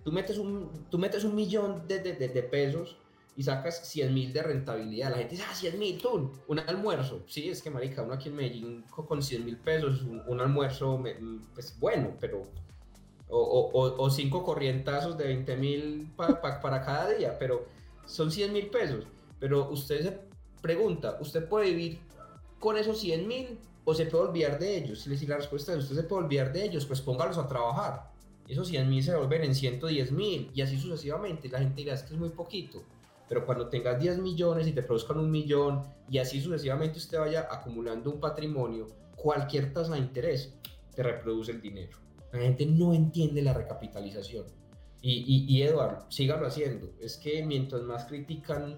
Tú 0.05 0.12
metes 0.12 0.38
un, 0.38 0.71
tú 0.90 0.99
metes 0.99 1.25
un 1.25 1.35
millón 1.35 1.87
de, 1.87 2.01
de, 2.01 2.14
de 2.14 2.42
pesos 2.42 2.99
y 3.37 3.42
sacas 3.42 3.88
100 3.88 4.12
mil 4.12 4.33
de 4.33 4.42
rentabilidad. 4.42 5.11
La 5.11 5.18
gente 5.18 5.37
dice, 5.37 5.45
ah, 5.49 5.55
100 5.55 5.79
mil, 5.79 5.99
tú, 5.99 6.33
un 6.49 6.59
almuerzo. 6.59 7.23
Sí, 7.27 7.49
es 7.49 7.62
que, 7.62 7.71
marica, 7.71 8.03
uno 8.03 8.14
aquí 8.14 8.29
en 8.29 8.37
Medellín 8.37 8.85
con 8.90 9.23
100 9.23 9.45
mil 9.45 9.57
pesos, 9.57 10.03
un, 10.03 10.40
almuerzo, 10.40 11.03
pues 11.55 11.79
bueno, 11.79 12.16
pero. 12.21 12.42
O, 13.35 13.38
o, 13.38 14.03
o 14.03 14.11
cinco 14.11 14.45
corrientazos 14.45 15.16
de 15.16 15.25
20 15.25 15.57
mil 15.57 16.12
para 16.16 16.85
cada 16.85 17.09
día, 17.14 17.38
pero 17.38 17.64
son 18.05 18.31
100 18.31 18.53
mil 18.53 18.66
pesos. 18.66 19.07
Pero 19.40 19.71
usted 19.71 20.03
se 20.03 20.21
pregunta, 20.61 21.16
¿usted 21.18 21.49
puede 21.49 21.71
vivir 21.71 22.01
con 22.59 22.77
esos 22.77 23.01
100 23.01 23.27
mil 23.27 23.59
o 23.85 23.95
se 23.95 24.07
puede 24.07 24.29
olvidar 24.29 24.59
de 24.59 24.77
ellos? 24.77 25.01
Si 25.01 25.27
la 25.27 25.37
respuesta 25.37 25.73
es, 25.73 25.79
usted 25.79 25.97
se 25.97 26.03
puede 26.05 26.25
olvidar 26.25 26.53
de 26.53 26.64
ellos, 26.64 26.87
pues 26.87 27.01
póngalos 27.01 27.38
a 27.38 27.47
trabajar. 27.47 28.12
Esos 28.49 28.68
100 28.68 28.88
mil 28.88 29.03
se 29.03 29.16
vuelven 29.16 29.45
en 29.45 29.55
110 29.55 30.12
mil 30.12 30.51
y 30.55 30.62
así 30.62 30.79
sucesivamente. 30.79 31.49
La 31.49 31.59
gente 31.59 31.83
dirá, 31.83 31.95
es 31.95 32.03
que 32.03 32.14
es 32.14 32.21
muy 32.21 32.31
poquito 32.31 32.83
pero 33.33 33.47
cuando 33.47 33.71
tengas 33.71 33.99
10 33.99 34.18
millones 34.18 34.66
y 34.66 34.73
te 34.73 34.83
produzcan 34.83 35.18
un 35.18 35.31
millón 35.31 35.81
y 36.11 36.18
así 36.18 36.38
sucesivamente 36.38 36.99
usted 36.99 37.18
vaya 37.18 37.49
acumulando 37.51 38.11
un 38.11 38.21
patrimonio, 38.21 38.88
cualquier 39.16 39.73
tasa 39.73 39.95
de 39.95 40.01
interés 40.01 40.55
te 40.95 41.03
reproduce 41.03 41.51
el 41.51 41.62
dinero. 41.62 41.97
La 42.31 42.40
gente 42.40 42.66
no 42.66 42.92
entiende 42.92 43.40
la 43.40 43.55
recapitalización. 43.55 44.45
Y, 45.01 45.12
y, 45.12 45.47
y 45.49 45.62
Eduardo, 45.62 46.05
sígalo 46.11 46.47
haciendo. 46.47 46.92
Es 47.01 47.16
que 47.16 47.42
mientras 47.42 47.81
más 47.81 48.05
critican, 48.05 48.77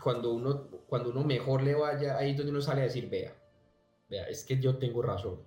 cuando 0.00 0.34
uno, 0.34 0.68
cuando 0.86 1.10
uno 1.10 1.24
mejor 1.24 1.64
le 1.64 1.74
vaya, 1.74 2.16
ahí 2.16 2.30
es 2.30 2.36
donde 2.36 2.52
uno 2.52 2.60
sale 2.60 2.82
a 2.82 2.84
decir, 2.84 3.10
vea, 3.10 3.34
vea, 4.10 4.24
es 4.24 4.44
que 4.44 4.58
yo 4.58 4.76
tengo 4.76 5.00
razón. 5.00 5.38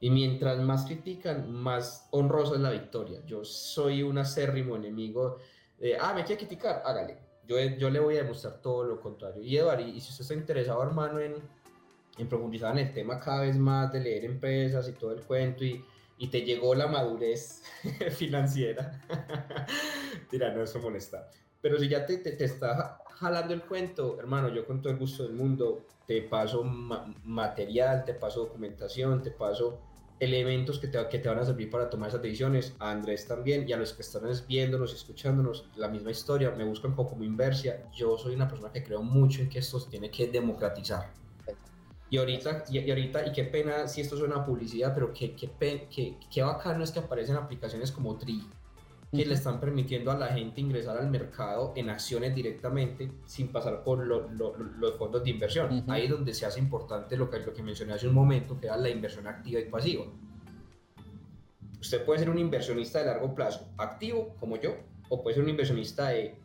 Y 0.00 0.10
mientras 0.10 0.58
más 0.60 0.86
critican, 0.86 1.52
más 1.52 2.08
honrosa 2.10 2.54
es 2.54 2.60
la 2.60 2.70
victoria. 2.70 3.20
Yo 3.26 3.44
soy 3.44 4.02
un 4.02 4.18
acérrimo 4.18 4.76
enemigo. 4.76 5.38
De, 5.78 5.98
ah, 5.98 6.14
me 6.14 6.24
quiere 6.24 6.38
criticar, 6.38 6.82
hágale 6.84 7.32
yo, 7.46 7.58
yo 7.76 7.90
le 7.90 8.00
voy 8.00 8.16
a 8.16 8.22
demostrar 8.22 8.60
todo 8.60 8.84
lo 8.84 9.00
contrario. 9.00 9.42
Y 9.42 9.56
Eduardo, 9.56 9.82
y, 9.82 10.00
si 10.00 10.10
usted 10.10 10.22
está 10.22 10.34
interesado, 10.34 10.82
hermano, 10.82 11.18
en, 11.18 11.34
en 12.18 12.28
profundizar 12.28 12.72
en 12.78 12.86
el 12.86 12.92
tema 12.92 13.18
cada 13.18 13.42
vez 13.42 13.56
más 13.56 13.92
de 13.92 14.00
leer 14.00 14.24
empresas 14.24 14.88
y 14.88 14.92
todo 14.92 15.12
el 15.12 15.22
cuento 15.22 15.64
y, 15.64 15.84
y 16.18 16.28
te 16.28 16.42
llegó 16.42 16.74
la 16.74 16.86
madurez 16.86 17.62
financiera, 18.16 19.00
tira, 20.30 20.52
no, 20.52 20.62
eso 20.62 20.78
molesta. 20.80 21.28
Pero 21.62 21.78
si 21.78 21.88
ya 21.88 22.04
te, 22.04 22.18
te, 22.18 22.44
está 22.44 22.98
jalando 23.14 23.54
el 23.54 23.62
cuento, 23.62 24.18
hermano, 24.18 24.48
yo 24.48 24.66
con 24.66 24.82
todo 24.82 24.92
el 24.92 24.98
gusto 24.98 25.22
del 25.22 25.32
mundo 25.32 25.86
te 26.06 26.22
paso 26.22 26.64
material, 26.64 28.04
te 28.04 28.14
paso 28.14 28.40
documentación, 28.40 29.22
te 29.22 29.30
paso 29.30 29.80
elementos 30.18 30.78
que 30.80 30.88
te, 30.88 31.08
que 31.08 31.20
te 31.20 31.28
van 31.28 31.38
a 31.38 31.44
servir 31.44 31.70
para 31.70 31.88
tomar 31.88 32.08
esas 32.08 32.20
decisiones. 32.20 32.74
A 32.80 32.90
Andrés 32.90 33.26
también 33.28 33.68
y 33.68 33.72
a 33.72 33.76
los 33.76 33.92
que 33.92 34.02
están 34.02 34.24
viéndonos 34.48 34.92
y 34.92 34.96
escuchándonos, 34.96 35.68
la 35.76 35.88
misma 35.88 36.10
historia. 36.10 36.50
Me 36.50 36.64
buscan 36.64 36.94
como 36.94 37.22
inversia. 37.22 37.88
Yo 37.94 38.18
soy 38.18 38.34
una 38.34 38.48
persona 38.48 38.72
que 38.72 38.82
creo 38.82 39.02
mucho 39.02 39.40
en 39.42 39.48
que 39.48 39.60
esto 39.60 39.78
se 39.78 39.88
tiene 39.88 40.10
que 40.10 40.26
democratizar. 40.26 41.12
Y 42.10 42.18
ahorita, 42.18 42.64
y, 42.68 42.90
ahorita, 42.90 43.26
y 43.26 43.32
qué 43.32 43.44
pena 43.44 43.88
si 43.88 44.02
esto 44.02 44.18
suena 44.18 44.36
a 44.36 44.44
publicidad, 44.44 44.92
pero 44.92 45.14
qué, 45.14 45.34
qué, 45.34 45.48
qué, 45.90 46.18
qué 46.30 46.42
bacano 46.42 46.84
es 46.84 46.90
que 46.90 46.98
aparecen 46.98 47.36
aplicaciones 47.36 47.90
como 47.90 48.18
Tri, 48.18 48.46
que 49.14 49.26
le 49.26 49.34
están 49.34 49.60
permitiendo 49.60 50.10
a 50.10 50.16
la 50.16 50.28
gente 50.28 50.62
ingresar 50.62 50.96
al 50.96 51.10
mercado 51.10 51.74
en 51.76 51.90
acciones 51.90 52.34
directamente 52.34 53.12
sin 53.26 53.48
pasar 53.48 53.84
por 53.84 54.06
los 54.06 54.96
fondos 54.96 55.22
de 55.22 55.30
inversión. 55.30 55.84
Ahí 55.88 56.04
es 56.04 56.10
donde 56.10 56.32
se 56.32 56.46
hace 56.46 56.58
importante 56.58 57.16
lo 57.18 57.28
que, 57.28 57.38
lo 57.40 57.52
que 57.52 57.62
mencioné 57.62 57.92
hace 57.92 58.08
un 58.08 58.14
momento, 58.14 58.58
que 58.58 58.66
era 58.66 58.76
la 58.78 58.88
inversión 58.88 59.26
activa 59.26 59.60
y 59.60 59.66
pasiva. 59.66 60.06
Usted 61.78 62.04
puede 62.06 62.20
ser 62.20 62.30
un 62.30 62.38
inversionista 62.38 63.00
de 63.00 63.06
largo 63.06 63.34
plazo 63.34 63.68
activo, 63.76 64.34
como 64.40 64.56
yo, 64.56 64.76
o 65.10 65.22
puede 65.22 65.34
ser 65.34 65.44
un 65.44 65.50
inversionista 65.50 66.08
de, 66.08 66.38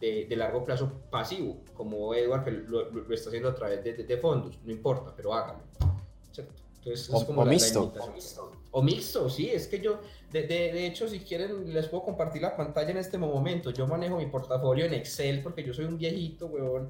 de, 0.00 0.36
largo 0.36 0.64
plazo 0.64 0.90
pasivo, 1.10 1.62
como 1.74 2.14
Edward, 2.14 2.44
que 2.44 2.50
lo, 2.50 2.90
lo 2.90 3.14
está 3.14 3.28
haciendo 3.28 3.50
a 3.50 3.54
través 3.54 3.84
de, 3.84 3.92
de, 3.92 4.16
fondos, 4.16 4.58
no 4.64 4.72
importa, 4.72 5.14
pero 5.14 5.34
hágalo. 5.34 5.60
Entonces, 6.78 7.08
es 7.12 7.24
como 7.24 7.42
o 7.42 7.44
mixto. 7.44 7.92
O 8.70 8.82
mixto, 8.82 9.30
sí, 9.30 9.50
es 9.50 9.66
que 9.66 9.80
yo, 9.80 10.00
de, 10.30 10.42
de, 10.46 10.86
hecho, 10.86 11.08
si 11.08 11.20
quieren, 11.20 11.72
les 11.72 11.88
puedo 11.88 12.04
compartir 12.04 12.42
la 12.42 12.56
pantalla 12.56 12.90
en 12.90 12.98
este 12.98 13.18
momento. 13.18 13.70
Yo 13.70 13.86
manejo 13.86 14.18
mi 14.18 14.26
portafolio 14.26 14.84
en 14.84 14.94
Excel 14.94 15.42
porque 15.42 15.64
yo 15.64 15.72
soy 15.72 15.86
un 15.86 15.96
viejito, 15.96 16.46
weón. 16.46 16.88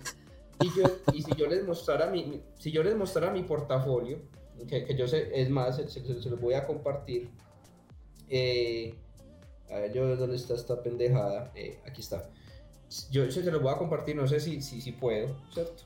Y, 0.61 0.66
yo, 0.77 0.85
y 1.12 1.22
si 1.22 1.35
yo 1.37 1.46
les 1.46 1.64
mostrara 1.64 2.07
mi, 2.11 2.42
si 2.59 2.72
yo 2.72 2.83
les 2.83 2.96
mostrara 2.96 3.33
mi 3.33 3.44
portafolio, 3.44 4.18
que, 4.68 4.85
que 4.85 4.96
yo 4.96 5.07
sé, 5.07 5.31
es 5.40 5.48
más, 5.51 5.77
se, 5.77 5.88
se, 5.88 6.31
los 6.31 6.40
voy 6.40 6.55
a 6.55 6.66
compartir. 6.66 7.31
Eh, 8.29 8.94
a 9.70 9.77
ver, 9.77 9.92
yo, 9.92 10.16
¿dónde 10.16 10.37
está 10.37 10.55
esta 10.55 10.83
pendejada? 10.83 11.53
Eh, 11.55 11.79
aquí 11.87 12.01
está. 12.01 12.29
Yo 13.11 13.31
se, 13.31 13.44
se 13.44 13.51
los 13.53 13.62
voy 13.62 13.72
a 13.72 13.77
compartir, 13.77 14.16
no 14.16 14.27
sé 14.27 14.40
si, 14.40 14.61
si, 14.62 14.81
si 14.81 14.92
puedo, 14.92 15.37
¿cierto? 15.53 15.85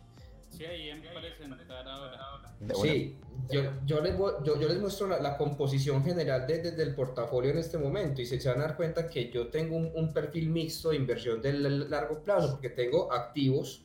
Sí, 0.50 0.64
ahí 0.64 0.90
en 0.90 1.02
presentar 1.02 1.88
ahora. 1.88 2.56
Sí, 2.80 3.16
yo, 3.52 3.62
yo, 3.84 4.00
les, 4.00 4.16
yo, 4.16 4.58
yo 4.60 4.68
les 4.68 4.80
muestro 4.80 5.06
la, 5.06 5.36
composición 5.36 6.02
general 6.02 6.46
desde 6.46 6.72
de, 6.72 6.82
el 6.82 6.94
portafolio 6.94 7.50
en 7.50 7.58
este 7.58 7.78
momento 7.78 8.20
y 8.22 8.26
se, 8.26 8.40
se, 8.40 8.48
van 8.48 8.60
a 8.60 8.68
dar 8.68 8.76
cuenta 8.76 9.08
que 9.08 9.30
yo 9.30 9.48
tengo 9.48 9.76
un, 9.76 9.92
un 9.94 10.12
perfil 10.12 10.50
mixto 10.50 10.90
de 10.90 10.96
inversión 10.96 11.40
de 11.40 11.52
largo 11.52 12.22
plazo 12.22 12.52
porque 12.52 12.70
tengo 12.70 13.12
activos. 13.12 13.84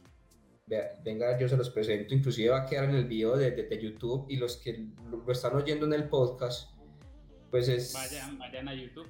venga, 1.03 1.37
yo 1.37 1.47
se 1.47 1.57
los 1.57 1.69
presento, 1.69 2.13
inclusive 2.13 2.49
va 2.49 2.63
a 2.63 2.65
quedar 2.65 2.85
en 2.85 2.95
el 2.95 3.05
video 3.05 3.37
de, 3.37 3.51
de, 3.51 3.81
YouTube 3.81 4.25
y 4.29 4.37
los 4.37 4.57
que 4.57 4.87
lo, 5.11 5.31
están 5.31 5.55
oyendo 5.55 5.85
en 5.85 5.93
el 5.93 6.09
podcast, 6.09 6.71
pues 7.51 7.67
es... 7.67 7.93
Vayan, 7.93 8.37
vayan 8.37 8.67
a 8.67 8.73
YouTube. 8.73 9.07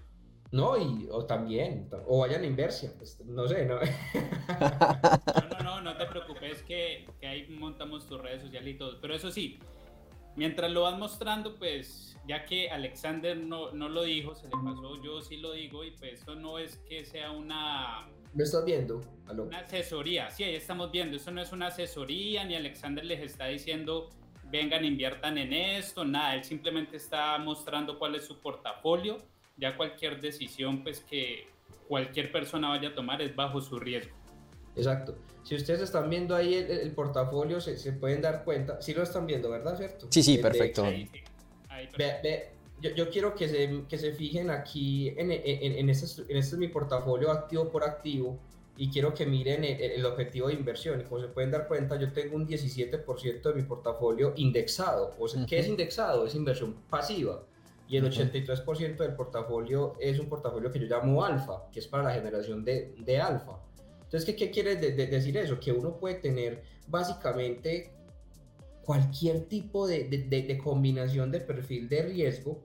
No, 0.51 0.77
y, 0.77 1.07
o 1.11 1.25
también, 1.25 1.89
o 2.07 2.19
vayan 2.19 2.43
a 2.43 2.45
Inversia, 2.45 2.93
pues, 2.97 3.19
no 3.25 3.47
sé, 3.47 3.65
¿no? 3.65 3.79
no, 3.81 5.49
no, 5.49 5.63
no, 5.63 5.81
no 5.81 5.97
te 5.97 6.05
preocupes 6.05 6.61
que, 6.63 7.05
que, 7.19 7.27
ahí 7.27 7.47
montamos 7.49 8.07
tus 8.07 8.21
redes 8.21 8.43
sociales 8.43 8.75
y 8.75 8.77
todo. 8.77 9.01
Pero 9.01 9.13
eso 9.13 9.29
sí, 9.29 9.59
mientras 10.37 10.71
lo 10.71 10.83
vas 10.83 10.97
mostrando, 10.97 11.57
pues 11.57 12.17
ya 12.25 12.45
que 12.45 12.69
Alexander 12.69 13.35
no, 13.35 13.73
no 13.73 13.89
lo 13.89 14.03
dijo, 14.03 14.35
se 14.35 14.45
le 14.45 14.53
pasó, 14.63 15.01
yo 15.03 15.21
sí 15.21 15.37
lo 15.37 15.51
digo 15.51 15.83
y 15.83 15.91
pues 15.91 16.21
eso 16.21 16.35
no 16.35 16.59
es 16.59 16.77
que 16.87 17.03
sea 17.03 17.31
una... 17.31 18.07
¿Me 18.33 18.43
estás 18.43 18.63
viendo? 18.63 19.01
Una 19.29 19.59
asesoría, 19.59 20.29
sí, 20.29 20.43
ahí 20.43 20.55
estamos 20.55 20.91
viendo, 20.91 21.17
eso 21.17 21.31
no 21.31 21.41
es 21.41 21.51
una 21.51 21.67
asesoría, 21.67 22.45
ni 22.45 22.55
Alexander 22.55 23.03
les 23.03 23.19
está 23.21 23.47
diciendo 23.47 24.09
vengan, 24.49 24.85
inviertan 24.85 25.37
en 25.37 25.51
esto, 25.51 26.05
nada, 26.05 26.35
él 26.35 26.43
simplemente 26.45 26.95
está 26.95 27.37
mostrando 27.37 27.99
cuál 27.99 28.15
es 28.15 28.25
su 28.25 28.39
portafolio 28.39 29.17
ya 29.57 29.75
cualquier 29.75 30.21
decisión 30.21 30.83
pues 30.83 31.01
que 31.01 31.47
cualquier 31.87 32.31
persona 32.31 32.69
vaya 32.69 32.89
a 32.89 32.95
tomar 32.95 33.21
es 33.21 33.35
bajo 33.35 33.59
su 33.59 33.79
riesgo. 33.79 34.15
Exacto. 34.77 35.15
Si 35.43 35.55
ustedes 35.55 35.81
están 35.81 36.09
viendo 36.09 36.35
ahí 36.35 36.53
el, 36.55 36.91
portafolio, 36.91 37.61
se, 37.61 37.77
se, 37.77 37.93
pueden 37.93 38.21
dar 38.21 38.43
cuenta. 38.43 38.81
Sí 38.81 38.93
lo 38.93 39.03
están 39.03 39.25
viendo, 39.25 39.49
¿verdad? 39.49 39.77
¿Cierto? 39.77 40.07
Sí, 40.09 40.21
sí, 40.21 40.37
perfecto. 40.37 40.83
ve, 41.97 42.49
yo, 42.81 43.09
quiero 43.09 43.33
que 43.33 43.47
se, 43.47 43.83
que 43.87 43.97
se 43.97 44.11
fijen 44.11 44.49
aquí 44.51 45.09
en, 45.09 45.31
en, 45.31 45.41
en, 45.43 45.89
este, 45.89 46.21
en 46.31 46.37
este 46.37 46.55
es 46.55 46.59
mi 46.59 46.67
portafolio 46.67 47.31
activo 47.31 47.69
por 47.69 47.83
activo 47.83 48.37
y 48.77 48.91
quiero 48.91 49.13
que 49.13 49.25
miren 49.25 49.63
el, 49.63 50.05
objetivo 50.05 50.49
de 50.49 50.53
inversión. 50.53 51.01
Y 51.01 51.03
como 51.03 51.19
se 51.19 51.27
pueden 51.27 51.49
dar 51.49 51.67
cuenta, 51.67 51.97
yo 51.97 52.13
tengo 52.13 52.35
un 52.35 52.47
17% 52.47 53.41
de 53.41 53.53
mi 53.55 53.63
portafolio 53.63 54.33
indexado. 54.35 55.15
O 55.19 55.27
sea, 55.27 55.45
¿qué 55.47 55.59
es 55.59 55.67
indexado? 55.67 56.27
Es 56.27 56.35
inversión 56.35 56.75
pasiva. 56.89 57.43
Y 57.89 57.97
el 57.97 58.03
83% 58.03 58.97
del 58.97 59.15
portafolio 59.15 59.95
es 59.99 60.19
un 60.19 60.27
portafolio 60.27 60.71
que 60.71 60.79
yo 60.79 60.85
llamo 60.85 61.23
alfa, 61.23 61.69
que 61.71 61.79
es 61.79 61.87
para 61.87 62.03
la 62.03 62.13
generación 62.13 62.63
de, 62.63 62.93
de 62.99 63.19
alfa. 63.19 63.59
Entonces, 64.07 64.25
¿qué, 64.25 64.35
qué 64.35 64.51
quiere 64.51 64.75
decir 64.75 65.37
eso? 65.37 65.59
Que 65.59 65.71
uno 65.71 65.97
puede 65.97 66.15
tener 66.15 66.63
básicamente 66.87 67.91
cualquier 68.83 69.45
tipo 69.45 69.85
de, 69.85 70.05
de, 70.05 70.57
combinación 70.57 71.29
de 71.29 71.41
perfil 71.41 71.89
de 71.89 72.03
riesgo 72.03 72.63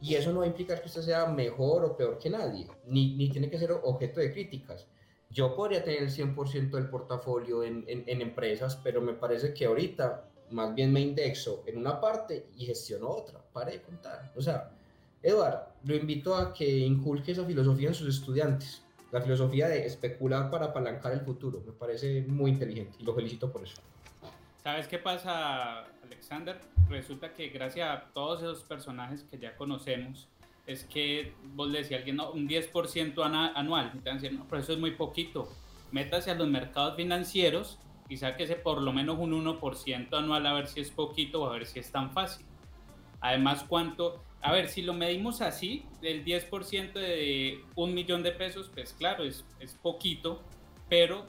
y 0.00 0.16
eso 0.16 0.32
no 0.32 0.40
va 0.40 0.44
a 0.44 0.48
implicar 0.48 0.80
que 0.80 0.88
usted 0.88 1.02
sea 1.02 1.26
mejor 1.26 1.84
o 1.84 1.96
peor 1.96 2.18
que 2.18 2.28
nadie, 2.28 2.66
ni, 2.86 3.14
ni 3.14 3.30
tiene 3.30 3.48
que 3.48 3.58
ser 3.58 3.70
objeto 3.70 4.18
de 4.18 4.32
críticas 4.32 4.88
yo 5.32 5.54
podría 5.56 5.82
tener 5.82 6.02
el 6.02 6.10
100% 6.10 6.70
del 6.70 6.90
portafolio 6.90 7.64
en, 7.64 7.84
en, 7.88 8.20
empresas, 8.20 8.76
pero 8.76 9.00
me 9.00 9.14
parece 9.14 9.54
que 9.54 9.64
ahorita 9.64 10.28
más 10.50 10.74
bien 10.74 10.92
me 10.92 11.00
indexo 11.00 11.64
en 11.66 11.78
una 11.78 12.00
parte 12.00 12.50
y 12.56 12.66
gestiono 12.66 13.08
otra, 13.08 13.42
para 13.52 13.70
de 13.70 13.80
contar. 13.80 14.30
O 14.36 14.42
sea, 14.42 14.70
Eduardo, 15.22 15.68
lo 15.84 15.94
invito 15.94 16.36
a 16.36 16.52
que 16.52 16.68
inculque 16.68 17.32
esa 17.32 17.46
filosofía 17.46 17.88
en 17.88 17.94
sus 17.94 18.14
estudiantes, 18.14 18.82
la 19.12 19.20
filosofía 19.20 19.68
de 19.68 19.86
especular 19.86 20.50
para 20.50 20.66
apalancar 20.66 21.12
el 21.12 21.20
futuro, 21.20 21.62
me 21.64 21.72
parece 21.72 22.24
muy 22.26 22.50
inteligente 22.50 22.96
y 22.98 23.04
lo 23.04 23.14
felicito 23.14 23.52
por 23.52 23.62
eso. 23.62 23.76
¿Sabes 24.62 24.88
qué 24.88 24.98
pasa, 24.98 25.84
Alexander? 26.02 26.58
Resulta 26.88 27.34
que 27.34 27.48
gracias 27.48 27.88
a 27.88 28.12
todos 28.12 28.42
esos 28.42 28.62
personajes 28.62 29.22
que 29.24 29.38
ya 29.38 29.54
conocemos, 29.56 30.28
es 30.66 30.84
que 30.84 31.34
vos 31.54 31.68
le 31.68 31.78
decís 31.78 31.92
a 31.92 31.96
alguien, 31.96 32.16
no, 32.16 32.30
un 32.30 32.48
10% 32.48 33.52
anual, 33.54 33.92
y 33.94 33.98
te 33.98 34.08
van 34.08 34.18
a 34.18 34.20
decir, 34.20 34.38
no, 34.38 34.46
pero 34.48 34.62
eso 34.62 34.72
es 34.72 34.78
muy 34.78 34.92
poquito. 34.92 35.48
Métase 35.90 36.30
a 36.30 36.34
los 36.34 36.48
mercados 36.48 36.96
financieros 36.96 37.78
y 38.08 38.16
sáquese 38.16 38.54
por 38.54 38.80
lo 38.80 38.92
menos 38.92 39.18
un 39.18 39.32
1% 39.44 40.16
anual 40.16 40.46
a 40.46 40.54
ver 40.54 40.68
si 40.68 40.80
es 40.80 40.90
poquito 40.90 41.42
o 41.42 41.50
a 41.50 41.52
ver 41.52 41.66
si 41.66 41.80
es 41.80 41.90
tan 41.90 42.12
fácil. 42.12 42.46
Además, 43.22 43.64
cuánto, 43.66 44.22
a 44.42 44.52
ver, 44.52 44.68
si 44.68 44.82
lo 44.82 44.92
medimos 44.92 45.40
así, 45.40 45.84
el 46.02 46.24
10% 46.24 46.92
de 46.92 47.60
un 47.76 47.94
millón 47.94 48.22
de 48.22 48.32
pesos, 48.32 48.70
pues 48.74 48.92
claro, 48.92 49.24
es, 49.24 49.46
es 49.60 49.74
poquito, 49.74 50.42
pero 50.88 51.26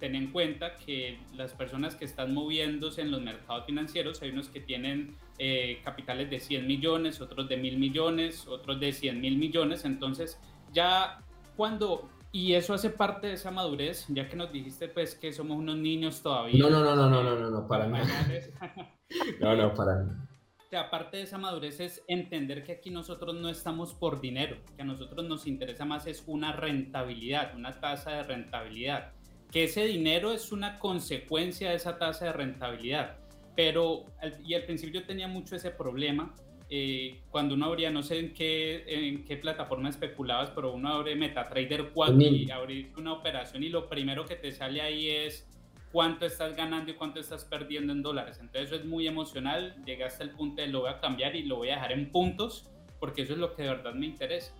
ten 0.00 0.14
en 0.14 0.32
cuenta 0.32 0.76
que 0.76 1.20
las 1.34 1.52
personas 1.52 1.94
que 1.94 2.06
están 2.06 2.34
moviéndose 2.34 3.02
en 3.02 3.10
los 3.10 3.20
mercados 3.20 3.66
financieros, 3.66 4.20
hay 4.22 4.30
unos 4.30 4.48
que 4.48 4.60
tienen 4.60 5.16
eh, 5.38 5.80
capitales 5.84 6.30
de 6.30 6.40
100 6.40 6.66
millones, 6.66 7.20
otros 7.20 7.48
de 7.48 7.56
mil 7.56 7.78
millones, 7.78 8.46
otros 8.46 8.80
de 8.80 8.92
100 8.92 9.20
mil 9.20 9.36
millones. 9.36 9.84
Entonces, 9.84 10.40
ya 10.72 11.22
cuando, 11.56 12.08
y 12.32 12.54
eso 12.54 12.74
hace 12.74 12.90
parte 12.90 13.28
de 13.28 13.34
esa 13.34 13.50
madurez, 13.50 14.06
ya 14.08 14.28
que 14.28 14.36
nos 14.36 14.52
dijiste 14.52 14.88
pues 14.88 15.14
que 15.14 15.32
somos 15.32 15.58
unos 15.58 15.76
niños 15.76 16.22
todavía. 16.22 16.58
No, 16.58 16.70
no, 16.70 16.82
no, 16.82 16.96
no, 16.96 17.10
no, 17.10 17.22
no, 17.22 17.38
no, 17.38 17.50
no 17.50 17.66
para 17.68 17.86
nada. 17.86 18.06
no, 19.40 19.56
no, 19.56 19.74
para 19.74 20.02
nada. 20.02 20.28
Que 20.74 20.78
aparte 20.78 21.18
de 21.18 21.22
esa 21.22 21.38
madurez 21.38 21.78
es 21.78 22.02
entender 22.08 22.64
que 22.64 22.72
aquí 22.72 22.90
nosotros 22.90 23.32
no 23.36 23.48
estamos 23.48 23.94
por 23.94 24.20
dinero, 24.20 24.56
que 24.74 24.82
a 24.82 24.84
nosotros 24.84 25.24
nos 25.24 25.46
interesa 25.46 25.84
más 25.84 26.08
es 26.08 26.24
una 26.26 26.50
rentabilidad, 26.50 27.54
una 27.54 27.78
tasa 27.78 28.10
de 28.10 28.24
rentabilidad, 28.24 29.12
que 29.52 29.62
ese 29.62 29.84
dinero 29.84 30.32
es 30.32 30.50
una 30.50 30.80
consecuencia 30.80 31.70
de 31.70 31.76
esa 31.76 31.96
tasa 31.96 32.24
de 32.24 32.32
rentabilidad 32.32 33.18
pero, 33.54 34.06
y 34.44 34.54
al 34.54 34.64
principio 34.64 35.00
yo 35.00 35.06
tenía 35.06 35.28
mucho 35.28 35.54
ese 35.54 35.70
problema. 35.70 36.34
Eh, 36.68 37.20
cuando 37.30 37.54
uno 37.54 37.66
abría, 37.66 37.92
no 37.92 38.02
sé 38.02 38.18
en 38.18 38.34
qué, 38.34 38.82
en 38.88 39.24
qué 39.24 39.36
plataforma 39.36 39.90
especulabas, 39.90 40.50
pero 40.50 40.72
uno 40.72 40.88
abre 40.88 41.14
MetaTrader 41.14 41.90
4 41.94 42.20
y 42.20 42.50
abrir 42.50 42.90
una 42.96 43.12
operación 43.12 43.62
y 43.62 43.68
lo 43.68 43.88
primero 43.88 44.24
que 44.24 44.34
te 44.34 44.50
sale 44.50 44.80
ahí 44.80 45.08
es 45.08 45.46
cuánto 45.94 46.26
estás 46.26 46.56
ganando 46.56 46.90
y 46.90 46.94
cuánto 46.94 47.20
estás 47.20 47.44
perdiendo 47.44 47.92
en 47.92 48.02
dólares. 48.02 48.38
Entonces 48.40 48.72
eso 48.72 48.74
es 48.74 48.84
muy 48.84 49.06
emocional, 49.06 49.76
llegué 49.84 50.02
hasta 50.02 50.24
el 50.24 50.30
punto 50.30 50.60
de 50.60 50.66
lo 50.66 50.80
voy 50.80 50.90
a 50.90 50.98
cambiar 50.98 51.36
y 51.36 51.44
lo 51.44 51.54
voy 51.54 51.70
a 51.70 51.76
dejar 51.76 51.92
en 51.92 52.10
puntos, 52.10 52.68
porque 52.98 53.22
eso 53.22 53.34
es 53.34 53.38
lo 53.38 53.54
que 53.54 53.62
de 53.62 53.68
verdad 53.68 53.94
me 53.94 54.06
interesa. 54.06 54.52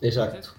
Exacto 0.00 0.54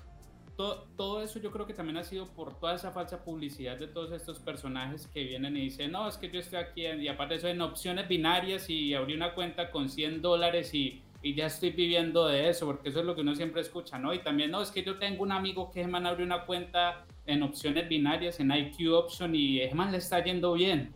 todo, 0.57 1.21
eso 1.21 1.39
yo 1.39 1.51
creo 1.51 1.67
que 1.67 1.73
también 1.73 1.97
ha 1.97 2.03
sido 2.03 2.25
por 2.25 2.59
toda 2.59 2.75
esa 2.75 2.91
falsa 2.91 3.23
publicidad 3.23 3.77
de 3.77 3.87
todos 3.87 4.11
estos 4.11 4.39
personajes 4.39 5.05
que 5.07 5.23
vienen 5.23 5.55
y 5.55 5.61
dicen, 5.61 5.91
no, 5.91 6.09
es 6.09 6.17
que 6.17 6.31
yo 6.31 6.39
estoy 6.39 6.57
aquí 6.57 6.85
y 6.87 7.07
aparte 7.07 7.35
eso 7.35 7.47
en 7.47 7.61
opciones 7.61 8.07
binarias 8.07 8.67
y 8.69 8.95
abrí 8.95 9.13
una 9.13 9.35
cuenta 9.35 9.69
con 9.69 9.87
100 9.87 10.21
dólares 10.21 10.73
y, 10.73 11.03
y, 11.22 11.36
ya 11.36 11.47
estoy 11.47 11.72
viviendo 11.72 12.28
de 12.28 12.49
eso, 12.49 12.65
porque 12.65 12.89
eso 12.89 12.99
es 12.99 13.05
lo 13.05 13.15
que 13.15 13.22
uno 13.22 13.36
siempre 13.36 13.61
escucha, 13.61 13.97
¿no? 13.97 14.13
Y 14.13 14.20
también, 14.20 14.51
no, 14.51 14.61
es 14.61 14.72
que 14.72 14.84
yo 14.84 14.97
tengo 14.97 15.24
un 15.24 15.32
amigo 15.32 15.72
que 15.72 15.86
man 15.88 16.05
abrió 16.05 16.26
una 16.26 16.45
cuenta 16.45 17.05
en 17.26 17.43
opciones 17.43 17.89
binarias, 17.89 18.39
en 18.39 18.51
IQ 18.51 18.93
Option 18.93 19.36
y 19.36 19.61
man 19.74 19.91
le 19.91 19.97
está 19.97 20.24
yendo 20.24 20.53
bien. 20.53 20.93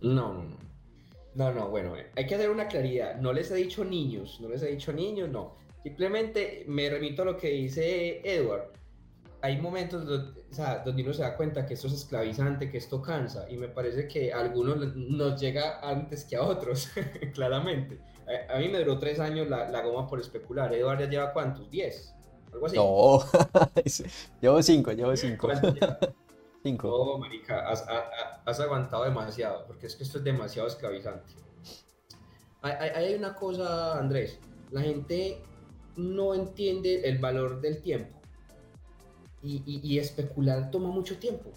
No, 0.00 0.32
no, 0.32 0.44
no. 0.44 0.68
No, 1.34 1.52
no, 1.52 1.68
bueno, 1.68 1.94
hay 2.16 2.26
que 2.26 2.34
hacer 2.34 2.50
una 2.50 2.66
claridad. 2.66 3.20
No 3.20 3.32
les 3.32 3.50
he 3.52 3.54
dicho 3.54 3.84
niños, 3.84 4.40
no 4.40 4.48
les 4.48 4.62
he 4.62 4.70
dicho 4.72 4.92
niños, 4.92 5.28
no 5.28 5.54
Simplemente 5.82 6.64
me 6.66 6.90
remito 6.90 7.22
a 7.22 7.24
lo 7.24 7.36
que 7.36 7.48
dice 7.48 8.20
Edward. 8.24 8.72
Hay 9.40 9.60
momentos 9.60 10.04
donde, 10.04 11.02
uno 11.02 11.12
se 11.12 11.22
da 11.22 11.36
cuenta 11.36 11.64
que 11.64 11.74
esto 11.74 11.86
es 11.86 11.92
esclavizante, 11.92 12.70
que 12.70 12.78
esto 12.78 13.00
cansa, 13.00 13.48
y 13.48 13.56
me 13.56 13.68
parece 13.68 14.08
que 14.08 14.32
a 14.32 14.40
algunos 14.40 14.96
nos 14.96 15.40
llega 15.40 15.78
antes 15.80 16.24
que 16.24 16.36
a 16.36 16.42
otros, 16.42 16.90
claramente. 17.34 18.00
A, 18.50 18.58
mí 18.58 18.68
me 18.68 18.78
duró 18.78 18.98
tres 18.98 19.20
años 19.20 19.48
la, 19.48 19.70
la 19.70 19.82
goma 19.82 20.06
por 20.06 20.20
especular. 20.20 20.72
Edward 20.74 21.00
ya 21.00 21.08
lleva 21.08 21.32
cuántos? 21.32 21.70
¿Diez? 21.70 22.14
Algo 22.52 22.66
así. 22.66 22.76
No, 22.76 23.20
llevo 24.40 24.62
cinco, 24.62 24.92
llevo 24.92 25.16
cinco. 25.16 25.48
cinco. 26.62 26.88
No, 26.88 27.18
marica, 27.18 27.68
has, 27.68 27.86
has, 28.44 28.60
aguantado 28.60 29.04
demasiado, 29.04 29.66
porque 29.66 29.86
es 29.86 29.96
que 29.96 30.02
esto 30.02 30.18
es 30.18 30.24
demasiado 30.24 30.68
esclavizante. 30.68 31.34
Hay, 32.62 32.72
hay 32.72 33.14
una 33.14 33.34
cosa, 33.34 33.98
Andrés, 33.98 34.40
la 34.72 34.82
gente 34.82 35.40
no 35.96 36.34
entiende 36.34 37.08
el 37.08 37.18
valor 37.18 37.60
del 37.60 37.80
tiempo. 37.80 38.17
Y, 39.42 39.98
especular 39.98 40.70
toma 40.70 40.88
mucho 40.88 41.18
tiempo. 41.18 41.50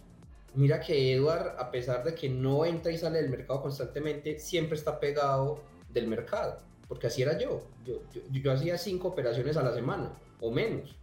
Mira 0.54 0.80
que 0.80 1.14
Edward, 1.14 1.56
a 1.58 1.72
pesar 1.72 2.04
de 2.04 2.14
que 2.14 2.30
no 2.30 2.66
entra 2.66 2.92
y 2.92 2.98
sale 2.98 3.22
del 3.22 3.32
mercado 3.32 3.62
constantemente, 3.62 4.38
siempre 4.40 4.78
está 4.78 5.00
pegado 5.00 5.62
del 5.90 6.08
mercado. 6.08 6.58
Porque 6.88 7.08
así 7.08 7.22
era 7.22 7.38
yo. 7.38 7.62
Yo, 7.86 8.52
hacía 8.52 8.78
cinco 8.78 9.10
operaciones 9.10 9.58
a 9.58 9.64
la 9.64 9.74
semana 9.74 10.14
o 10.40 10.52
menos. 10.52 10.96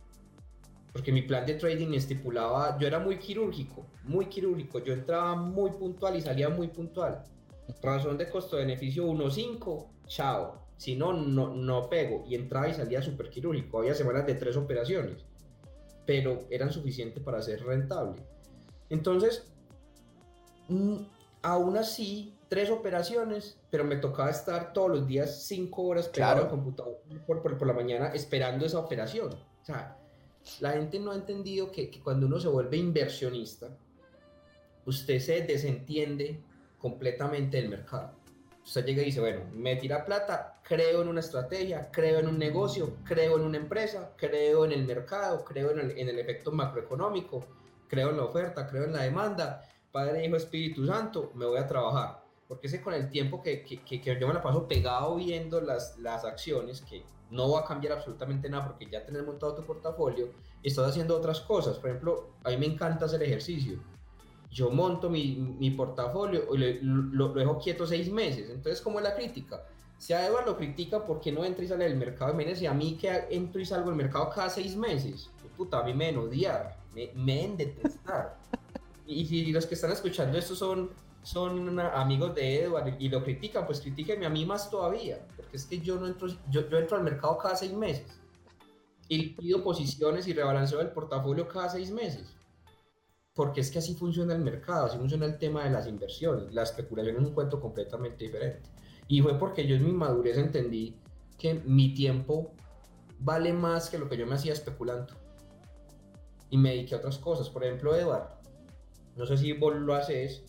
Porque 0.93 1.13
mi 1.13 1.23
plan 1.23 1.47
de 1.47 1.55
trading 1.55 1.95
estipulaba, 1.95 2.79
yo 2.79 2.87
era 2.87 2.99
muy 2.99 3.19
quirúrgico, 3.19 3.87
muy 4.05 4.27
quirúrgico. 4.27 4.79
Yo 4.81 4.93
entraba 4.93 5.35
muy 5.35 5.71
puntual 5.71 6.17
y 6.17 6.21
salía 6.21 6.49
muy 6.49 6.69
puntual. 6.69 7.25
Razón 7.83 8.19
de 8.19 8.29
costo-beneficio 8.29 9.07
1.5, 9.07 9.87
chao 10.07 10.69
si 10.79 10.95
no, 10.95 11.13
no, 11.13 11.91
pego. 11.91 12.25
Y 12.27 12.37
entraba 12.37 12.69
y 12.69 12.75
salía 12.75 13.03
súper 13.03 13.29
quirúrgico. 13.29 13.81
Había 13.81 13.95
semanas 13.95 14.27
de 14.27 14.35
tres 14.35 14.57
operaciones, 14.57 15.25
pero 16.09 16.47
eran 16.49 16.73
suficientes 16.73 17.23
para 17.23 17.43
ser 17.43 17.63
rentable. 17.63 18.23
Entonces, 18.89 19.53
mm, 20.69 21.01
aún 21.43 21.77
así, 21.77 22.35
tres 22.49 22.71
operaciones, 22.71 23.61
pero 23.69 23.85
me 23.85 23.97
tocaba 23.97 24.31
estar 24.31 24.73
todos 24.73 24.89
los 24.89 25.07
días 25.07 25.43
cinco 25.43 25.83
horas 25.83 26.09
pegado 26.09 26.45
al 26.45 26.49
computador 26.49 27.03
por, 27.27 27.43
por, 27.43 27.67
la 27.67 27.75
mañana 27.75 28.07
esperando 28.15 28.65
esa 28.65 28.79
operación. 28.79 29.35
O 29.35 29.65
sea, 29.67 29.99
la 30.61 30.73
gente 30.73 30.99
no 30.99 31.11
ha 31.11 31.15
entendido 31.15 31.71
que, 31.71 31.91
que 31.91 32.01
cuando 32.01 32.27
uno 32.27 32.41
se 32.41 32.49
vuelve 32.49 32.79
inversionista, 32.79 33.69
usted 34.87 35.19
se 35.19 35.43
desentiende 35.43 36.43
completamente 36.79 37.59
del 37.59 37.69
mercado. 37.69 38.19
Usted 38.65 38.87
llega 38.87 39.03
y 39.03 39.07
dice, 39.07 39.21
bueno, 39.21 39.43
me 39.53 39.77
tira 39.77 40.07
plata, 40.07 40.58
creo 40.69 41.01
en 41.01 41.09
una 41.09 41.21
estrategia, 41.21 41.91
creo 41.91 42.19
en 42.19 42.29
un 42.29 42.39
negocio, 42.39 42.97
creo 43.05 43.37
en 43.37 43.43
una 43.43 43.57
empresa, 43.57 44.13
creo 44.17 44.67
en 44.67 44.73
el 44.73 44.85
mercado, 44.85 45.43
creo 45.43 45.71
en 45.71 45.79
el, 45.81 46.19
efecto 46.19 46.53
macroeconómico, 46.53 47.43
creo 47.89 48.11
en 48.11 48.19
la 48.19 48.25
oferta, 48.25 48.69
creo 48.69 48.85
en 48.85 48.93
la 48.93 49.03
demanda, 49.03 49.63
Padre, 49.91 50.27
Hijo, 50.27 50.37
Espíritu 50.37 50.87
Santo, 50.87 51.33
me 51.35 51.47
voy 51.47 51.59
a 51.59 51.67
trabajar. 51.67 52.23
Porque 52.47 52.69
sé 52.69 52.83
con 52.83 52.93
el 52.93 53.09
tiempo 53.09 53.43
que, 53.43 53.65
que, 53.65 53.83
que, 53.83 54.21
yo 54.21 54.29
me 54.29 54.35
la 54.35 54.43
paso 54.43 54.69
pegado 54.69 55.17
viendo 55.17 55.61
las, 55.63 55.97
las 55.99 56.25
acciones, 56.27 56.83
que 56.83 57.03
no 57.31 57.51
va 57.51 57.61
a 57.61 57.65
cambiar 57.65 57.95
absolutamente 57.95 58.51
nada 58.51 58.67
porque 58.67 58.91
ya 58.91 59.05
tenés 59.05 59.25
montado 59.25 59.55
tu 59.55 59.65
portafolio, 59.65 60.33
y 60.63 60.69
estás 60.69 60.91
haciendo 60.91 61.17
otras 61.17 61.41
cosas. 61.41 61.79
Por 61.79 61.89
ejemplo, 61.89 62.29
a 62.45 62.51
mí 62.51 62.59
me 62.59 62.67
encanta 62.67 63.07
hacer 63.07 63.23
ejercicio 63.23 63.79
yo 64.51 64.71
monto 64.71 65.11
mi, 65.11 65.37
mi 65.59 65.71
portafolio 65.71 66.55
y 66.55 66.79
lo, 66.83 67.33
dejo 67.35 67.59
quieto 67.59 67.87
seis 67.87 68.11
meses. 68.11 68.49
Entonces, 68.51 68.81
¿cómo 68.81 68.99
es 68.99 69.05
la 69.05 69.15
crítica? 69.15 69.63
Si 69.99 70.13
a 70.13 70.27
Edward 70.27 70.47
lo 70.47 70.57
critica 70.57 71.05
porque 71.05 71.33
no 71.33 71.45
entra 71.45 71.65
y 71.65 71.69
sale 71.69 71.85
del 71.85 71.97
mercado, 71.97 72.35
y 72.41 72.67
a 72.67 72.73
mí 72.73 72.97
que 72.97 73.27
entro 73.31 73.61
y 73.61 73.67
salgo 73.67 73.89
del 73.89 73.97
mercado 73.97 74.31
cada 74.31 74.49
seis 74.49 74.77
meses, 74.77 75.31
puta, 75.57 75.81
a 75.81 75.83
mí 75.83 75.93
me 75.93 76.17
odiar, 76.17 76.79
me, 76.95 77.11
me 77.15 77.55
detestar. 77.57 78.39
Y 79.11 79.25
si 79.25 79.53
los 79.53 79.65
que 79.65 79.75
están 79.75 79.91
escuchando 79.91 80.37
esto 80.37 80.55
son, 80.55 80.91
son 81.23 81.81
amigos 81.81 82.35
de 82.35 82.65
Edward 82.65 82.95
y 82.99 83.09
lo 83.09 83.25
critican, 83.25 83.65
pues 83.65 83.81
critíquenme 83.81 84.27
a 84.27 84.29
mí 84.29 84.45
más 84.45 84.71
todavía, 84.71 85.27
porque 85.35 85.57
es 85.57 85.65
que 85.65 85.81
yo 85.81 85.99
no 85.99 86.07
entro, 86.07 86.29
yo, 86.51 86.69
yo 86.69 86.77
entro 86.77 86.99
al 86.99 87.05
mercado 87.05 87.39
cada 87.39 87.57
seis 87.57 87.73
meses 87.73 88.19
y 89.09 89.31
pido 89.31 89.65
posiciones 89.65 90.29
y 90.29 90.35
rebalanceo 90.35 90.81
el 90.81 90.91
portafolio 90.91 91.49
cada 91.49 91.71
seis 91.71 91.91
meses. 91.91 92.35
Porque 93.35 93.63
es 93.63 93.71
que 93.71 93.79
así 93.79 93.95
funciona 93.95 94.35
el 94.35 94.43
mercado, 94.43 94.87
así 94.87 94.99
funciona 94.99 95.25
el 95.25 95.39
tema 95.39 95.65
de 95.65 95.71
las 95.71 95.87
inversiones. 95.87 96.53
La 96.53 96.65
especulación 96.65 97.17
es 97.17 97.23
un 97.23 97.33
cuento 97.33 97.61
completamente 97.61 98.25
diferente. 98.25 98.69
Y 99.09 99.23
fue 99.23 99.39
porque 99.39 99.67
yo 99.67 99.77
en 99.77 99.87
mi 99.87 99.93
madurez 99.93 100.37
entendí 100.37 100.97
que 101.39 101.55
mi 101.55 101.95
tiempo 101.95 102.53
vale 103.19 103.53
más 103.53 103.91
que 103.91 103.99
lo 103.99 104.09
que 104.09 104.17
yo 104.17 104.27
me 104.27 104.35
hacía 104.35 104.53
especulando. 104.53 105.15
Y 106.51 106.59
me 106.59 106.71
dediqué 106.71 106.95
a 106.95 106.99
otras 106.99 107.19
cosas. 107.19 107.49
Por 107.51 107.65
ejemplo, 107.65 107.97
Eduardo, 107.97 108.39
no 109.17 109.27
sé 109.27 109.37
si 109.37 109.53
vos 109.53 109.75
lo 109.75 109.95
haces, 109.95 110.45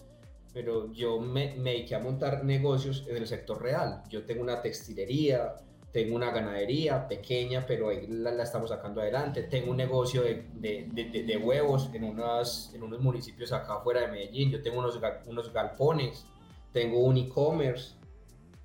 pero 0.53 0.91
yo 0.93 1.20
me, 1.20 1.55
me 1.55 1.72
dediqué 1.72 1.95
a 1.95 1.99
montar 1.99 2.43
negocios 2.43 3.05
en 3.07 3.18
el 3.18 3.28
sector 3.28 3.62
real. 3.62 4.03
Yo 4.10 4.26
tengo 4.26 4.41
una 4.41 4.62
textilería, 4.62 5.55
tengo 5.91 6.16
una 6.16 6.32
ganadería 6.32 7.07
pequeña, 7.07 7.66
pero 7.66 7.89
la, 7.91 8.32
la, 8.32 8.43
estamos 8.43 8.70
sacando 8.70 9.01
adelante. 9.01 9.43
Tengo 9.43 9.72
un 9.72 9.78
negocio 9.78 10.22
de, 10.22 10.45
de, 10.53 10.88
de, 11.26 11.38
huevos 11.38 11.89
en, 11.93 12.03
unas, 12.03 12.72
en 12.74 12.84
unos 12.84 12.99
municipios 12.99 13.51
acá 13.51 13.76
afuera 13.76 14.01
de 14.01 14.07
Medellín. 14.07 14.51
Yo 14.51 14.62
tengo 14.62 14.80
unos, 14.80 14.99
unos 15.26 15.51
galpones, 15.51 16.26
tengo 16.72 16.99
un 16.99 17.18
e-commerce. 17.18 17.95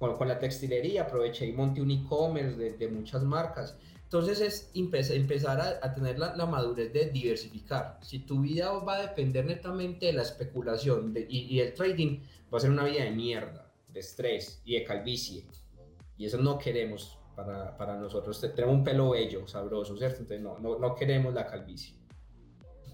Con, 0.04 0.16
con, 0.16 0.28
la 0.28 0.38
textilería 0.38 1.02
aproveché 1.02 1.46
y 1.46 1.52
monté 1.52 1.80
un 1.80 1.90
e-commerce 1.90 2.76
de, 2.78 2.88
muchas 2.88 3.22
marcas. 3.22 3.76
Entonces 4.02 4.40
es 4.40 4.70
empezar 4.74 5.60
a, 5.60 5.80
a 5.82 5.94
tener 5.94 6.18
la, 6.18 6.36
la, 6.36 6.46
madurez 6.46 6.92
de 6.92 7.06
diversificar. 7.06 7.98
Si 8.02 8.20
tu 8.20 8.40
vida 8.40 8.70
va 8.70 8.96
a 8.96 9.02
depender 9.02 9.44
netamente 9.44 10.06
de 10.06 10.12
la 10.12 10.22
especulación 10.22 11.14
y, 11.28 11.54
y 11.54 11.60
el 11.60 11.72
trading, 11.74 12.20
va 12.52 12.58
a 12.58 12.60
ser 12.60 12.70
una 12.70 12.84
vida 12.84 13.04
de 13.04 13.10
mierda, 13.10 13.72
de 13.88 14.00
estrés 14.00 14.60
y 14.64 14.74
de 14.74 14.84
calvicie 14.84 15.46
y 16.16 16.26
eso 16.26 16.38
no 16.38 16.58
queremos 16.58 17.18
para, 17.34 17.76
para, 17.76 17.96
nosotros. 17.96 18.40
Tenemos 18.40 18.76
un 18.76 18.84
pelo 18.84 19.10
bello, 19.10 19.46
sabroso, 19.46 19.96
¿cierto? 19.96 20.20
Entonces 20.20 20.40
no, 20.40 20.58
no, 20.58 20.78
no 20.78 20.94
queremos 20.94 21.34
la 21.34 21.46
calvicie. 21.46 21.96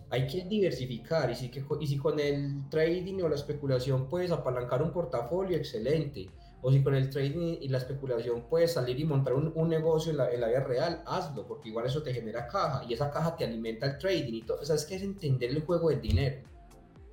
Hay 0.08 0.26
que 0.26 0.44
diversificar 0.44 1.30
y 1.30 1.34
si, 1.36 1.50
que, 1.50 1.62
y 1.80 1.86
si 1.86 1.96
con 1.96 2.18
el 2.18 2.68
trading 2.68 3.22
o 3.22 3.28
la 3.28 3.36
especulación 3.36 4.08
puedes 4.08 4.30
apalancar 4.30 4.82
un 4.82 4.90
portafolio, 4.90 5.56
excelente. 5.56 6.28
O 6.62 6.70
si 6.70 6.82
con 6.82 6.94
el 6.94 7.08
trading 7.08 7.58
y 7.60 7.68
la 7.68 7.78
especulación 7.78 8.42
puedes 8.48 8.74
salir 8.74 9.00
y 9.00 9.04
montar 9.04 9.34
un, 9.34 9.52
un 9.54 9.68
negocio 9.68 10.10
en 10.10 10.18
la, 10.18 10.30
en 10.30 10.40
la, 10.40 10.48
vida 10.48 10.60
real, 10.60 11.02
hazlo, 11.06 11.46
porque 11.46 11.70
igual 11.70 11.86
eso 11.86 12.02
te 12.02 12.12
genera 12.12 12.46
caja 12.46 12.84
y 12.86 12.92
esa 12.92 13.10
caja 13.10 13.36
te 13.36 13.44
alimenta 13.44 13.86
el 13.86 13.98
trading. 13.98 14.34
Y 14.34 14.42
todo. 14.42 14.60
O 14.60 14.64
sea, 14.64 14.76
es 14.76 14.84
que 14.84 14.96
es 14.96 15.02
entender 15.02 15.50
el 15.50 15.62
juego 15.62 15.88
del 15.88 16.00
dinero. 16.00 16.42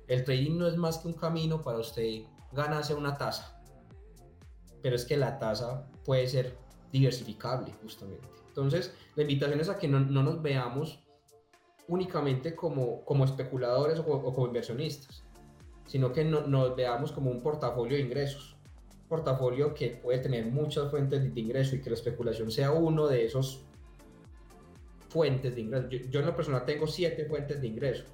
El 0.06 0.24
trading 0.24 0.58
no 0.58 0.66
es 0.66 0.76
más 0.76 0.98
que 0.98 1.08
un 1.08 1.14
camino 1.14 1.60
para 1.62 1.78
usted 1.78 2.22
ganarse 2.52 2.94
una 2.94 3.16
tasa 3.16 3.58
pero 4.82 4.96
es 4.96 5.04
que 5.04 5.16
la 5.16 5.38
tasa 5.38 5.86
puede 6.04 6.26
ser 6.26 6.56
diversificable 6.92 7.72
justamente. 7.82 8.28
Entonces, 8.48 8.94
la 9.14 9.22
invitación 9.22 9.60
es 9.60 9.68
a 9.68 9.78
que 9.78 9.88
no, 9.88 10.00
no 10.00 10.22
nos 10.22 10.42
veamos 10.42 11.00
únicamente 11.86 12.54
como, 12.54 13.04
como 13.04 13.24
especuladores 13.24 13.98
o, 13.98 14.04
o 14.04 14.32
como 14.32 14.46
inversionistas, 14.46 15.24
sino 15.86 16.12
que 16.12 16.24
no, 16.24 16.42
nos 16.42 16.76
veamos 16.76 17.12
como 17.12 17.30
un 17.30 17.42
portafolio 17.42 17.96
de 17.96 18.02
ingresos. 18.02 18.56
Portafolio 19.08 19.74
que 19.74 19.98
puede 20.02 20.18
tener 20.18 20.46
muchas 20.46 20.90
fuentes 20.90 21.34
de, 21.34 21.40
ingreso 21.40 21.76
y 21.76 21.80
que 21.80 21.90
la 21.90 21.96
especulación 21.96 22.50
sea 22.50 22.72
uno 22.72 23.06
de 23.06 23.24
esos 23.24 23.64
fuentes 25.08 25.54
de 25.54 25.62
ingreso. 25.62 25.88
Yo, 25.88 25.98
yo 26.10 26.20
en 26.20 26.26
lo 26.26 26.36
personal 26.36 26.64
tengo 26.64 26.86
siete 26.86 27.24
fuentes 27.24 27.60
de 27.60 27.66
ingreso 27.66 28.04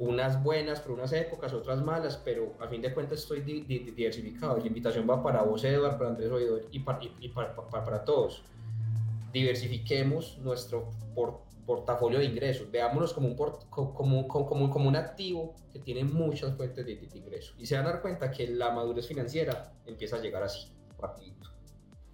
unas 0.00 0.42
buenas 0.42 0.80
por 0.80 0.92
unas 0.92 1.12
épocas, 1.12 1.52
otras 1.52 1.84
malas, 1.84 2.16
pero 2.24 2.54
a 2.58 2.66
fin 2.68 2.80
de 2.80 2.92
cuentas 2.92 3.20
estoy 3.20 3.42
di 3.42 3.60
di 3.60 3.80
diversificado. 3.80 4.56
La 4.56 4.66
invitación 4.66 5.06
va 5.08 5.22
para 5.22 5.42
vos, 5.42 5.62
Eduardo, 5.62 5.98
para 5.98 6.10
Andrés 6.10 6.32
Oidor 6.32 6.62
y, 6.70 6.80
para, 6.80 7.04
y, 7.04 7.14
y 7.20 7.28
para, 7.28 7.54
para, 7.54 7.84
para, 7.84 8.04
todos. 8.04 8.42
Diversifiquemos 9.30 10.38
nuestro 10.38 10.88
por 11.14 11.42
portafolio 11.70 12.18
de 12.18 12.24
ingresos, 12.24 12.70
veámonos 12.70 13.12
como 13.12 13.28
un, 13.28 13.36
port 13.36 13.68
como, 13.70 13.94
como, 13.94 14.26
como, 14.26 14.70
como, 14.70 14.88
un 14.88 14.96
activo 14.96 15.54
que 15.72 15.78
tiene 15.78 16.02
muchas 16.02 16.56
fuentes 16.56 16.84
de, 16.84 16.96
de, 16.96 17.18
ingresos. 17.18 17.54
Y 17.58 17.66
se 17.66 17.76
van 17.76 17.86
a 17.86 17.90
dar 17.90 18.02
cuenta 18.02 18.30
que 18.30 18.48
la 18.48 18.72
madurez 18.72 19.06
financiera 19.06 19.72
empieza 19.86 20.16
a 20.16 20.20
llegar 20.20 20.42
así, 20.42 20.68
rapidito. 20.98 21.48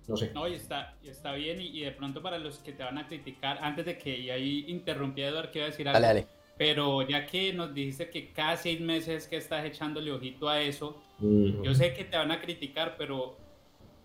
No 0.09 0.17
sé. 0.17 0.33
No, 0.35 0.47
y 0.47 0.55
está, 0.55 0.97
y 1.03 1.09
está 1.09 1.33
bien, 1.33 1.61
y, 1.61 1.69
y, 1.69 1.81
de 1.85 1.93
pronto 1.93 2.23
para 2.23 2.39
los 2.39 2.59
que 2.59 2.73
te 2.73 2.83
van 2.83 2.99
a 2.99 3.09
criticar, 3.09 3.59
antes 3.63 3.87
de 3.87 3.97
que, 3.97 4.17
y 4.17 4.31
ahí 4.31 4.67
interrumpí 4.69 5.23
a 5.23 5.29
Eduardo, 5.29 5.51
quiero 5.51 5.69
decir 5.69 5.89
algo. 5.89 6.01
Dale, 6.01 6.21
dale 6.23 6.37
pero 6.59 7.07
ya 7.07 7.27
que 7.27 7.53
nos 7.53 7.75
dijiste 7.75 8.09
que 8.09 8.33
cada 8.33 8.57
seis 8.57 8.81
meses 8.81 9.29
que 9.29 9.37
estás 9.37 9.65
echándole 9.65 10.11
ojito 10.11 10.49
a 10.49 10.61
eso, 10.61 11.03
mm. 11.19 11.63
yo 11.63 11.75
sé 11.75 11.93
que 11.93 12.05
te 12.05 12.17
van 12.17 12.31
a 12.31 12.41
criticar, 12.41 12.97
pero 12.97 13.37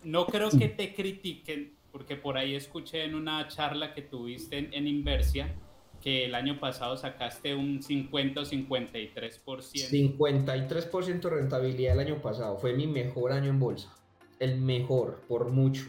no 0.03 0.25
creo 0.25 0.49
que 0.49 0.67
te 0.67 0.93
critiquen, 0.93 1.73
porque 1.91 2.15
por 2.15 2.37
ahí 2.37 2.55
escuché 2.55 3.03
en 3.03 3.15
una 3.15 3.47
charla 3.47 3.93
que 3.93 4.01
tuviste 4.01 4.57
en, 4.57 4.73
en 4.73 4.87
Inversia 4.87 5.53
que 6.01 6.25
el 6.25 6.33
año 6.33 6.59
pasado 6.59 6.97
sacaste 6.97 7.53
un 7.53 7.81
50 7.83 8.41
o 8.41 8.43
53%. 8.43 9.43
53% 9.43 11.29
rentabilidad 11.29 11.93
el 11.93 12.07
año 12.07 12.21
pasado, 12.21 12.57
fue 12.57 12.73
mi 12.73 12.87
mejor 12.87 13.31
año 13.31 13.49
en 13.49 13.59
bolsa, 13.59 13.95
el 14.39 14.59
mejor, 14.59 15.21
por 15.27 15.49
mucho. 15.51 15.85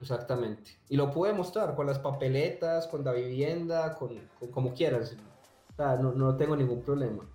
Exactamente. 0.00 0.72
Y 0.88 0.96
lo 0.96 1.10
pude 1.10 1.32
mostrar 1.32 1.74
con 1.74 1.86
las 1.86 1.98
papeletas, 1.98 2.86
con 2.86 3.04
la 3.04 3.12
vivienda, 3.12 3.94
con, 3.94 4.18
con 4.38 4.50
como 4.50 4.74
quieras 4.74 5.16
no, 5.78 6.12
no 6.12 6.36
tengo 6.36 6.56
ningún 6.56 6.82
problema. 6.82 7.28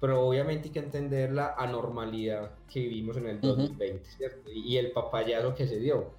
Pero 0.00 0.26
obviamente 0.26 0.68
hay 0.68 0.72
que 0.72 0.78
entender 0.80 1.32
la 1.32 1.54
anormalidad 1.56 2.50
que 2.68 2.80
vivimos 2.80 3.16
en 3.18 3.28
el 3.28 3.40
2020, 3.40 4.04
¿cierto? 4.04 4.50
Y 4.50 4.76
el 4.76 4.90
papayazo 4.90 5.54
que 5.54 5.66
se 5.66 5.78
dio. 5.78 6.10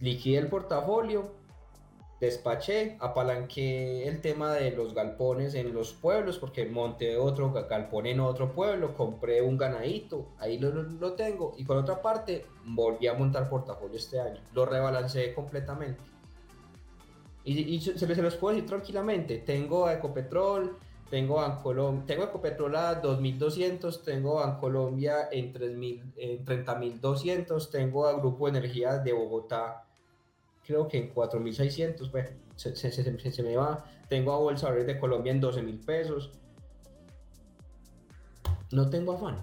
Liquidé 0.00 0.38
el 0.38 0.48
portafolio, 0.48 1.32
despaché, 2.20 2.96
apalanqué 3.00 4.08
el 4.08 4.20
tema 4.20 4.52
de 4.54 4.72
los 4.72 4.94
galpones 4.94 5.54
en 5.54 5.72
los 5.72 5.92
pueblos, 5.92 6.38
porque 6.38 6.66
monté 6.66 7.16
otro 7.16 7.52
galpón 7.52 8.06
en 8.06 8.20
otro 8.20 8.52
pueblo, 8.52 8.94
compré 8.94 9.42
un 9.42 9.56
ganadito, 9.56 10.28
ahí 10.38 10.58
lo, 10.58 10.70
lo 10.70 11.12
tengo. 11.12 11.54
Y 11.56 11.64
con 11.64 11.78
otra 11.78 12.02
parte, 12.02 12.46
volví 12.64 13.06
a 13.06 13.14
montar 13.14 13.48
portafolio 13.48 13.96
este 13.96 14.20
año. 14.20 14.40
Lo 14.52 14.66
rebalanceé 14.66 15.34
completamente. 15.34 16.02
Y, 17.44 17.60
y 17.60 17.80
se, 17.80 17.98
se, 17.98 18.22
los 18.22 18.36
puedo 18.36 18.54
decir 18.54 18.68
tranquilamente. 18.68 19.38
Tengo 19.38 19.86
a 19.86 19.94
Ecopetrol, 19.94 20.76
tengo 21.08 21.40
a 21.40 21.62
Colombia, 21.62 22.04
tengo 22.06 22.24
Ecopetrol 22.24 22.76
a 22.76 22.96
2200, 22.96 24.04
tengo 24.04 24.40
a 24.40 24.58
Colombia 24.58 25.28
en, 25.32 25.52
3000, 25.52 26.12
en 26.16 26.44
30200, 26.44 27.70
tengo 27.70 28.06
a 28.06 28.18
Grupo 28.18 28.48
Energía 28.48 28.98
de 28.98 29.12
Bogotá, 29.14 29.87
creo 30.68 30.86
que 30.86 30.98
en 30.98 31.08
4600, 31.08 32.12
bueno, 32.12 32.28
se, 32.54 32.76
se, 32.76 32.92
se, 32.92 33.32
se 33.32 33.42
me 33.42 33.56
va. 33.56 33.84
Tengo 34.08 34.32
a 34.32 34.38
Bolsa 34.38 34.70
de 34.72 35.00
Colombia 35.00 35.32
en 35.32 35.40
12 35.40 35.62
mil 35.62 35.80
pesos. 35.80 36.30
No 38.70 38.88
tengo 38.88 39.14
afán. 39.14 39.36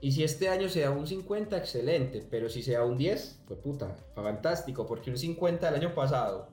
Y 0.00 0.12
si 0.12 0.24
este 0.24 0.48
año 0.48 0.70
se 0.70 0.80
da 0.80 0.90
un 0.90 1.06
50, 1.06 1.58
excelente, 1.58 2.26
pero 2.30 2.48
si 2.48 2.62
se 2.62 2.72
da 2.72 2.84
un 2.84 2.96
10, 2.96 3.42
pues 3.46 3.60
puta, 3.60 3.94
fantástico, 4.14 4.86
porque 4.86 5.10
un 5.10 5.18
50 5.18 5.70
del 5.70 5.82
año 5.82 5.94
pasado 5.94 6.48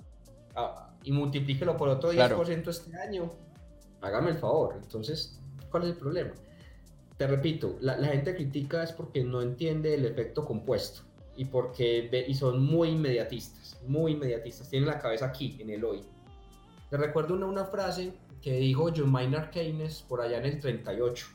Ah, 0.55 0.89
y 1.03 1.11
multiplíquelo 1.11 1.75
por 1.77 1.89
otro 1.89 2.11
10% 2.11 2.15
claro. 2.15 2.71
este 2.71 2.95
año, 2.97 3.29
hágame 4.01 4.31
el 4.31 4.37
favor. 4.37 4.75
Entonces, 4.81 5.39
¿cuál 5.69 5.83
es 5.83 5.89
el 5.89 5.95
problema? 5.95 6.31
Te 7.17 7.27
repito, 7.27 7.77
la, 7.81 7.97
la, 7.97 8.07
gente 8.07 8.35
critica 8.35 8.83
es 8.83 8.91
porque 8.91 9.23
no 9.23 9.41
entiende 9.41 9.93
el 9.93 10.05
efecto 10.05 10.45
compuesto 10.45 11.01
y 11.35 11.45
porque 11.45 12.25
y 12.27 12.33
son 12.35 12.63
muy 12.63 12.89
inmediatistas, 12.89 13.62
muy 13.87 14.13
inmediatistas, 14.13 14.69
tienen 14.69 14.89
la 14.89 14.99
cabeza 14.99 15.25
aquí, 15.27 15.57
en 15.59 15.69
el 15.69 15.83
hoy. 15.83 16.01
Te 16.89 16.97
recuerdo 16.97 17.33
una, 17.35 17.45
una 17.45 17.65
frase 17.65 18.13
que 18.41 18.53
dijo 18.57 18.91
John 18.95 19.11
Maynard 19.11 19.49
Keynes 19.49 20.01
por 20.01 20.21
allá 20.21 20.37
en 20.37 20.45
el 20.45 20.59
38. 20.59 21.27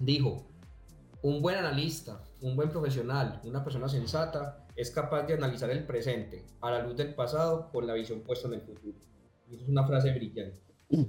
Dijo, 0.00 0.46
un 1.22 1.40
buen 1.40 1.56
analista, 1.56 2.22
un 2.40 2.56
buen 2.56 2.68
profesional, 2.68 3.40
una 3.44 3.64
persona 3.64 3.88
sensata, 3.88 4.66
es 4.76 4.90
capaz 4.90 5.22
de 5.22 5.34
analizar 5.34 5.70
el 5.70 5.84
presente 5.84 6.44
a 6.60 6.70
la 6.70 6.82
luz 6.82 6.96
del 6.96 7.14
pasado 7.14 7.68
con 7.70 7.86
la 7.86 7.94
visión 7.94 8.20
puesta 8.20 8.46
en 8.48 8.54
el 8.54 8.60
futuro. 8.60 8.96
Y 9.48 9.54
eso 9.54 9.64
es 9.64 9.68
una 9.68 9.86
frase 9.86 10.12
brillante, 10.12 10.60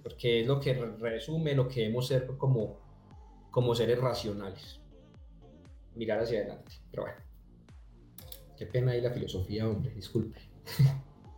porque 0.02 0.42
es 0.42 0.48
lo 0.48 0.60
que 0.60 0.74
resume 0.74 1.54
lo 1.54 1.68
que 1.68 1.82
debemos 1.82 2.08
ser 2.08 2.26
como, 2.38 2.80
como 3.52 3.76
seres 3.76 4.00
racionales. 4.00 4.80
Mirar 5.96 6.20
hacia 6.22 6.40
adelante. 6.40 6.72
Pero 6.90 7.04
bueno, 7.04 7.18
qué 8.60 8.66
pena 8.66 8.92
ahí 8.92 9.00
la 9.00 9.12
filosofía, 9.12 9.68
hombre, 9.68 9.92
disculpe. 9.96 10.38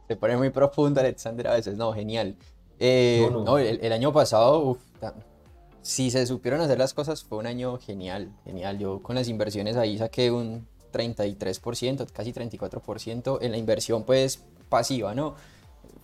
Se 0.07 0.15
pone 0.15 0.35
muy 0.35 0.49
profundo, 0.49 0.99
Alexander, 0.99 1.47
a 1.47 1.53
veces. 1.53 1.77
No, 1.77 1.93
genial. 1.93 2.35
Eh, 2.79 3.27
no, 3.31 3.37
no. 3.37 3.43
no 3.43 3.57
el, 3.59 3.79
el, 3.79 3.91
año 3.93 4.11
pasado, 4.11 4.59
uf, 4.59 4.79
si 5.83 6.09
se 6.09 6.25
supieron 6.25 6.59
hacer 6.61 6.79
las 6.79 6.95
cosas, 6.95 7.23
fue 7.23 7.37
un 7.37 7.45
año 7.45 7.77
genial, 7.77 8.31
genial. 8.43 8.79
Yo 8.79 9.03
con 9.03 9.15
las 9.15 9.27
inversiones 9.27 9.77
ahí 9.77 9.99
saqué 9.99 10.31
un 10.31 10.67
33%, 10.91 12.11
casi 12.11 12.33
34% 12.33 13.37
en 13.41 13.51
la 13.51 13.57
inversión 13.57 14.03
pues 14.03 14.43
pasiva, 14.67 15.13
¿no? 15.13 15.35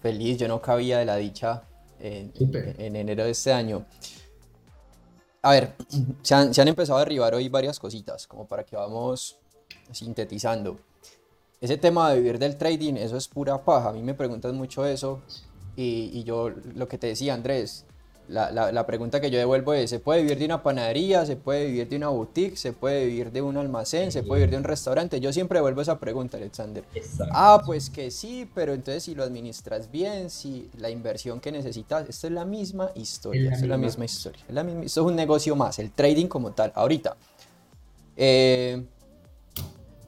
Feliz, 0.01 0.37
yo 0.37 0.47
no 0.47 0.61
cabía 0.61 0.99
de 0.99 1.05
la 1.05 1.15
dicha 1.15 1.63
en, 1.99 2.31
en, 2.39 2.75
en 2.79 2.95
enero 2.95 3.23
de 3.23 3.31
este 3.31 3.51
año. 3.51 3.87
a 5.41 5.51
ver, 5.51 5.73
se 6.21 6.35
han, 6.35 6.53
se 6.53 6.61
han 6.61 6.67
empezado 6.67 6.97
a 6.97 7.01
derribar 7.01 7.33
hoy 7.33 7.49
varias 7.49 7.79
cositas, 7.79 8.27
como 8.27 8.47
para 8.47 8.63
que 8.63 8.75
vamos 8.75 9.39
sintetizando. 9.91 10.79
Ese 11.59 11.77
tema 11.77 12.11
de 12.11 12.17
vivir 12.17 12.37
del 12.37 12.55
trading, 12.55 12.95
eso 12.95 13.17
es 13.17 13.27
pura 13.27 13.63
paja. 13.63 13.89
A 13.89 13.93
mí 13.93 14.03
me 14.03 14.13
preguntan 14.13 14.55
mucho 14.55 14.85
eso. 14.85 15.21
Y, 15.75 16.11
y 16.13 16.23
yo, 16.23 16.49
lo 16.49 16.87
que 16.87 16.97
te 16.97 17.07
decía 17.07 17.33
Andrés, 17.33 17.85
la, 18.27 18.51
la, 18.51 18.71
la, 18.71 18.85
pregunta 18.85 19.21
que 19.21 19.31
yo 19.31 19.37
devuelvo 19.37 19.73
es, 19.73 19.89
¿se 19.89 19.99
puede 19.99 20.21
vivir 20.21 20.37
de 20.37 20.45
una 20.45 20.61
panadería? 20.61 21.25
¿Se 21.25 21.35
puede 21.35 21.67
vivir 21.67 21.87
de 21.87 21.95
una 21.95 22.09
boutique? 22.09 22.57
¿Se 22.57 22.73
puede 22.73 23.05
vivir 23.05 23.31
de 23.31 23.41
un 23.41 23.55
almacén? 23.57 24.11
¿Se 24.11 24.21
puede 24.21 24.41
vivir 24.41 24.51
de 24.51 24.57
un 24.57 24.63
restaurante? 24.65 25.19
Yo 25.19 25.31
siempre 25.31 25.59
devuelvo 25.59 25.81
esa 25.81 25.99
pregunta, 25.99 26.37
Alexander. 26.37 26.83
Exacto. 26.93 27.33
Ah, 27.35 27.61
pues 27.65 27.89
que 27.89 28.11
sí, 28.11 28.49
pero 28.53 28.73
entonces 28.73 29.03
si 29.03 29.15
lo 29.15 29.23
administras 29.23 29.89
bien, 29.91 30.29
si 30.29 30.69
la 30.77 30.89
inversión 30.89 31.39
que 31.39 31.51
necesitas, 31.51 32.07
esto 32.09 32.27
es 32.27 32.33
la 32.33 32.43
misma 32.43 32.91
historia, 32.95 33.53
es 33.53 33.59
la, 33.59 33.65
es 33.65 33.69
la 33.69 33.77
misma 33.77 34.05
historia. 34.05 34.43
Es 34.47 34.53
la 34.53 34.63
misma, 34.63 34.83
esto 34.83 35.01
es 35.01 35.07
un 35.07 35.15
negocio 35.15 35.55
más, 35.55 35.79
el 35.79 35.91
trading 35.91 36.27
como 36.27 36.51
tal. 36.51 36.73
Ahorita, 36.75 37.15
eh, 38.17 38.83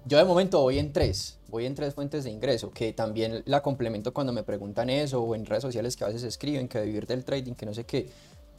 yo 0.05 0.17
de 0.17 0.25
momento 0.25 0.59
voy 0.61 0.77
en 0.77 0.91
tres, 0.91 1.38
voy 1.49 1.65
en 1.65 1.75
tres 1.75 1.93
fuentes 1.93 2.23
de 2.23 2.31
ingreso, 2.31 2.71
que 2.71 2.93
también 2.93 3.43
la 3.45 3.61
complemento 3.61 4.13
cuando 4.13 4.31
me 4.31 4.43
preguntan 4.43 4.89
eso 4.89 5.21
o 5.21 5.35
en 5.35 5.45
redes 5.45 5.63
sociales 5.63 5.95
que 5.95 6.03
a 6.03 6.07
veces 6.07 6.23
escriben 6.23 6.67
que 6.67 6.81
vivir 6.81 7.07
del 7.07 7.25
trading, 7.25 7.53
que 7.53 7.65
no 7.65 7.73
sé 7.73 7.85
qué. 7.85 8.09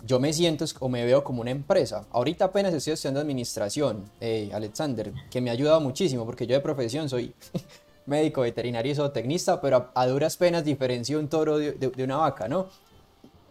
Yo 0.04 0.18
me 0.18 0.32
siento 0.32 0.64
o 0.80 0.88
me 0.88 1.04
veo 1.04 1.22
como 1.22 1.42
una 1.42 1.50
empresa. 1.50 2.06
Ahorita 2.10 2.46
apenas 2.46 2.72
estoy 2.72 2.94
estudiando 2.94 3.20
administración, 3.20 4.04
eh, 4.20 4.50
Alexander, 4.52 5.12
que 5.30 5.40
me 5.40 5.50
ha 5.50 5.52
ayudado 5.52 5.80
muchísimo 5.80 6.24
porque 6.24 6.46
yo 6.46 6.54
de 6.54 6.60
profesión 6.60 7.08
soy 7.08 7.34
médico, 8.06 8.40
veterinario 8.40 8.92
y 8.92 8.94
zootecnista, 8.94 9.60
pero 9.60 9.76
a, 9.76 9.92
a, 9.94 10.06
duras 10.06 10.36
penas 10.36 10.64
diferencio 10.64 11.18
un 11.18 11.28
toro 11.28 11.58
de, 11.58 11.72
de, 11.72 11.88
de 11.88 12.04
una 12.04 12.16
vaca, 12.16 12.48
¿no? 12.48 12.68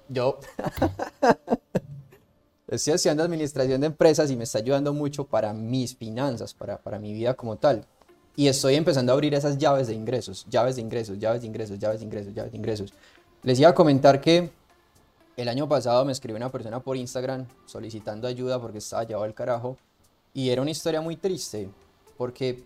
Yo 0.08 0.40
estoy 2.68 2.94
estudiando 2.94 3.24
administración 3.24 3.82
de 3.82 3.88
empresas 3.88 4.32
y 4.32 4.36
me 4.36 4.44
está 4.44 4.58
ayudando 4.58 4.92
mucho 4.92 5.26
para 5.26 5.54
mis 5.54 5.96
finanzas, 5.96 6.56
para, 6.56 6.82
para 6.82 6.98
mi 6.98 7.14
vida 7.14 7.36
como 7.36 7.58
tal. 7.58 7.86
Y 8.40 8.48
estoy 8.48 8.76
empezando 8.76 9.12
a 9.12 9.16
abrir 9.16 9.34
esas 9.34 9.58
llaves 9.58 9.88
de 9.88 9.96
ingresos, 9.96 10.46
llaves 10.50 10.78
de 10.78 10.82
ingresos, 10.82 11.20
llaves 11.20 11.42
de 11.42 11.48
ingresos, 11.48 11.78
llaves 11.78 12.00
de 12.00 12.06
ingresos, 12.06 12.34
llaves 12.34 12.52
de 12.54 12.58
ingresos. 12.58 12.94
Les 13.44 13.60
iba 13.60 13.68
a 13.68 13.76
comentar 13.76 14.22
que 14.22 14.50
el 15.36 15.50
año 15.50 15.68
pasado 15.68 16.06
me 16.06 16.14
escribió 16.14 16.38
una 16.38 16.50
persona 16.50 16.80
por 16.80 16.96
Instagram 16.96 17.46
solicitando 17.66 18.30
ayuda 18.30 18.58
porque 18.62 18.78
estaba 18.78 19.04
llevado 19.04 19.26
al 19.26 19.34
carajo. 19.34 19.76
Y 20.34 20.52
era 20.52 20.62
una 20.62 20.72
historia 20.72 21.02
muy 21.02 21.18
triste 21.18 21.70
porque 22.18 22.64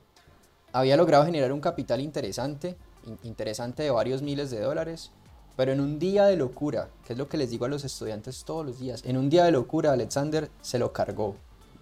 había 0.74 0.96
logrado 0.96 1.26
generar 1.26 1.52
un 1.52 1.60
capital 1.60 2.02
interesante, 2.02 2.78
interesante 3.24 3.82
de 3.82 3.90
varios 3.90 4.22
miles 4.22 4.52
de 4.52 4.60
dólares, 4.60 5.10
pero 5.56 5.72
en 5.72 5.82
un 5.82 5.98
día 5.98 6.26
de 6.26 6.38
locura, 6.38 6.90
que 7.04 7.14
es 7.14 7.18
lo 7.18 7.28
que 7.28 7.38
les 7.38 7.50
digo 7.50 7.66
a 7.66 7.70
los 7.70 7.84
estudiantes 7.84 8.44
todos 8.46 8.64
los 8.64 8.78
días, 8.78 9.02
en 9.06 9.18
un 9.18 9.28
día 9.28 9.46
de 9.46 9.52
locura 9.52 9.94
Alexander 9.94 10.52
se 10.62 10.78
lo 10.78 10.94
cargó, 10.94 11.36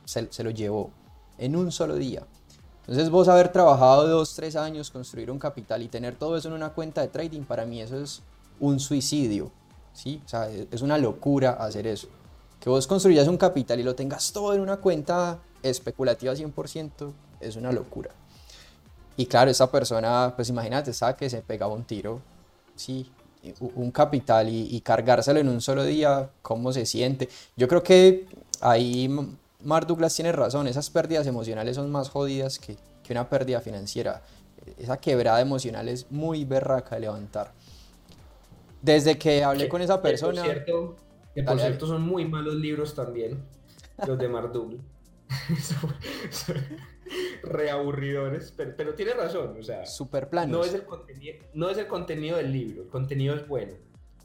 se, 0.06 0.32
se 0.32 0.46
lo 0.46 0.50
llevó, 0.50 0.92
en 1.38 1.58
un 1.58 1.74
solo 1.74 1.96
día. 1.96 2.26
Entonces 2.82 3.10
vos 3.10 3.28
haber 3.28 3.52
trabajado 3.52 4.08
dos, 4.08 4.34
tres 4.36 4.56
años, 4.56 4.90
construir 4.90 5.30
un 5.30 5.40
capital 5.40 5.82
y 5.84 5.88
tener 5.88 6.16
todo 6.16 6.36
eso 6.36 6.48
en 6.48 6.56
una 6.56 6.70
cuenta 6.70 7.02
de 7.02 7.08
trading, 7.08 7.42
para 7.44 7.66
mí 7.66 7.82
eso 7.82 8.00
es 8.00 8.22
un 8.60 8.80
suicidio, 8.80 9.52
¿sí? 9.94 10.22
O 10.26 10.30
sea, 10.30 10.50
es 10.50 10.82
una 10.82 10.98
locura 10.98 11.52
hacer 11.52 11.88
eso. 11.88 12.08
Que 12.60 12.70
vos 12.70 12.88
construyas 12.88 13.28
un 13.28 13.38
capital 13.38 13.80
y 13.80 13.84
lo 13.84 13.96
tengas 13.96 14.32
todo 14.32 14.54
en 14.54 14.62
una 14.62 14.78
cuenta 14.78 15.40
especulativa 15.62 16.34
100%, 16.34 17.12
es 17.40 17.56
una 17.56 17.72
locura. 17.72 18.12
Y 19.16 19.26
claro, 19.26 19.52
esa 19.52 19.72
persona, 19.72 20.34
pues 20.36 20.50
imagínate, 20.50 20.94
sabe 20.94 21.16
que 21.16 21.30
se 21.30 21.42
pegaba 21.42 21.74
un 21.74 21.84
tiro, 21.84 22.22
sí, 22.76 23.12
un 23.76 23.92
capital 23.92 24.50
y, 24.50 24.76
y, 24.76 24.82
cargárselo 24.82 25.40
en 25.40 25.50
un 25.50 25.62
solo 25.62 25.84
día, 25.84 26.30
cómo 26.42 26.72
se 26.72 26.86
siente. 26.86 27.30
Yo 27.56 27.68
creo 27.68 27.82
que 27.82 28.28
ahí 28.62 29.10
Mark 29.64 29.88
Douglas 29.88 30.16
tiene 30.16 30.32
razón, 30.32 30.68
esas 30.68 30.90
pérdidas 30.90 31.28
emocionales 31.28 31.76
son 31.76 31.92
más 31.92 32.10
jodidas 32.10 32.60
que, 32.60 32.78
que 33.04 33.14
una 33.14 33.30
pérdida 33.30 33.62
financiera. 33.62 34.22
Esa 34.78 34.98
quebrada 34.98 35.42
emocional 35.42 35.90
es 35.90 36.12
muy 36.12 36.46
berraca 36.46 36.96
de 36.96 37.02
levantar. 37.02 37.52
Desde 38.82 39.18
que 39.18 39.44
hablé 39.44 39.68
con 39.68 39.82
esa 39.82 40.02
persona... 40.02 40.42
Que 40.42 40.48
por 40.48 40.54
cierto, 40.54 40.96
que 41.36 41.44
por 41.44 41.60
cierto 41.60 41.88
son 41.88 42.02
muy 42.02 42.26
malos 42.26 42.56
libros 42.56 42.96
también, 42.96 43.44
los 44.08 44.18
de 44.18 44.28
Mark 44.28 44.52
Douglas. 44.52 44.82
reaburridores, 47.44 48.54
pero, 48.56 48.74
pero, 48.76 48.96
tiene 48.96 49.14
razón, 49.14 49.56
o 49.60 49.64
sea, 49.64 49.86
super 49.86 50.30
planos. 50.30 50.58
No 50.58 50.64
es, 50.64 50.74
el 50.74 50.84
contenido, 50.84 51.36
no 51.54 51.70
es 51.70 51.78
el 51.78 51.88
contenido 51.88 52.38
del 52.38 52.52
libro, 52.52 52.84
el 52.84 52.90
contenido 52.90 53.36
es 53.36 53.48
bueno. 53.48 53.74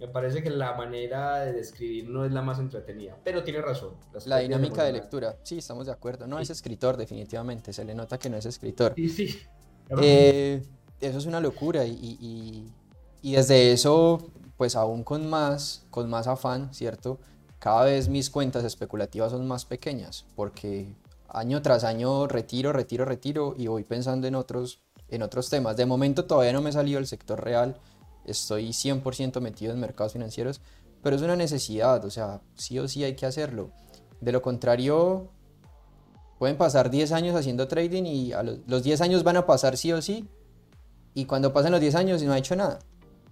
Me 0.01 0.09
parece 0.09 0.43
que 0.43 0.51
la 0.51 0.75
manera 0.75 1.41
de 1.41 1.53
describir 1.53 2.09
no 2.09 2.25
es 2.25 2.33
la 2.33 2.43
más 2.43 2.59
entretenida, 2.59 3.17
pero 3.25 3.43
tiene 3.43 3.63
razón. 3.63 3.95
La 4.27 4.39
dinámica 4.39 4.85
de 4.85 4.93
lectura, 4.93 5.37
sí, 5.43 5.59
estamos 5.59 5.87
de 5.87 5.93
acuerdo. 5.93 6.27
No 6.27 6.37
sí. 6.37 6.43
es 6.43 6.51
escritor, 6.51 6.97
definitivamente, 6.97 7.73
se 7.73 7.85
le 7.85 7.95
nota 7.95 8.19
que 8.19 8.29
no 8.29 8.37
es 8.37 8.45
escritor. 8.45 8.93
Sí, 8.95 9.09
sí. 9.09 9.39
Eh, 10.03 10.63
eso 11.01 11.19
es 11.19 11.27
una 11.27 11.41
locura 11.41 11.85
y, 11.85 11.93
y, 11.93 12.73
y 13.23 13.33
desde 13.33 13.73
eso, 13.73 14.31
pues 14.57 14.77
aún 14.77 15.03
con 15.03 15.29
más, 15.29 15.87
con 15.91 16.11
más 16.11 16.27
afán, 16.27 16.75
¿cierto? 16.75 17.19
Cada 17.59 17.85
vez 17.85 18.09
mis 18.09 18.31
cuentas 18.31 18.65
especulativas 18.65 19.33
son 19.33 19.47
más 19.47 19.65
pequeñas 19.65 20.27
porque 20.35 20.95
año 21.29 21.63
tras 21.63 21.85
año 21.85 22.27
retiro, 22.27 22.73
retiro, 22.73 23.05
retiro 23.05 23.55
y 23.57 23.67
voy 23.67 23.85
pensando 23.85 24.27
en 24.27 24.35
otros, 24.35 24.81
en 25.09 25.23
otros 25.23 25.49
temas. 25.49 25.77
De 25.77 25.87
momento 25.87 26.25
todavía 26.27 26.53
no 26.53 26.63
me 26.63 26.71
he 26.71 26.73
salido 26.73 26.99
del 26.99 27.07
sector 27.07 27.43
real, 27.43 27.77
estoy 28.27 28.69
100% 28.71 29.41
metido 29.41 29.73
en 29.73 29.81
mercados 29.81 30.13
financieros, 30.13 30.61
pero 31.03 31.17
es 31.17 31.23
una 31.23 31.37
necesidad, 31.37 32.05
o 32.05 32.11
sea, 32.11 32.43
sí 32.55 32.79
o 32.79 32.89
sí 32.89 33.05
hay 33.05 33.15
que 33.15 33.27
hacerlo. 33.27 33.71
De 34.21 34.33
lo 34.33 34.43
contrario, 34.43 35.31
pueden 36.39 36.57
pasar 36.57 36.91
10 36.91 37.13
años 37.13 37.37
haciendo 37.37 37.69
trading 37.69 38.05
y 38.05 38.33
a 38.33 38.43
los, 38.43 38.59
los 38.67 38.83
10 38.83 39.01
años 39.01 39.23
van 39.23 39.37
a 39.37 39.47
pasar 39.47 39.77
sí 39.77 39.93
o 39.93 40.03
sí, 40.03 40.29
y 41.15 41.25
cuando 41.25 41.53
pasen 41.53 41.73
los 41.73 41.81
10 41.81 41.95
años 41.95 42.23
no 42.23 42.33
ha 42.33 42.39
hecho 42.39 42.55
nada. 42.57 42.79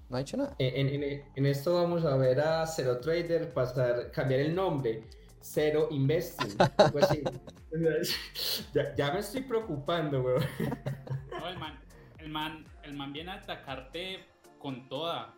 No 0.08 0.16
ha 0.16 0.20
hecho 0.20 0.36
nada. 0.36 0.54
En, 0.58 0.88
en, 0.88 1.22
en 1.34 1.46
esto 1.46 1.74
vamos 1.74 2.04
a 2.04 2.16
ver 2.16 2.40
a 2.40 2.66
Zero 2.66 2.98
Trader 2.98 3.52
pasar, 3.52 4.10
cambiar 4.10 4.40
el 4.40 4.54
nombre. 4.54 5.04
Cero 5.40 5.88
Investing. 5.90 6.56
Algo 6.78 6.98
así. 7.02 7.22
ya, 8.74 8.94
ya, 8.94 9.12
me 9.12 9.20
estoy 9.20 9.42
preocupando, 9.42 10.22
weón. 10.22 10.42
No, 11.38 11.48
el 11.48 11.58
man, 11.58 11.78
el, 12.18 12.28
man, 12.30 12.64
el 12.82 12.94
man 12.94 13.12
viene 13.12 13.32
a 13.32 13.34
atacarte 13.34 14.24
con 14.64 14.88
toda. 14.88 15.34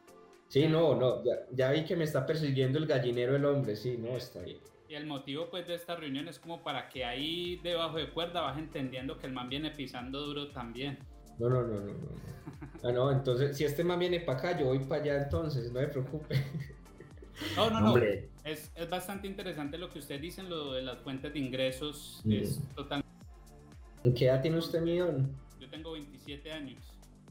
Sí, 0.46 0.68
no, 0.68 0.94
no, 0.94 1.24
ya, 1.24 1.32
ya, 1.50 1.72
vi 1.72 1.84
que 1.84 1.96
me 1.96 2.04
está 2.04 2.24
persiguiendo 2.24 2.78
el 2.78 2.86
gallinero 2.86 3.34
el 3.34 3.44
hombre, 3.44 3.74
sí, 3.74 3.98
no, 3.98 4.16
está 4.16 4.40
bien. 4.40 4.58
Y 4.88 4.94
el 4.94 5.04
motivo 5.04 5.50
pues 5.50 5.66
de 5.66 5.74
esta 5.74 5.96
reunión 5.96 6.28
es 6.28 6.38
como 6.38 6.62
para 6.62 6.88
que 6.88 7.04
ahí 7.04 7.56
debajo 7.56 7.96
de 7.96 8.08
cuerda 8.10 8.42
vas 8.42 8.56
entendiendo 8.56 9.18
que 9.18 9.26
el 9.26 9.32
man 9.32 9.48
viene 9.48 9.72
pisando 9.72 10.20
duro 10.20 10.52
también. 10.52 11.00
No, 11.40 11.48
no, 11.48 11.62
no, 11.62 11.80
no, 11.80 11.86
no. 11.86 12.36
Ah, 12.84 12.92
no, 12.92 13.10
entonces, 13.10 13.56
si 13.56 13.64
este 13.64 13.82
man 13.82 13.98
viene 13.98 14.20
para 14.20 14.38
acá, 14.38 14.60
yo 14.60 14.66
voy 14.66 14.78
para 14.78 15.02
allá 15.02 15.22
entonces, 15.24 15.72
no 15.72 15.80
me 15.80 15.88
preocupe. 15.88 16.36
No, 17.56 17.68
no, 17.68 17.80
no. 17.80 17.96
Es, 17.96 18.70
es, 18.76 18.88
bastante 18.88 19.26
interesante 19.26 19.76
lo 19.76 19.90
que 19.90 19.98
usted 19.98 20.20
dice, 20.20 20.44
lo 20.44 20.74
de 20.74 20.82
las 20.82 20.98
fuentes 20.98 21.32
de 21.32 21.38
ingresos. 21.40 22.20
Mm. 22.24 22.32
Es 22.32 22.60
total. 22.76 23.02
¿Qué 24.16 24.26
edad 24.26 24.40
tiene 24.40 24.58
usted, 24.58 24.80
Midón? 24.82 25.36
Yo 25.58 25.68
tengo 25.68 25.92
27 25.92 26.52
años. 26.52 26.78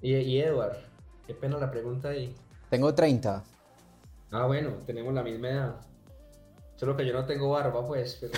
¿Y, 0.01 0.13
y 0.13 0.41
Edward? 0.41 0.94
Qué 1.27 1.33
pena 1.33 1.57
la 1.57 1.71
pregunta 1.71 2.09
ahí. 2.09 2.35
Tengo 2.69 2.93
30. 2.93 3.43
Ah, 4.31 4.45
bueno, 4.45 4.77
tenemos 4.85 5.13
la 5.13 5.23
misma 5.23 5.49
edad. 5.49 5.75
Solo 6.75 6.95
que 6.97 7.05
yo 7.05 7.13
no 7.13 7.25
tengo 7.25 7.49
barba, 7.49 7.85
pues, 7.85 8.19
pero... 8.19 8.33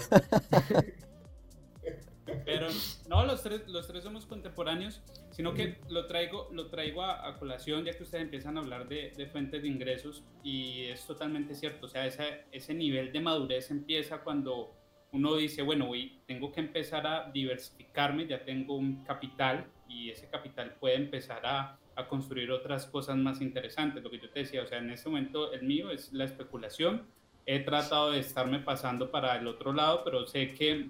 pero 2.45 2.67
no, 3.09 3.25
los 3.25 3.41
tres, 3.41 3.67
los 3.67 3.87
tres 3.87 4.03
somos 4.03 4.25
contemporáneos, 4.25 5.01
sino 5.31 5.53
que 5.53 5.79
lo 5.89 6.05
traigo, 6.05 6.49
lo 6.51 6.67
traigo 6.67 7.01
a, 7.01 7.27
a 7.27 7.37
colación 7.37 7.83
ya 7.83 7.93
que 7.93 8.03
ustedes 8.03 8.23
empiezan 8.23 8.57
a 8.57 8.59
hablar 8.61 8.87
de, 8.87 9.11
de, 9.17 9.27
fuentes 9.27 9.61
de 9.61 9.67
ingresos 9.67 10.23
y 10.43 10.83
es 10.83 11.05
totalmente 11.05 11.55
cierto, 11.55 11.87
o 11.87 11.89
sea, 11.89 12.05
ese, 12.05 12.43
ese 12.51 12.73
nivel 12.73 13.11
de 13.11 13.21
madurez 13.21 13.71
empieza 13.71 14.19
cuando 14.19 14.75
uno 15.13 15.35
dice, 15.35 15.61
bueno, 15.61 15.89
hoy 15.89 16.21
tengo 16.27 16.51
que 16.51 16.59
empezar 16.59 17.07
a 17.07 17.31
diversificarme, 17.31 18.27
ya 18.27 18.43
tengo 18.43 18.75
un 18.75 19.03
capital 19.03 19.65
y 19.87 20.09
ese 20.09 20.27
capital 20.27 20.75
puede 20.79 20.95
empezar 20.95 21.45
a, 21.45 21.79
a 21.97 22.07
construir 22.07 22.51
otras 22.51 22.85
cosas 22.85 23.17
más 23.17 23.41
interesantes, 23.41 24.03
lo 24.03 24.11
que 24.11 24.19
yo 24.19 24.29
te 24.29 24.41
decía, 24.41 24.61
o 24.61 24.67
sea, 24.67 24.77
en 24.77 24.91
este 24.91 25.09
momento 25.09 25.51
el 25.51 25.63
mío 25.63 25.89
es 25.89 26.13
la 26.13 26.25
especulación, 26.25 27.03
he 27.45 27.59
tratado 27.59 28.11
de 28.11 28.19
estarme 28.19 28.59
pasando 28.59 29.09
para 29.09 29.35
el 29.35 29.47
otro 29.47 29.73
lado, 29.73 30.03
pero 30.03 30.27
sé 30.27 30.53
que 30.53 30.89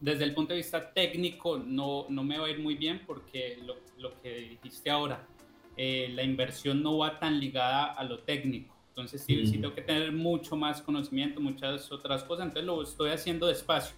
desde 0.00 0.24
el 0.24 0.34
punto 0.34 0.52
de 0.52 0.58
vista 0.58 0.92
técnico 0.92 1.58
no, 1.58 2.06
no 2.08 2.24
me 2.24 2.38
va 2.38 2.46
a 2.46 2.50
ir 2.50 2.58
muy 2.58 2.74
bien 2.74 3.02
porque 3.06 3.58
lo, 3.64 3.76
lo 3.98 4.20
que 4.20 4.58
dijiste 4.60 4.90
ahora, 4.90 5.24
eh, 5.76 6.10
la 6.12 6.24
inversión 6.24 6.82
no 6.82 6.98
va 6.98 7.18
tan 7.20 7.38
ligada 7.38 7.92
a 7.92 8.02
lo 8.02 8.18
técnico. 8.20 8.74
Entonces 8.88 9.22
sí, 9.22 9.36
mm. 9.36 9.46
sí, 9.46 9.58
tengo 9.58 9.74
que 9.74 9.82
tener 9.82 10.10
mucho 10.10 10.56
más 10.56 10.82
conocimiento, 10.82 11.40
muchas 11.40 11.92
otras 11.92 12.24
cosas. 12.24 12.46
Entonces 12.46 12.66
lo 12.66 12.82
estoy 12.82 13.10
haciendo 13.10 13.46
despacio, 13.46 13.94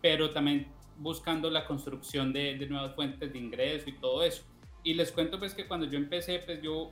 pero 0.00 0.30
también 0.30 0.68
buscando 0.96 1.50
la 1.50 1.66
construcción 1.66 2.32
de, 2.32 2.56
de 2.56 2.66
nuevas 2.66 2.94
fuentes 2.94 3.32
de 3.32 3.38
ingreso 3.38 3.90
y 3.90 3.92
todo 3.94 4.22
eso. 4.22 4.44
Y 4.84 4.94
les 4.94 5.12
cuento 5.12 5.38
pues 5.38 5.54
que 5.54 5.66
cuando 5.66 5.86
yo 5.86 5.98
empecé, 5.98 6.38
pues 6.40 6.60
yo 6.62 6.90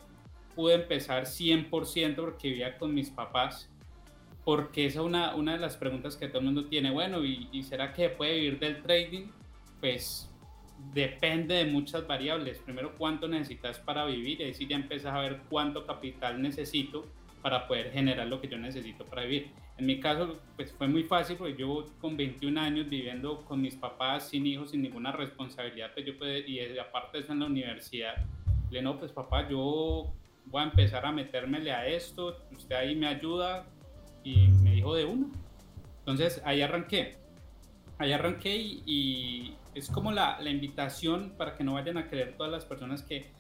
pude 0.55 0.74
empezar 0.74 1.24
100% 1.24 2.16
porque 2.16 2.49
vivía 2.49 2.76
con 2.78 2.95
mis 2.95 3.11
papás 3.11 3.68
porque 4.45 4.86
esa 4.86 5.01
es 5.01 5.05
una, 5.05 5.34
una 5.34 5.53
de 5.53 5.59
las 5.59 5.76
preguntas 5.76 6.16
que 6.16 6.28
todo 6.28 6.38
el 6.38 6.47
mundo 6.47 6.64
tiene. 6.66 6.91
Bueno, 6.91 7.24
¿y, 7.24 7.49
¿y 7.53 7.62
será 7.62 7.93
que 7.93 8.09
puede 8.09 8.34
vivir 8.34 8.59
del 8.59 8.82
trading? 8.82 9.26
Pues 9.80 10.30
depende 10.93 11.57
de 11.57 11.66
muchas 11.66 12.07
variables. 12.07 12.59
Primero, 12.59 12.95
cuánto 12.97 13.28
necesitas 13.28 13.78
para 13.78 14.05
vivir 14.07 14.41
y 14.41 14.45
ahí 14.45 14.55
sí 14.55 14.66
ya 14.66 14.76
empiezas 14.76 15.14
a 15.14 15.20
ver 15.20 15.43
cuánto 15.49 15.86
capital 15.86 16.41
necesito 16.41 17.07
para 17.43 17.66
poder 17.66 17.93
generar 17.93 18.26
lo 18.26 18.41
que 18.41 18.49
yo 18.49 18.59
necesito 18.59 19.05
para 19.05 19.22
vivir. 19.22 19.51
En 19.81 19.87
mi 19.87 19.99
caso, 19.99 20.37
pues 20.57 20.72
fue 20.72 20.89
muy 20.89 21.05
fácil 21.05 21.39
porque 21.39 21.57
yo 21.57 21.87
con 22.03 22.14
21 22.14 22.61
años 22.61 22.91
viviendo 22.91 23.43
con 23.47 23.62
mis 23.62 23.74
papás, 23.74 24.28
sin 24.28 24.47
hijos, 24.47 24.72
sin 24.72 24.83
ninguna 24.83 25.11
responsabilidad, 25.11 25.91
pues 25.95 26.05
yo 26.05 26.18
pude, 26.18 26.47
y 26.47 26.78
aparte 26.78 27.16
de 27.16 27.24
eso 27.24 27.33
en 27.33 27.41
la 27.41 27.47
universidad, 27.47 28.14
le 28.70 28.83
no, 28.83 28.99
pues 28.99 29.11
papá, 29.11 29.49
yo 29.49 30.12
voy 30.45 30.61
a 30.61 30.64
empezar 30.64 31.07
a 31.07 31.12
metérmele 31.12 31.72
a 31.72 31.87
esto, 31.87 32.37
usted 32.55 32.76
ahí 32.76 32.95
me 32.95 33.07
ayuda 33.07 33.64
y 34.22 34.49
me 34.49 34.72
dijo 34.72 34.95
de 34.95 35.07
uno. 35.07 35.31
Entonces 36.01 36.43
ahí 36.45 36.61
arranqué, 36.61 37.16
ahí 37.97 38.12
arranqué 38.12 38.55
y, 38.85 39.57
es 39.74 39.89
como 39.89 40.12
la 40.12 40.51
invitación 40.51 41.33
para 41.39 41.55
que 41.55 41.64
no 41.64 41.74
vayan 41.74 41.97
a 41.97 42.07
creer 42.11 42.37
todas 42.37 42.53
las 42.53 42.66
personas 42.66 43.03
que 43.03 43.31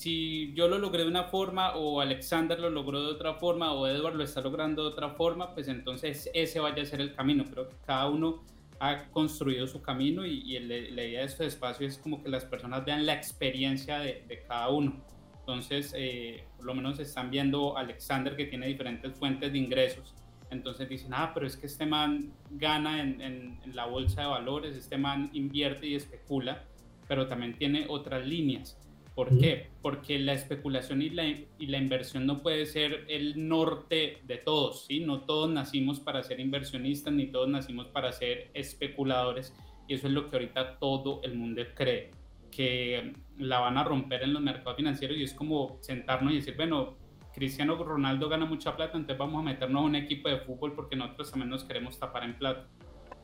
si 0.00 0.54
yo 0.54 0.66
lo 0.66 0.78
logré 0.78 1.02
de 1.02 1.10
una 1.10 1.24
forma 1.24 1.76
o 1.76 2.00
Alexander 2.00 2.58
lo 2.58 2.70
logró 2.70 3.02
de 3.02 3.08
otra 3.08 3.34
forma 3.34 3.74
o 3.74 3.86
Edward 3.86 4.14
lo 4.14 4.24
está 4.24 4.40
logrando 4.40 4.82
de 4.82 4.88
otra 4.88 5.10
forma, 5.10 5.52
pues 5.52 5.68
entonces 5.68 6.30
ese 6.32 6.58
vaya 6.58 6.82
a 6.82 6.86
ser 6.86 7.02
el 7.02 7.14
camino. 7.14 7.44
Creo 7.44 7.68
que 7.68 7.76
cada 7.84 8.08
uno 8.08 8.42
ha 8.78 9.04
construido 9.10 9.66
su 9.66 9.82
camino 9.82 10.24
y, 10.24 10.58
la 10.58 11.04
idea 11.04 11.20
de 11.20 11.26
este 11.26 11.44
espacio 11.44 11.86
es 11.86 11.98
como 11.98 12.22
que 12.22 12.30
las 12.30 12.46
personas 12.46 12.82
vean 12.82 13.04
la 13.04 13.12
experiencia 13.12 13.98
de, 13.98 14.42
cada 14.48 14.70
uno. 14.70 15.04
Entonces, 15.40 15.92
eh, 15.94 16.44
por 16.56 16.64
lo 16.64 16.74
menos 16.74 16.98
están 16.98 17.30
viendo 17.30 17.76
Alexander 17.76 18.34
que 18.36 18.46
tiene 18.46 18.68
diferentes 18.68 19.12
fuentes 19.18 19.52
de 19.52 19.58
ingresos. 19.58 20.14
Entonces 20.50 20.88
dicen, 20.88 21.10
ah, 21.12 21.32
pero 21.34 21.46
es 21.46 21.58
que 21.58 21.66
este 21.66 21.84
man 21.84 22.32
gana 22.52 23.02
en, 23.02 23.20
en 23.20 23.60
la 23.74 23.84
bolsa 23.84 24.22
de 24.22 24.28
valores, 24.28 24.74
este 24.74 24.96
man 24.96 25.28
invierte 25.34 25.88
y 25.88 25.94
especula, 25.94 26.64
pero 27.06 27.26
también 27.26 27.54
tiene 27.54 27.84
otras 27.86 28.26
líneas 28.26 28.78
¿Por 29.20 29.36
qué? 29.36 29.66
Porque 29.82 30.18
la 30.18 30.32
especulación 30.32 31.02
y 31.02 31.10
la, 31.10 31.26
y 31.26 31.66
la, 31.66 31.76
inversión 31.76 32.24
no 32.24 32.38
puede 32.38 32.64
ser 32.64 33.04
el 33.06 33.46
norte 33.48 34.22
de 34.26 34.38
todos, 34.38 34.86
¿sí? 34.86 35.00
No 35.00 35.26
todos 35.26 35.50
nacimos 35.50 36.00
para 36.00 36.22
ser 36.22 36.40
inversionistas, 36.40 37.12
ni 37.12 37.26
todos 37.26 37.46
nacimos 37.46 37.88
para 37.88 38.12
ser 38.12 38.50
especuladores, 38.54 39.52
y 39.86 39.92
eso 39.92 40.06
es 40.06 40.14
lo 40.14 40.30
que 40.30 40.36
ahorita 40.36 40.78
todo 40.78 41.20
el 41.22 41.34
mundo 41.34 41.60
cree, 41.74 42.12
que 42.50 43.12
la 43.36 43.58
van 43.58 43.76
a 43.76 43.84
romper 43.84 44.22
en 44.22 44.32
los 44.32 44.40
mercados 44.40 44.76
financieros, 44.76 45.18
y 45.18 45.24
es 45.24 45.34
como 45.34 45.76
sentarnos 45.82 46.32
y 46.32 46.36
decir, 46.36 46.56
bueno, 46.56 46.96
Cristiano 47.34 47.76
Ronaldo 47.76 48.26
gana 48.30 48.46
mucha 48.46 48.74
plata, 48.74 48.96
entonces 48.96 49.18
vamos 49.18 49.40
a 49.40 49.44
meternos 49.44 49.82
a 49.82 49.84
un 49.84 49.96
equipo 49.96 50.30
de 50.30 50.38
fútbol 50.38 50.72
porque 50.72 50.96
nosotros 50.96 51.30
también 51.30 51.50
nos 51.50 51.64
queremos 51.64 51.98
tapar 51.98 52.24
en 52.24 52.38
plata. 52.38 52.68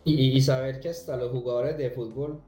Y, 0.05 0.37
y 0.37 0.41
saber 0.43 0.79
que 0.79 0.91
hasta 0.91 1.17
los 1.17 1.31
jugadores 1.31 1.79
de 1.79 1.89
fútbol 1.89 2.43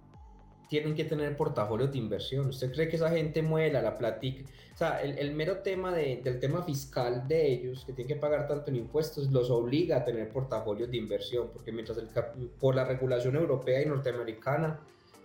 tienen 0.69 0.95
que 0.95 1.05
tener 1.05 1.37
portafolios 1.37 1.91
de 1.93 1.99
inversión. 1.99 2.49
¿Usted 2.49 2.73
cree 2.73 2.89
que 2.89 2.97
esa 2.97 3.11
gente 3.11 3.43
muela 3.43 3.81
la 3.81 3.97
platica? 3.97 4.45
O 4.75 4.77
sea, 4.77 5.03
el, 5.03 5.35
mero 5.35 5.59
tema 5.59 5.93
del 5.93 6.39
tema 6.39 6.63
fiscal 6.63 7.27
de 7.27 7.53
ellos, 7.53 7.85
que 7.85 7.93
tienen 7.93 8.15
que 8.15 8.21
pagar 8.21 8.47
tanto 8.47 8.71
en 8.71 8.77
impuestos, 8.77 9.31
los 9.33 9.51
obliga 9.51 9.97
a 9.97 10.05
tener 10.05 10.31
portafolios 10.31 10.91
de 10.91 10.99
inversión, 10.99 11.51
porque 11.53 11.73
mientras 11.73 11.99
el, 11.99 12.09
por 12.61 12.77
la 12.77 12.85
regulación 12.85 13.35
europea 13.37 13.83
y 13.83 13.87
norteamericana, 13.87 14.79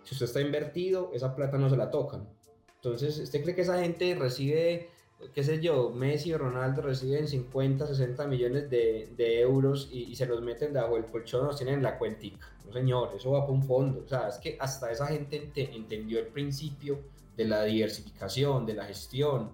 si 0.03 0.15
usted 0.15 0.25
está 0.25 0.41
invertido, 0.41 1.11
esa 1.13 1.35
plata 1.35 1.57
no 1.57 1.69
se 1.69 1.77
la 1.77 1.91
tocan. 1.91 2.27
Entonces, 2.75 3.19
¿usted 3.19 3.43
cree 3.43 3.55
que 3.55 3.61
esa 3.61 3.79
gente 3.79 4.15
recibe 4.15 4.89
qué 5.33 5.43
sé 5.43 5.61
yo, 5.61 5.89
Messi 5.89 6.33
o 6.33 6.37
Ronaldo 6.37 6.81
reciben 6.81 7.27
50, 7.27 7.87
60 7.87 8.27
millones 8.27 8.69
de, 8.69 9.39
euros 9.39 9.89
y, 9.91 10.15
se 10.15 10.25
los 10.25 10.41
meten 10.41 10.73
debajo 10.73 10.95
del 10.95 11.05
colchón, 11.05 11.45
los 11.45 11.57
tienen 11.57 11.75
en 11.75 11.83
la 11.83 11.97
cuentica. 11.97 12.51
No, 12.65 12.73
señor, 12.73 13.11
eso 13.15 13.31
va 13.31 13.41
para 13.41 13.53
un 13.53 13.63
fondo. 13.63 14.03
O 14.05 14.07
sea, 14.07 14.27
es 14.27 14.37
que 14.37 14.57
hasta 14.59 14.91
esa 14.91 15.07
gente 15.07 15.51
entendió 15.55 16.19
el 16.19 16.27
principio 16.27 16.99
de 17.35 17.45
la 17.45 17.63
diversificación, 17.63 18.65
de 18.65 18.73
la 18.73 18.85
gestión, 18.85 19.51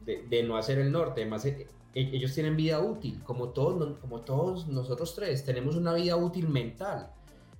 de, 0.00 0.42
no 0.42 0.56
hacer 0.56 0.78
el 0.78 0.92
norte. 0.92 1.22
Además, 1.22 1.44
e, 1.46 1.66
e, 1.94 2.00
ellos 2.12 2.32
tienen 2.34 2.56
vida 2.56 2.80
útil, 2.80 3.22
como 3.24 3.50
todos, 3.50 3.98
como 3.98 4.20
todos 4.20 4.68
nosotros 4.68 5.14
tres, 5.14 5.44
tenemos 5.44 5.76
una 5.76 5.94
vida 5.94 6.16
útil 6.16 6.48
mental. 6.48 7.10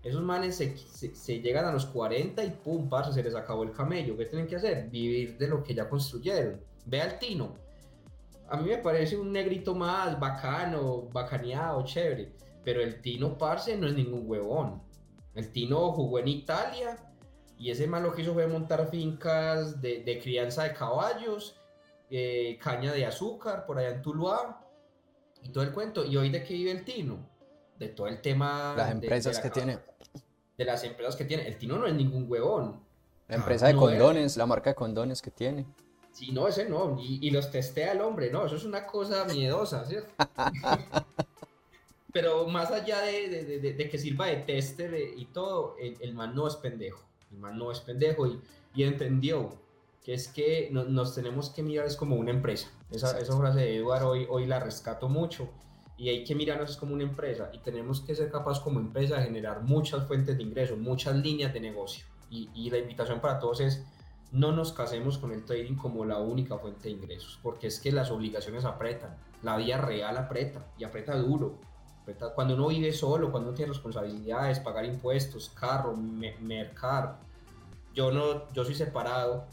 Esos 0.03 0.23
manes 0.23 0.57
se, 0.57 1.43
llegan 1.43 1.65
a 1.65 1.73
los 1.73 1.87
40 1.87 2.45
y 2.45 2.51
pum, 2.51 2.89
pasa, 2.89 3.13
se 3.13 3.25
les 3.25 3.35
acabó 3.35 3.65
el 3.65 3.73
camello. 3.73 4.17
¿Qué 4.17 4.27
tienen 4.27 4.47
que 4.47 4.57
hacer? 4.57 4.89
Vivir 4.89 5.37
de 5.37 5.49
lo 5.49 5.65
que 5.65 5.75
ya 5.75 5.89
construyeron 5.89 6.61
Ve 6.87 7.03
al 7.03 7.19
Tino. 7.19 7.55
A 8.49 8.57
mí 8.57 8.69
me 8.69 8.79
parece 8.79 9.17
un 9.17 9.33
negrito 9.33 9.75
más 9.75 10.19
bacano, 10.19 11.09
bacaneado, 11.13 11.85
chévere. 11.85 12.33
Pero 12.65 12.81
el 12.81 13.03
Tino, 13.03 13.37
parce, 13.37 13.77
no 13.77 13.87
es 13.87 13.95
ningún 13.95 14.23
huevón. 14.25 14.83
El 15.35 15.53
Tino 15.53 15.93
jugó 15.93 16.19
en 16.19 16.29
Italia 16.29 16.97
y 17.59 17.71
ese 17.71 17.87
man 17.87 18.03
lo 18.03 18.13
que 18.13 18.23
hizo 18.23 18.35
fue 18.35 18.47
montar 18.47 18.89
fincas 18.89 19.81
de, 19.81 20.21
crianza 20.23 20.65
de 20.65 20.75
caballos, 20.75 21.57
eh, 22.11 22.59
caña 22.63 22.93
de 22.93 23.05
azúcar 23.05 23.67
por 23.67 23.79
allá 23.79 23.91
en 23.91 24.03
Tuluá 24.03 24.65
y 25.43 25.51
todo 25.51 25.65
el 25.65 25.73
cuento. 25.73 26.05
¿Y 26.05 26.17
hoy 26.17 26.31
de 26.31 26.43
qué 26.43 26.55
vive 26.55 26.71
el 26.71 26.85
Tino? 26.85 27.29
De 27.79 27.89
todo 27.89 28.07
el 28.07 28.21
tema. 28.21 28.75
Las 28.77 28.93
empresas 28.93 29.39
que 29.41 29.51
tiene. 29.51 29.79
De 30.57 30.65
las 30.65 30.85
empresas 30.85 31.17
que 31.17 31.25
tiene. 31.25 31.47
El 31.47 31.59
Tino 31.59 31.79
no 31.79 31.87
es 31.87 31.95
ningún 31.95 32.27
huevón. 32.31 32.85
La 33.29 33.37
empresa 33.37 33.67
de 33.67 33.75
condones, 33.75 34.37
la 34.37 34.47
marca 34.47 34.71
de 34.71 34.77
condones 34.77 35.21
que 35.21 35.31
tiene. 35.31 35.67
Sí, 36.17 36.33
no, 36.33 36.49
ese 36.49 36.67
no, 36.67 36.99
y, 36.99 37.31
los 37.31 37.51
testea 37.51 37.93
al 37.93 38.01
hombre, 38.01 38.31
no, 38.31 38.47
eso 38.47 38.57
es 38.57 38.65
una 38.65 38.87
cosa 38.87 39.27
miedosa, 39.27 39.85
¿cierto? 39.85 40.15
Pero 42.11 42.47
más 42.47 42.71
allá 42.71 43.03
de, 43.03 43.89
que 43.91 43.99
sirva 43.99 44.29
de 44.29 44.37
tester 44.37 44.95
y 45.15 45.27
todo, 45.27 45.77
el, 45.79 46.15
man 46.15 46.35
no 46.35 46.49
es 46.49 46.57
pendejo, 46.57 47.05
el 47.31 47.37
man 47.37 47.59
no 47.59 47.71
es 47.71 47.81
pendejo 47.81 48.27
y, 48.27 48.83
entendió 48.83 49.59
que 50.03 50.15
es 50.15 50.29
que 50.29 50.71
nos 50.73 51.15
tenemos 51.15 51.51
que 51.51 51.63
mirar 51.63 51.85
es 51.85 51.97
como 51.97 52.17
una 52.17 52.31
empresa. 52.31 52.71
Esa, 52.91 53.19
esa 53.19 53.37
frase 53.37 53.59
de 53.59 53.77
Eduardo 53.77 54.09
hoy, 54.09 54.27
hoy 54.31 54.47
la 54.47 54.59
rescato 54.59 55.11
mucho 55.11 55.51
y 55.99 56.09
hay 56.09 56.25
que 56.25 56.35
mirarnos 56.35 56.79
como 56.79 56.95
una 56.95 57.03
empresa 57.03 57.51
y 57.53 57.59
tenemos 57.59 58.01
que 58.01 58.15
ser 58.15 58.31
capaces 58.31 58.63
como 58.63 58.81
empresa 58.81 59.19
de 59.19 59.25
generar 59.25 59.61
muchas 59.61 60.07
fuentes 60.07 60.39
de 60.39 60.43
ingreso, 60.43 60.79
muchas 60.79 61.15
líneas 61.17 61.53
de 61.53 61.61
negocio. 61.61 62.07
Y, 62.31 62.49
y 62.55 62.71
la 62.71 62.79
invitación 62.79 63.21
para 63.21 63.39
todos 63.39 63.61
es 63.61 63.85
no 64.33 64.53
nos 64.53 64.73
casemos 64.73 65.19
con 65.19 65.33
el 65.33 65.45
trading 65.45 65.77
como 65.77 66.05
la 66.05 66.19
única 66.19 66.59
fuente 66.59 66.85
de 66.85 66.91
ingresos, 66.91 67.39
porque 67.43 67.69
es 67.69 67.81
que 67.81 67.93
las 67.93 68.11
obligaciones 68.11 68.65
apretan, 68.65 69.17
la 69.43 69.57
vida 69.57 69.79
real 69.79 70.17
aprieta 70.17 70.67
y 70.79 70.85
aprieta 70.85 71.17
duro. 71.17 71.59
Cuando 72.35 72.55
uno 72.55 72.69
vive 72.69 72.93
solo, 72.93 73.31
cuando 73.31 73.49
uno 73.49 73.57
tiene 73.57 73.73
responsabilidades, 73.73 74.61
pagar 74.61 74.85
impuestos, 74.85 75.49
carro, 75.51 75.97
mercar. 75.97 77.19
Yo 77.95 78.13
no, 78.13 78.49
yo 78.53 78.65
soy 78.65 78.77
separado, 78.77 79.47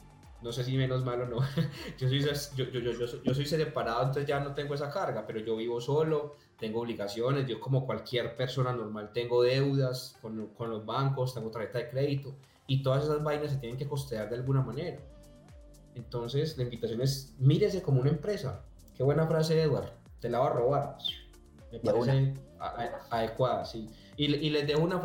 no 0.44 0.52
sé 0.52 0.64
si 0.64 0.78
menos 0.78 1.04
malo 1.04 1.24
o 1.24 1.28
no. 1.28 1.38
yo, 1.98 2.08
soy, 2.08 2.20
yo, 2.56 2.66
yo, 2.66 2.80
yo, 3.24 3.34
soy 3.34 3.46
separado, 3.46 4.02
entonces 4.02 4.28
ya 4.28 4.40
no 4.40 4.54
tengo 4.54 4.76
esa 4.76 4.92
carga, 4.92 5.26
pero 5.26 5.40
yo 5.40 5.56
vivo 5.56 5.82
solo, 5.82 6.36
tengo 6.60 6.82
obligaciones, 6.82 7.48
yo 7.48 7.60
como 7.60 7.88
cualquier 7.88 8.36
persona 8.36 8.72
normal 8.72 9.12
tengo 9.14 9.42
deudas 9.42 10.16
con, 10.22 10.48
con 10.50 10.70
los 10.70 10.86
bancos, 10.86 11.34
tengo 11.34 11.50
tarjeta 11.50 11.80
de 11.80 11.90
crédito 11.90 12.36
y 12.74 12.82
todas 12.82 13.04
esas 13.04 13.24
vainas 13.24 13.52
se 13.52 13.58
tienen 13.58 13.78
que 13.78 13.88
costear 13.88 14.32
de 14.32 14.38
alguna 14.38 14.64
manera. 14.64 14.98
Entonces, 15.94 16.58
la 16.58 16.64
invitación 16.64 17.02
es, 17.02 17.36
mírese 17.38 17.84
como 17.84 18.02
una 18.02 18.10
empresa. 18.10 18.66
Qué 18.98 19.04
buena 19.04 19.28
frase, 19.28 19.62
Edward. 19.62 19.92
Te 20.20 20.28
la 20.28 20.40
va 20.40 20.48
a 20.48 20.54
robar. 20.54 20.98
Me 21.72 21.78
parece 21.80 22.34
adecuada, 23.12 23.64
sí. 23.64 23.88
Y, 24.18 24.26
y, 24.26 24.50
les 24.50 24.66
dejo 24.66 24.82
una, 24.82 25.00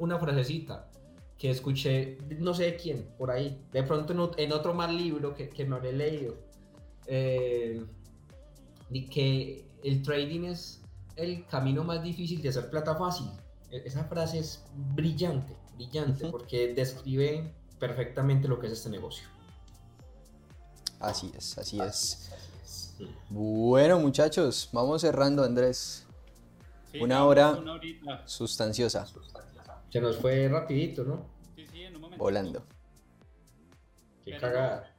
una 0.00 0.18
frasecita 0.18 0.90
que 1.38 1.48
escuché, 1.48 2.18
no 2.40 2.52
sé 2.52 2.64
de 2.64 2.76
quién, 2.76 3.08
por 3.16 3.30
ahí, 3.30 3.58
de 3.72 3.82
pronto 3.82 4.12
en, 4.36 4.52
otro 4.52 4.74
más 4.74 4.92
libro 4.92 5.34
que, 5.34 5.48
que 5.48 5.64
no 5.64 5.78
he 5.78 5.92
leído, 5.92 6.36
eh, 7.06 7.82
que 9.10 9.64
el 9.82 10.02
trading 10.02 10.44
es 10.44 10.82
el 11.16 11.46
camino 11.46 11.84
más 11.84 12.02
difícil 12.02 12.42
de 12.42 12.50
hacer 12.50 12.68
plata 12.68 12.94
fácil. 12.96 13.28
E, 13.70 13.82
esa 13.86 14.04
frase 14.04 14.40
es 14.40 14.62
brillante 14.94 15.63
brillante 15.74 16.30
porque 16.30 16.74
describe 16.74 17.54
perfectamente 17.78 18.48
lo 18.48 18.58
que 18.58 18.66
es 18.66 18.72
este 18.74 18.90
negocio. 18.90 19.28
Así 21.00 21.30
es, 21.36 21.58
así 21.58 21.80
es. 21.80 22.30
Bueno, 23.28 23.98
muchachos, 23.98 24.68
vamos 24.72 25.02
cerrando, 25.02 25.44
Andrés. 25.44 26.06
una 27.00 27.24
hora 27.24 27.58
sustanciosa. 28.24 29.06
Se 29.90 30.00
nos 30.00 30.16
fue 30.16 30.48
rapidito, 30.48 31.04
¿no? 31.04 31.26
Sí, 31.54 31.66
sí, 31.70 31.82
en 31.82 31.94
un 31.94 32.00
momento. 32.00 32.22
Volando. 32.22 32.64
Qué 34.24 34.36
cagada. 34.38 34.92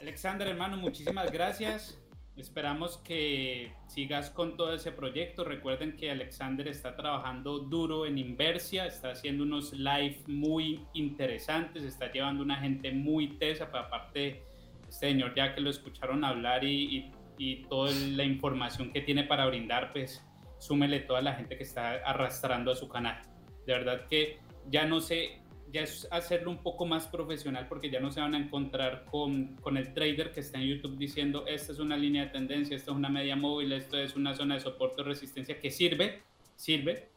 Alexander, 0.00 0.48
hermano, 0.48 0.76
muchísimas 0.76 1.30
gracias. 1.30 1.98
Esperamos 2.36 2.96
que 2.98 3.72
sigas 3.88 4.30
con 4.30 4.56
todo 4.56 4.72
ese 4.72 4.90
proyecto. 4.90 5.44
Recuerden 5.44 5.96
que 5.96 6.10
Alexander 6.10 6.66
está 6.66 6.96
trabajando 6.96 7.58
duro 7.58 8.06
en 8.06 8.16
Inversia, 8.16 8.86
está 8.86 9.10
haciendo 9.10 9.44
unos 9.44 9.74
live 9.74 10.22
muy 10.26 10.80
interesantes, 10.94 11.84
está 11.84 12.10
llevando 12.10 12.42
una 12.42 12.56
gente 12.56 12.90
muy 12.90 13.36
tesa, 13.36 13.70
pero 13.70 13.84
aparte, 13.84 14.42
este 14.88 15.08
señor 15.08 15.34
ya 15.34 15.54
que 15.54 15.60
lo 15.60 15.68
escucharon 15.68 16.24
hablar 16.24 16.64
y, 16.64 17.12
y, 17.36 17.64
toda 17.64 17.92
la 17.92 18.24
información 18.24 18.92
que 18.92 19.02
tiene 19.02 19.24
para 19.24 19.44
brindar, 19.46 19.92
pues 19.92 20.24
súmele 20.58 21.00
toda 21.00 21.20
la 21.20 21.34
gente 21.34 21.58
que 21.58 21.64
está 21.64 21.96
arrastrando 21.96 22.72
a 22.72 22.76
su 22.76 22.88
canal. 22.88 23.20
De 23.66 23.74
verdad 23.74 24.06
que 24.06 24.38
ya 24.70 24.86
no 24.86 25.00
sé, 25.00 25.41
ya 25.72 25.82
es 25.82 26.06
hacerlo 26.10 26.50
un 26.50 26.58
poco 26.58 26.84
más 26.86 27.06
profesional 27.06 27.66
porque 27.68 27.90
ya 27.90 28.00
no 28.00 28.10
se 28.10 28.20
van 28.20 28.34
a 28.34 28.38
encontrar 28.38 29.06
con, 29.06 29.56
con 29.56 29.76
el 29.76 29.94
trader 29.94 30.32
que 30.32 30.40
está 30.40 30.58
en 30.58 30.68
YouTube 30.68 30.98
diciendo 30.98 31.46
esta 31.46 31.72
es 31.72 31.78
una 31.78 31.96
línea 31.96 32.26
de 32.26 32.30
tendencia, 32.30 32.76
esta 32.76 32.90
es 32.90 32.96
una 32.96 33.08
media 33.08 33.36
móvil, 33.36 33.72
esto 33.72 33.96
es 33.96 34.14
una 34.14 34.34
zona 34.34 34.54
de 34.54 34.60
soporte 34.60 35.00
o 35.00 35.04
resistencia 35.04 35.58
que 35.58 35.70
sirve, 35.70 36.22
sirve, 36.56 37.08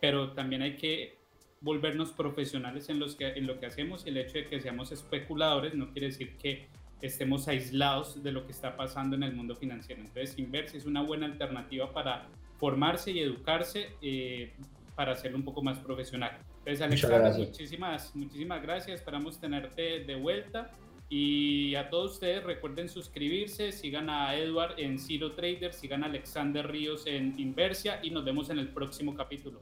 pero 0.00 0.32
también 0.32 0.62
hay 0.62 0.76
que 0.76 1.18
volvernos 1.60 2.12
profesionales 2.12 2.88
en, 2.88 3.00
los 3.00 3.16
que, 3.16 3.28
en 3.28 3.46
lo 3.46 3.58
que 3.58 3.66
hacemos 3.66 4.06
y 4.06 4.10
el 4.10 4.18
hecho 4.18 4.34
de 4.34 4.44
que 4.44 4.60
seamos 4.60 4.92
especuladores 4.92 5.74
no 5.74 5.90
quiere 5.92 6.08
decir 6.08 6.36
que 6.36 6.68
estemos 7.00 7.48
aislados 7.48 8.22
de 8.22 8.32
lo 8.32 8.46
que 8.46 8.52
está 8.52 8.76
pasando 8.76 9.16
en 9.16 9.22
el 9.22 9.34
mundo 9.34 9.56
financiero. 9.56 10.00
Entonces, 10.00 10.38
Inverse 10.38 10.76
es 10.76 10.86
una 10.86 11.02
buena 11.02 11.26
alternativa 11.26 11.92
para 11.92 12.28
formarse 12.58 13.10
y 13.10 13.20
educarse 13.20 13.90
eh, 14.00 14.52
para 14.94 15.12
hacerlo 15.12 15.38
un 15.38 15.44
poco 15.44 15.62
más 15.62 15.78
profesional. 15.78 16.38
Entonces, 16.66 16.80
Alexander, 16.80 17.34
muchísimas, 17.34 18.16
muchísimas 18.16 18.62
gracias. 18.62 19.00
Esperamos 19.00 19.38
tenerte 19.38 20.04
de 20.04 20.14
vuelta. 20.14 20.70
Y 21.10 21.74
a 21.74 21.90
todos 21.90 22.12
ustedes 22.12 22.42
recuerden 22.42 22.88
suscribirse, 22.88 23.70
sigan 23.72 24.08
a 24.08 24.34
Edward 24.34 24.74
en 24.78 24.98
Zero 24.98 25.32
Trader, 25.32 25.74
sigan 25.74 26.02
a 26.02 26.06
Alexander 26.06 26.66
Ríos 26.66 27.06
en 27.06 27.38
Inversia 27.38 28.00
y 28.02 28.10
nos 28.10 28.24
vemos 28.24 28.48
en 28.48 28.58
el 28.58 28.68
próximo 28.68 29.14
capítulo. 29.14 29.60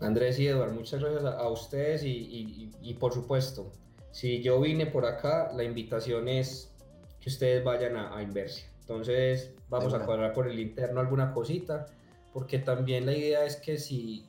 Andrés 0.00 0.40
y 0.40 0.48
Edward, 0.48 0.72
muchas 0.72 1.00
gracias 1.00 1.24
a, 1.24 1.48
ustedes 1.48 2.02
y, 2.02 2.70
y, 2.82 2.94
por 2.94 3.14
supuesto, 3.14 3.70
si 4.10 4.42
yo 4.42 4.60
vine 4.60 4.86
por 4.86 5.06
acá, 5.06 5.52
la 5.54 5.62
invitación 5.62 6.26
es 6.26 6.74
que 7.20 7.28
ustedes 7.28 7.62
vayan 7.62 7.96
a, 7.96 8.16
a 8.16 8.20
Inversia. 8.20 8.68
Entonces 8.80 9.54
vamos 9.68 9.94
a 9.94 10.04
cuadrar 10.04 10.32
por 10.32 10.48
el 10.48 10.58
interno 10.58 10.98
alguna 10.98 11.32
cosita, 11.32 11.86
porque 12.32 12.58
también 12.58 13.06
la 13.06 13.16
idea 13.16 13.44
es 13.44 13.56
que 13.56 13.78
si 13.78 14.26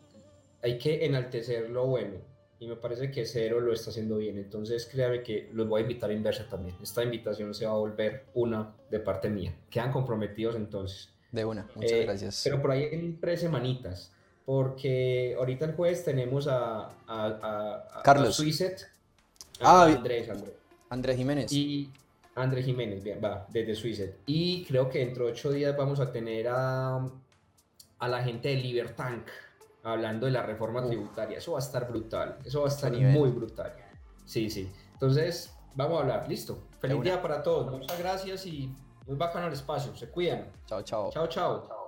hay 0.64 0.78
que 0.78 1.06
enaltecer 1.06 1.70
lo 1.70 1.86
bueno, 1.86 2.16
y 2.64 2.68
me 2.68 2.78
parece 2.78 3.12
que 3.12 3.26
Cero 3.26 3.60
lo 3.60 3.74
está 3.74 3.90
haciendo 3.90 4.18
bien. 4.18 4.38
Entonces, 4.38 4.88
créame 4.90 5.22
que 5.22 5.50
los 5.52 5.68
voy 5.68 5.80
a 5.80 5.82
invitar 5.82 6.10
a 6.10 6.14
Inversa 6.14 6.48
también. 6.48 6.78
Esta 6.82 7.04
invitación 7.04 7.54
se 7.54 7.66
va 7.66 7.74
a 7.74 7.76
volver 7.76 8.28
una 8.34 8.74
de 8.90 9.02
parte 9.02 9.30
mía. 9.30 9.54
Quedan 9.70 9.92
comprometidos 9.92 10.56
entonces. 10.56 11.10
De 11.34 11.44
una, 11.44 11.68
muchas 11.76 11.92
eh, 11.92 12.04
gracias. 12.06 12.42
Pero 12.46 12.62
por 12.62 12.72
ahí 12.72 12.88
en 12.90 13.20
tres 13.20 13.42
semanitas, 13.42 14.14
porque 14.46 15.36
ahorita 15.38 15.66
el 15.66 15.74
jueves 15.74 16.06
tenemos 16.06 16.48
a, 16.50 16.90
Carlos. 18.02 18.36
Suizet, 18.36 18.88
ah, 19.60 19.84
Andrés, 19.86 20.30
Andrés. 20.30 20.54
Andrés 20.90 21.18
Jiménez. 21.18 21.52
Y 21.52 21.90
Andrés 22.36 22.66
Jiménez, 22.66 23.04
bien, 23.04 23.20
va, 23.22 23.46
desde 23.52 23.76
Suizet. 23.76 24.20
Y 24.26 24.64
creo 24.64 24.90
que 24.90 25.00
dentro 25.00 25.26
de 25.26 25.34
ocho 25.34 25.52
días 25.52 25.76
vamos 25.76 26.00
a 26.00 26.14
tener 26.14 26.48
a, 26.48 27.06
a 28.00 28.08
la 28.08 28.24
gente 28.24 28.48
de 28.48 28.56
Libertank 28.56 29.28
hablando 29.84 30.26
de 30.26 30.32
la 30.32 30.42
reforma 30.42 30.84
tributaria. 30.86 31.38
Eso 31.38 31.52
va 31.52 31.60
a 31.60 31.62
estar 31.62 31.88
brutal, 31.88 32.40
eso 32.44 32.62
va 32.62 32.68
a 32.68 32.70
estar 32.70 32.92
muy 32.92 33.30
brutal. 33.30 33.74
Sí, 34.26 34.50
sí. 34.50 34.72
Entonces, 34.94 35.54
vamos 35.76 35.98
a 35.98 36.02
hablar, 36.02 36.28
listo. 36.28 36.58
Feliz 36.80 37.02
día 37.02 37.22
para 37.22 37.44
todos, 37.44 37.72
muchas 37.72 38.00
gracias 38.00 38.46
y 38.46 38.74
muy 39.06 39.18
bacano 39.18 39.48
el 39.48 39.54
espacio, 39.54 39.96
se 39.96 40.10
cuidan. 40.10 40.48
Chao, 40.66 40.82
chao. 40.82 41.10
Chao, 41.12 41.28
chao. 41.28 41.83